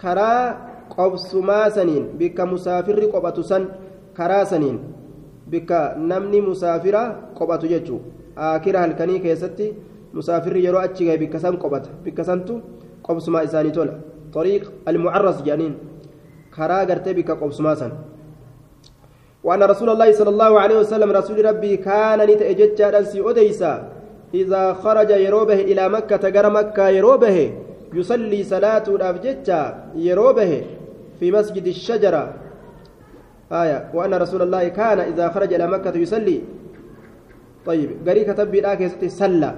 كرا 0.00 0.30
قبسما 0.96 1.68
سنين 1.76 2.04
بك 2.18 2.38
مسافر 2.40 3.00
قبة 3.14 3.38
سن 3.50 3.62
كرا 4.16 4.44
سنين 4.44 4.76
بك 5.50 5.70
نمني 5.98 6.40
مسافرة 6.40 7.02
قبة 7.38 7.62
ججو. 7.72 7.98
آكرا 8.38 8.78
هلكني 8.78 9.18
كيستي 9.18 9.66
مسافر 10.14 10.56
يرو 10.56 10.78
أتشي 10.78 11.16
بك 11.16 11.36
سن 11.36 11.56
قبة 11.62 11.82
بك 12.04 12.22
سنتو 12.22 12.54
قبسما 13.04 13.44
إساني 13.44 13.70
تولا. 13.70 13.94
طريق 14.32 14.62
المعرس 14.88 15.42
جانين 15.42 15.74
كرا 16.54 16.78
قرتي 16.88 17.12
بك 17.12 17.30
قبسما 17.30 17.74
سن. 17.74 17.92
وأن 19.44 19.62
رسول 19.62 19.90
الله 19.90 20.12
صلى 20.12 20.30
الله 20.30 20.60
عليه 20.60 20.76
وسلم 20.78 21.10
رسول 21.12 21.44
ربي 21.44 21.76
كان 21.76 22.18
نتأجج 22.30 22.80
أنسي 22.82 23.20
أديسا 23.30 23.72
إذا 24.34 24.72
خرج 24.72 25.10
يروبه 25.10 25.60
إلى 25.70 25.88
مكة 25.88 26.28
جر 26.28 26.50
مكة 26.50 26.88
يروبه 26.88 27.52
يصلي 27.94 28.40
صلاة 28.44 28.86
الأفجج 28.88 29.48
يروبه 29.96 30.52
في 31.20 31.26
مسجد 31.32 31.66
الشجرة. 31.66 32.34
آية. 33.52 33.90
وأن 33.94 34.14
رسول 34.14 34.42
الله 34.42 34.68
كان 34.68 34.98
إذا 35.00 35.28
خرج 35.34 35.50
إلى 35.54 35.66
مكة 35.66 35.96
يصلي. 35.96 36.40
طيب. 37.66 38.08
قري 38.08 38.24
كتب 38.24 38.50
بالآكي 38.50 39.08
صلى 39.08 39.54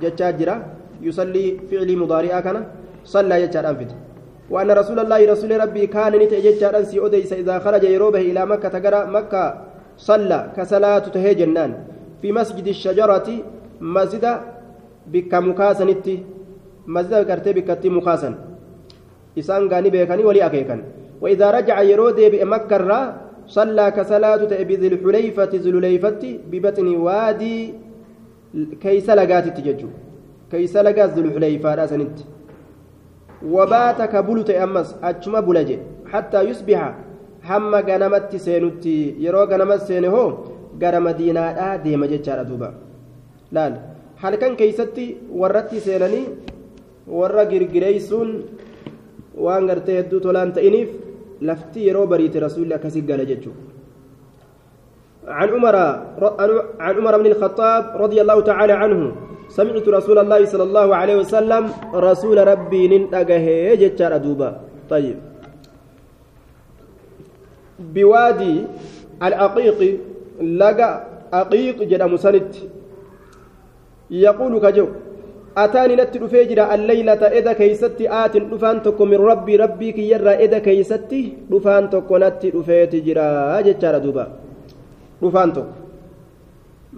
جتاجرة 0.00 0.56
يصلي 1.02 1.46
فعلي 1.70 1.96
مضارئة 1.96 2.40
كان. 2.40 2.56
صلى 3.04 3.46
جتاج 3.46 3.64
أنفت 3.64 3.90
وأن 4.50 4.70
رسول 4.70 4.98
الله 4.98 5.20
رسول 5.32 5.50
ربي 5.60 5.86
كان 5.86 6.12
نتأجج 6.12 6.62
أنسي 6.64 6.98
أديس 7.06 7.32
إذا 7.32 7.58
خرج 7.64 7.84
يروبه 7.84 8.20
إلى 8.20 8.46
مكة 8.46 8.68
تقرأ 8.68 9.06
مكة 9.06 9.44
صلى 9.96 10.38
كصلاة 10.56 11.04
تهي 11.14 11.34
جنان 11.34 11.70
في 12.22 12.32
مسجد 12.32 12.66
الشجرة 12.66 13.28
مسجد 13.80 14.24
bikka 15.10 15.40
mukaasanitti 15.40 16.22
masjida 16.86 17.24
gartee 17.24 17.54
bikkatti 17.56 17.90
mukaasan 17.90 18.34
isaan 19.36 19.68
gaanii 19.68 19.90
beekanii 19.90 20.24
walii 20.30 20.46
akeekan 20.48 20.82
وإذا 21.20 21.50
رجع 21.50 21.80
يرودي 21.82 22.28
بمكة 22.32 22.76
الرا 22.76 23.00
صلى 23.46 23.90
كصلاة 23.90 24.42
بذي 24.64 24.86
الحليفة 24.88 25.52
ذي 25.52 25.70
الحليفة 25.70 26.22
ببطن 26.50 26.88
وادي 26.96 27.56
كيس 28.80 29.10
لقات 29.10 29.46
تججو 29.56 29.88
كيس 30.50 30.76
لقات 30.76 31.10
ذي 31.12 31.20
الحليفة 31.20 31.74
راسنت 31.74 32.16
وبات 33.42 34.02
كبلت 34.02 34.50
أمس 34.50 34.88
أجمع 35.02 35.40
بلجي 35.40 35.78
حتى 36.12 36.40
يصبح 36.42 36.80
هم 37.48 37.74
غنمت 37.74 38.36
سينتي 38.36 39.14
يرو 39.24 39.42
غنمت 39.50 39.80
سينه 39.88 40.16
غير 40.82 40.94
مدينة 41.00 41.76
ديما 41.76 42.06
جتشار 42.06 42.42
دوبا 42.42 42.70
laal 43.52 43.72
halkan 44.22 44.54
keeysatti 44.58 45.06
warratti 45.40 45.82
seenanii 45.86 46.26
warra 47.18 47.44
girgireysuun 47.52 48.30
waan 49.44 49.66
gartee 49.70 49.96
hedduu 50.00 50.20
tolaan 50.26 50.52
ta'iniif 50.58 50.90
lafti 51.48 51.86
yeroo 51.88 52.06
bariite 52.12 52.38
rasuulli 52.46 52.74
akkasii 52.78 53.08
gala 53.10 53.26
jechuudha 53.32 53.68
عن 55.38 55.48
عمر 55.48 55.76
عن 56.80 56.94
عمر 56.98 57.14
بن 57.18 57.26
الخطاب 57.26 57.84
رضي 58.04 58.18
الله 58.20 58.38
تعالى 58.40 58.72
عنه 58.72 59.00
سمعت 59.50 59.86
رسول 59.98 60.18
الله 60.22 60.40
صلى 60.52 60.64
الله 60.68 60.88
عليه 61.00 61.16
وسلم 61.26 61.64
رسول 61.90 62.38
ربي 62.52 62.82
ننتقه 62.92 63.46
جتشار 63.80 64.12
دوبا 64.24 64.50
طيب. 64.90 65.18
بوادي 67.94 68.54
الأقيق 69.26 69.80
لقى 70.60 70.90
أقيق 71.42 71.78
جدا 71.90 72.06
مسند. 72.06 72.50
يقول 74.10 74.52
كجو 74.64 74.86
أتاني 75.58 75.94
نت 75.98 76.14
رفيجرا 76.22 76.64
الليلة 76.74 77.22
إذا 77.38 77.52
كيستي 77.52 78.04
آت 78.06 78.34
رفان 78.52 78.76
تكو 78.82 79.02
من 79.04 79.20
ربي 79.30 79.54
ربي 79.56 79.88
كي 79.96 80.04
يرى 80.10 80.32
إذا 80.44 80.58
كيستي 80.66 81.22
رفان 81.52 81.90
تكو 81.90 82.14
نت 82.22 82.42
رفيت 82.56 82.92
جرا 83.06 83.60
جتشار 83.66 83.94
دوبا 84.04 84.24
رفان 85.22 85.48
تكو. 85.52 85.72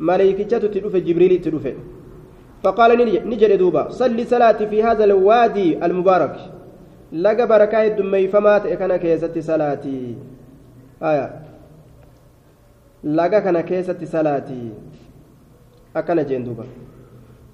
ملائكة 0.08 0.52
تدفع 0.58 0.98
جبريل 0.98 1.32
تدفع 1.44 1.74
فقال 2.62 2.90
نجد 3.28 3.58
دوبا 3.58 3.90
صلي 3.90 4.24
صلاتي 4.24 4.66
في 4.66 4.82
هذا 4.82 5.04
الوادي 5.04 5.84
المبارك. 5.84 6.36
لقى 7.12 7.46
بركاء 7.46 7.86
الدمي 7.86 8.28
فمات 8.28 8.66
إكنا 8.66 8.96
كيستي 8.96 9.42
صلاتي. 9.42 10.16
آية. 11.02 11.26
لقى 13.04 13.40
كنا 13.40 13.60
كيستي 13.60 14.06
صلاتي. 14.06 14.70
أكنا 15.96 16.22
جين 16.22 16.44
دوبا. 16.44 16.64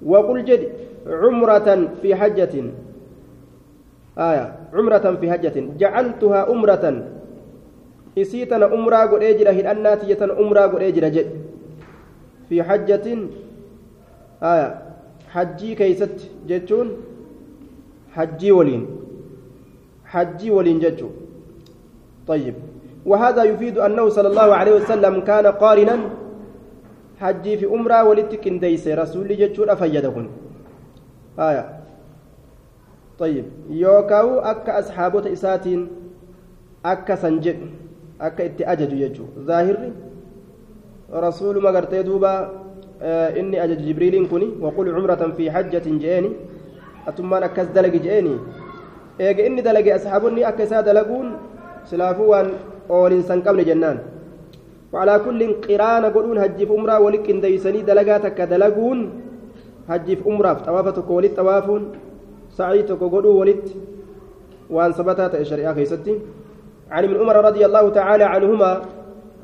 وقل 0.04 0.44
جد 0.44 0.62
عمرة 1.06 1.68
في 2.02 2.14
حجة. 2.14 2.54
آية. 4.18 4.46
عمرة 4.74 5.16
في 5.20 5.32
حجة. 5.32 5.56
جعلتها 5.78 6.50
أمرة 6.52 6.84
إسيتنا 8.18 8.66
أمرا 8.66 9.00
قد 9.06 9.22
أجرى 9.22 9.50
هلأناتية 9.50 10.20
أمرا 10.24 10.62
قد 10.66 10.82
أجرى 10.82 11.10
جد. 11.10 11.30
في 12.48 12.62
حجة. 12.62 13.06
آية. 14.42 14.87
حجي 15.28 15.74
كيست 15.74 16.16
جتون 16.48 16.88
حجي 18.16 18.52
ولين. 18.52 18.86
حجي 20.04 20.50
ولين 20.50 20.78
جتو 20.80 21.08
طيب. 22.26 22.54
وهذا 23.06 23.42
يفيد 23.44 23.78
أنه 23.78 24.08
صلى 24.08 24.28
الله 24.28 24.48
عليه 24.54 24.74
وسلم 24.80 25.14
كان 25.20 25.46
قارنا 25.46 25.96
fi 27.18 27.66
umraa 27.66 28.04
walitti 28.06 28.38
qindeeyse 28.38 28.94
rasuulli 28.94 29.36
jechuudha 29.36 29.76
fayyada 29.76 30.10
kun 30.10 30.28
haya 31.36 31.78
طيب. 33.18 33.44
يوكاو 33.70 34.38
أكا 34.38 34.78
أصحابه 34.78 35.32
إساتين. 35.32 35.90
أكا 36.86 37.14
سنجد 37.14 37.58
أكا 38.20 38.44
اتأجج 38.46 38.92
يجو 38.92 39.24
ظاهر 39.42 39.76
رسول 41.10 41.62
ما 41.62 41.70
قرت 41.74 41.94
دوبا 41.94 42.34
آه 43.02 43.40
إني 43.40 43.64
أجج 43.64 43.80
جبريل 43.88 44.26
كني 44.30 44.48
وقل 44.60 44.94
عمرة 44.94 45.22
في 45.36 45.50
حجة 45.50 45.86
جئني. 45.86 46.30
أتمان 47.08 47.42
أكاس 47.42 47.68
دلق 47.76 47.94
جئني. 48.04 48.34
إيجا 49.20 49.46
إني 49.46 49.60
دلق 49.60 49.94
أصحابني 49.94 50.48
أكا 50.48 50.64
سا 50.64 50.80
دلقون 50.80 51.26
سلافوان 51.84 52.46
أولين 52.90 53.22
سنقبل 53.22 53.64
جنان. 53.64 53.98
وعلى 54.92 55.14
كل 55.24 55.40
قران 55.68 56.04
قولون 56.04 56.38
هجف 56.38 56.70
أمرا 56.72 56.96
ولك 56.98 57.30
إن 57.30 57.40
ديسني 57.40 57.80
دلقاتك 57.82 58.40
دلقون. 58.40 58.98
هجف 59.88 60.20
أمرا 60.26 60.52
طوافة 60.52 61.10
ولد 61.10 61.32
طوافون. 61.36 61.82
سعيتك 62.48 63.00
قولوا 63.00 63.34
ولد 63.40 63.64
وأن 64.70 64.92
ثبتت 64.92 65.34
الشريعة 65.34 65.74
خيستي 65.74 66.14
عن 66.90 67.04
ابن 67.04 67.16
عمر 67.20 67.36
رضي 67.44 67.66
الله 67.66 67.88
تعالى 67.88 68.24
عنهما 68.24 68.80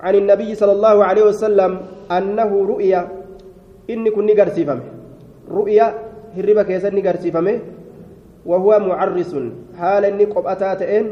عن 0.00 0.14
النبي 0.14 0.54
صلى 0.54 0.72
الله 0.72 1.04
عليه 1.04 1.24
وسلم 1.30 1.80
أنه 2.10 2.50
رؤيا 2.66 3.08
إني 3.90 4.10
كن 4.10 4.26
نقرسيفم 4.26 4.80
رؤيا 5.50 5.86
هربا 6.36 6.62
كيسا 6.62 6.90
نقرسيفم 6.90 7.46
وهو 8.46 8.70
معرس 8.78 9.32
حال 9.78 10.04
إني 10.04 10.24
قبأتاتئن 10.24 11.06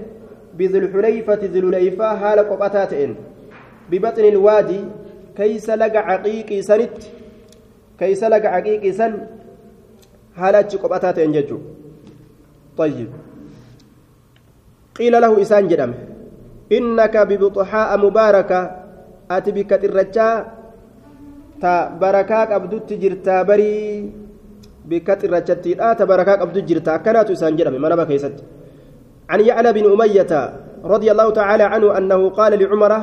بذي 0.58 0.78
الحليفة 0.78 1.42
ذي 1.52 1.58
الحليفة 1.58 2.16
حال 2.16 2.38
قبأتاتئن 2.50 3.14
ببطن 3.90 4.24
الوادي 4.24 4.80
كيس 5.36 5.70
لقى 5.70 5.98
عقيقي 5.98 6.62
سنت 6.62 6.96
كيس 7.98 8.22
لقى 8.24 8.48
عقيقي 8.48 8.92
سن 8.92 9.12
حالات 10.36 10.76
قبأتات 10.76 11.18
انججو 11.18 11.58
طيب 12.78 13.10
قيل 14.96 15.14
له 15.20 15.42
إسان 15.42 15.68
جدم 15.68 15.92
إنك 16.72 17.14
ببطحاء 17.16 17.98
مباركة 17.98 18.60
أتبك 19.30 19.84
الرجاء 19.84 20.61
تا 21.62 21.74
بركاك 22.02 22.50
أبدت 22.58 22.90
جرتا 23.02 23.36
بري 23.48 24.10
بكت 24.90 25.20
الرجاء 25.24 25.94
تا 25.98 26.04
بركاك 26.10 26.38
أبدت 26.44 26.64
جرتا 26.68 26.96
كانت 27.04 27.30
إسان 27.30 27.56
جدم 27.58 27.74
من 27.82 27.92
بكيست 28.00 28.36
عن 29.30 29.40
يعلى 29.40 29.70
بن 29.76 29.84
أمية 29.94 30.32
رضي 30.84 31.08
الله 31.12 31.28
تعالى 31.30 31.62
عنه 31.72 31.98
أنه 31.98 32.20
قال 32.38 32.52
لعمره 32.62 33.00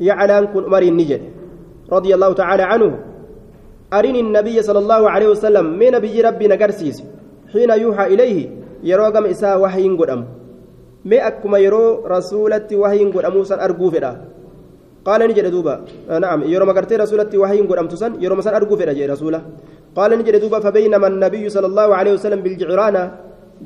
يعلان 0.00 0.44
كن 0.52 0.62
عمر 0.64 0.82
النجد 0.82 1.22
رضي 1.92 2.14
الله 2.14 2.30
تعالى 2.32 2.62
عنه 2.62 2.90
أرني 3.92 4.20
النبي 4.20 4.62
صلى 4.62 4.78
الله 4.78 5.10
عليه 5.10 5.28
وسلم 5.28 5.66
من 5.78 5.92
نبي 5.92 6.20
ربي 6.20 6.46
نقرسيس 6.48 6.96
حين 7.52 7.70
يوحى 7.70 8.06
إليه 8.14 8.38
يروغم 8.90 9.24
إساء 9.24 9.60
وحي 9.62 9.88
قدام 10.00 10.20
ما 11.04 11.18
أكما 11.28 11.58
يرو 11.58 12.06
رسولة 12.06 12.68
وحي 12.74 13.04
قدام 13.14 13.32
موسى 13.36 13.54
قال 15.04 15.20
نجد 15.28 15.46
دوبا. 15.54 15.74
آه 16.10 16.18
نعم. 16.18 16.40
يرو 16.52 16.64
مقرتي 16.70 16.96
رسولة 16.96 17.32
وحي 17.42 17.60
قدام 17.70 17.88
تسن 17.92 18.12
يرو 18.22 18.34
مسان 18.38 18.54
أرقو 18.54 18.76
فدا 18.80 18.92
جي 18.92 19.06
رسولة 19.06 19.40
قال 19.96 20.10
نجد 20.18 20.36
دوبا 20.42 20.58
فبينما 20.64 21.06
النبي 21.12 21.44
صلى 21.54 21.66
الله 21.70 21.88
عليه 21.98 22.12
وسلم 22.16 22.40
بالجعرانة 22.44 23.02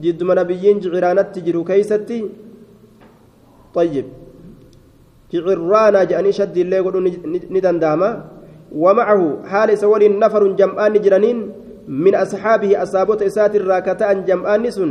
جد 0.03 0.21
من 0.29 0.37
نبيين 0.41 0.77
جعرانة 0.85 1.23
تجرو 1.35 1.65
كيستي. 1.69 2.19
طيب. 3.75 4.07
جعرانا 5.33 6.01
جاني 6.11 6.31
شد 6.39 6.57
اللي 6.65 6.77
يقولوا 6.77 7.03
ندنداما 7.55 8.11
ومعه 8.83 9.23
حال 9.51 9.79
سول 9.79 10.03
نفر 10.23 10.43
جمعان 10.61 10.95
جرانين 11.05 11.39
من 11.89 12.15
أصحابه 12.15 12.71
أصابت 12.83 13.23
إسات 13.23 13.53
الراكتة 13.61 14.13
جمعان 14.29 14.71
سن 14.77 14.91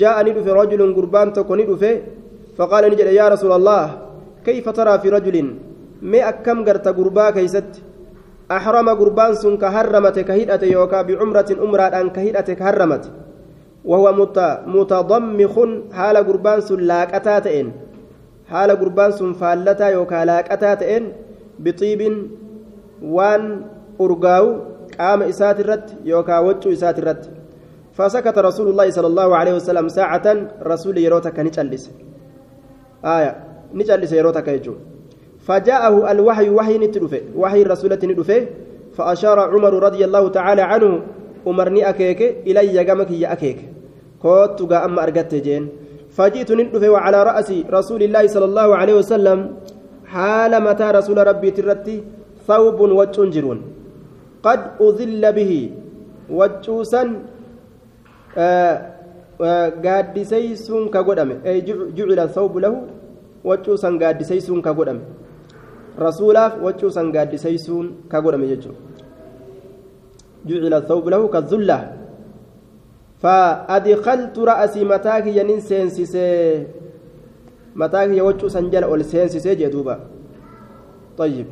جاءني 0.00 0.30
في 0.44 0.50
رجل 0.60 0.80
قربان 0.96 1.32
تكوني 1.32 1.64
فقال 2.58 2.82
نجد 2.92 3.08
يا 3.20 3.26
رسول 3.28 3.52
الله 3.52 3.84
كيف 4.46 4.66
ترى 4.68 4.98
في 4.98 5.08
رجل 5.08 5.36
ما 6.02 6.28
أكم 6.28 6.64
قرت 6.64 6.88
قربا 6.88 7.30
كيست 7.30 7.72
أحرم 8.50 8.88
قربان 8.88 9.34
سن 9.34 9.56
كهرمت 9.56 10.18
كهيدة 10.18 10.62
يوكا 10.66 11.02
بعمرة 11.02 11.50
أمرة 11.64 11.82
أن 12.00 12.10
كهيدة 12.10 12.48
كهرمت 12.60 13.04
وهو 13.84 14.06
متضمخ 14.66 15.54
حال 15.92 16.16
قربان 16.16 16.60
سن 16.60 16.80
لاكتاتين 16.80 17.88
haala 18.48 18.76
gurbaan 18.80 19.12
sun 19.12 19.34
faallataa 19.40 19.90
yookaan 19.96 20.26
laaqataa 20.30 20.76
ta'een? 20.82 21.12
Bixiibin 21.62 22.14
waan 23.16 23.44
urgaa'u 24.04 24.48
qaama 24.96 25.28
isaatirratti 25.32 26.00
yookaan 26.12 26.46
waccuu 26.48 26.72
isaatirratti? 26.78 27.28
فسكت 27.98 28.38
رسول 28.38 28.68
الله 28.70 28.90
صلى 28.94 29.08
الله 29.10 29.28
عليه 29.36 29.54
وسلم 29.58 29.88
ساعة 29.90 30.26
رسول 30.62 30.98
يروتك 30.98 31.34
نجلس 31.34 31.90
آية 33.02 33.32
نجلس 33.74 34.12
يروتك 34.12 34.48
يجو 34.48 34.74
فجاءه 35.48 35.94
الوحي 36.12 36.48
وحي 36.50 36.74
نتدفه 36.78 37.22
وحي 37.36 37.60
الرسولة 37.62 38.02
ندفه 38.04 38.40
فأشار 38.96 39.38
عمر 39.52 39.72
رضي 39.86 40.04
الله 40.04 40.24
تعالى 40.28 40.62
عنه 40.62 40.90
أمرني 41.46 41.88
أكيك 41.88 42.20
إلي 42.48 42.76
جمك 42.84 43.10
يا 43.10 43.32
أكيك. 43.32 43.58
كوت 44.22 44.60
أما 44.72 45.02
أرقت 45.02 45.34
جين. 45.34 45.64
فجئت 46.16 46.50
ندفه 46.52 46.88
وعلى 46.94 47.18
رأس 47.22 47.48
رسول 47.78 48.00
الله 48.02 48.24
صلى 48.26 48.44
الله 48.44 48.68
عليه 48.76 48.94
وسلم 49.00 49.38
حال 50.12 50.52
متى 50.66 50.86
رسول 50.98 51.18
ربي 51.30 51.50
ترتي؟ 51.56 51.96
ثوب 52.48 52.80
وجنجرون 52.80 53.58
قد 54.42 54.60
أذل 54.80 55.24
به 55.32 55.52
waccuusan 56.28 57.24
gaaddiseysuun 59.84 60.92
ka 60.92 61.00
godhame 61.02 61.40
jucila 61.96 62.28
thawbu 62.28 62.60
lahu 62.60 62.78
waccuusan 63.44 63.96
gaaddiseysuun 64.02 64.60
ka 64.60 64.76
godhame 64.76 65.00
waccuusan 65.98 67.12
gaaddiseysuun 67.12 68.08
ka 68.08 68.20
godhame 68.20 68.46
jechuudha. 68.48 68.78
Jucila 70.46 70.80
thawbu 70.80 71.10
lahu 71.10 71.28
ka 71.28 71.42
zullaa 71.42 71.98
فأدخلت 73.22 74.38
رأسي 74.38 74.84
متاك 74.84 75.26
ينين 75.26 75.60
سينسيسي 75.60 76.66
متاك 77.76 78.08
يوجه 78.10 78.46
سنجل 78.48 78.82
أول 78.82 79.04
سينسيسي 79.04 79.54
جدوبا 79.54 79.98
طيب 81.18 81.46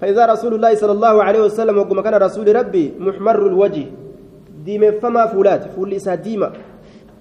فإذا 0.00 0.26
رسول 0.26 0.54
الله 0.54 0.74
صلى 0.74 0.92
الله 0.92 1.22
عليه 1.22 1.42
وسلم 1.42 1.78
وكما 1.78 2.02
كان 2.02 2.14
رسول 2.14 2.56
ربي 2.56 2.92
محمر 2.98 3.46
الوجه 3.46 3.86
ديم 4.64 4.82
فما 5.02 5.26
فولات 5.26 5.64
فول 5.76 5.94
إسا 5.94 6.14
ديمة 6.14 6.50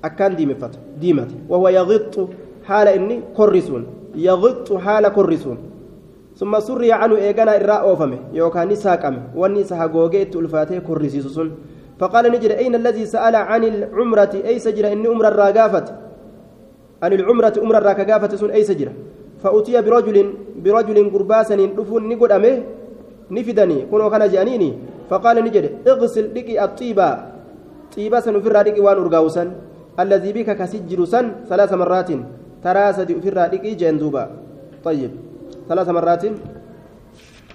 أكان 0.04 0.36
ديم 0.36 0.54
فت 0.54 0.74
ديمة 1.00 1.28
وهو 1.50 1.70
يغط 1.70 2.30
حال 2.66 2.88
إني 2.88 3.22
كرسون 3.38 3.84
يغط 4.16 4.74
حال 4.74 5.08
كرسون 5.08 5.58
ثم 6.38 6.54
سري 6.60 6.92
عنه 6.92 7.16
إيغانا 7.18 7.58
إراء 7.58 7.82
أوفمه 7.90 8.20
يوكاني 8.34 8.76
ساقمه 8.76 9.22
واني 9.36 9.64
سهقوغيت 9.64 10.36
الفاتح 10.36 10.78
كرسيسون 10.78 11.50
فقال 12.00 12.26
نجد 12.32 12.52
أين 12.52 12.76
الذي 12.76 13.06
سأل 13.06 13.36
عن 13.36 13.64
العمرة؟ 13.64 14.34
أي 14.46 14.60
سجرة 14.60 14.88
إني 14.94 15.08
عمر 15.08 15.28
الراقافة 15.28 15.86
عن 17.04 17.12
العمرة 17.14 17.54
عمر 17.58 17.78
الراقافة 17.78 18.36
سن 18.38 18.50
أي 18.54 18.64
سجرة 18.64 18.94
فأتي 19.42 19.82
برجل 19.82 20.18
برجل 20.64 20.98
قرباسا 21.14 21.56
دفن 21.78 22.04
نقول 22.10 22.32
أمه 22.32 22.64
نفدني 23.32 23.78
كنوا 23.92 24.10
كان 24.10 24.24
جانيني. 24.30 24.70
فقال 25.10 25.36
نجد 25.46 25.66
اغسل 25.88 26.26
لك 26.36 26.50
الطيبة. 26.66 27.10
طيبة 27.96 28.20
سنفر 28.20 28.54
لك 28.66 28.78
وان 28.80 28.98
أرقاوسا 28.98 29.44
الذي 30.00 30.30
بك 30.34 30.50
كسجر 30.58 31.06
سن 31.06 31.26
ثلاث 31.50 31.74
مرات. 31.74 32.10
تراسد 32.64 33.10
في 33.22 33.30
لك 33.30 33.66
جندوبا 33.82 34.24
طيب. 34.84 35.12
ثلاث 35.70 35.90
مرات 35.90 36.26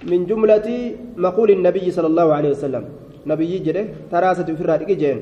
من 0.09 0.25
جملة 0.25 0.95
مقول 1.17 1.49
النبي 1.51 1.91
صلى 1.91 2.07
الله 2.07 2.33
عليه 2.33 2.49
وسلم. 2.49 2.83
نبي 3.25 3.57
جده 3.57 3.83
تراسد 4.11 4.55
في 4.55 4.63
لك 4.63 4.91
جين. 4.91 5.21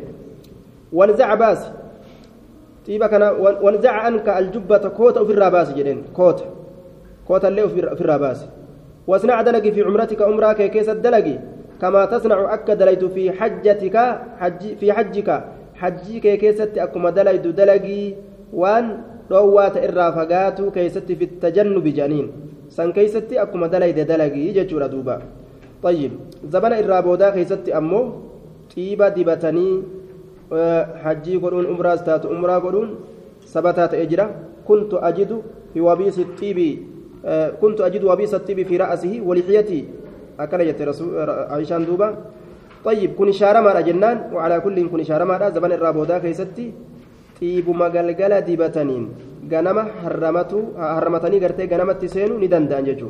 ونزع 0.93 1.35
باس. 1.35 1.71
طيبة 2.87 3.07
كان 3.07 3.23
ونزع 3.61 3.91
عنك 3.91 4.29
الجبة 4.29 4.77
كوتا 4.97 5.23
في 5.23 5.31
الراباس 5.31 5.73
جدين. 5.73 6.03
كوتا 6.13 6.45
كوتا 7.27 7.47
اللي 7.47 7.69
في 7.69 8.01
الراباس. 8.01 8.45
واصنع 9.07 9.41
دلقي 9.41 9.71
في 9.71 9.81
عمرتك 9.81 10.21
عمرك 10.21 10.71
كيس 10.71 10.89
الدلقي. 10.89 11.37
كما 11.81 12.05
تصنع 12.05 12.53
أك 12.53 12.71
دليت 12.71 13.05
في 13.05 13.31
حجتك 13.31 13.95
حج 14.39 14.61
في 14.79 14.93
حجك. 14.93 15.29
حجك 15.75 16.25
كيست 16.41 16.77
أكما 16.77 17.09
دليت 17.09 17.47
دلقي. 17.47 18.13
وان 18.53 18.85
روات 19.31 19.77
الرافقات 19.77 20.61
كيست 20.61 21.11
في 21.11 21.23
التجنب 21.23 21.87
جانين 21.87 22.31
سن 22.72 22.89
كيست 22.95 23.28
أكما 23.43 23.67
دليت 23.67 23.99
دلقي 24.07 24.45
ججور 24.55 24.84
دوبا 24.88 25.15
طيب 25.84 26.11
زبنا 26.53 26.80
الرابودا 26.80 27.30
كيست 27.36 27.69
أمو 27.69 28.01
طيبة 28.72 29.07
دبتني 29.15 29.67
حجي 31.03 31.36
قرون 31.43 31.65
عمراس 31.72 32.03
تات 32.07 32.24
عمرا 32.26 32.57
قرون 32.65 32.89
ثبتات 33.53 33.93
أجرا 33.93 34.26
كنت 34.67 34.91
أجد 34.93 35.32
في 35.74 35.80
وبيس 35.82 36.17
الطيب 36.19 36.59
كنت 37.61 37.80
أجد 37.82 38.03
وبيس 38.03 38.34
الطيب 38.39 38.59
في 38.67 38.76
رأسه 38.78 39.13
ولحيتي 39.28 39.80
أكل 40.39 40.88
رسول 40.88 41.30
عائشان 41.51 41.86
دوبا 41.86 42.07
طيب 42.86 43.09
كن 43.19 43.32
شارما 43.32 43.82
جنان 43.82 44.17
وعلى 44.34 44.59
كل 44.59 44.78
كن 44.91 45.03
شارما 45.03 45.49
زبن 45.49 45.72
الرابودا 45.72 46.17
كيستي 46.24 46.67
طيب 47.41 47.67
مغلغلا 47.69 48.39
ديبتنين 48.39 49.03
غنما 49.51 49.83
حرمتو 50.01 50.59
حرمتني 50.95 51.37
غرتي 51.43 51.65
غنمت 51.71 52.01
سينو 52.13 52.35
ندندان 52.41 52.83
ججو 52.87 53.09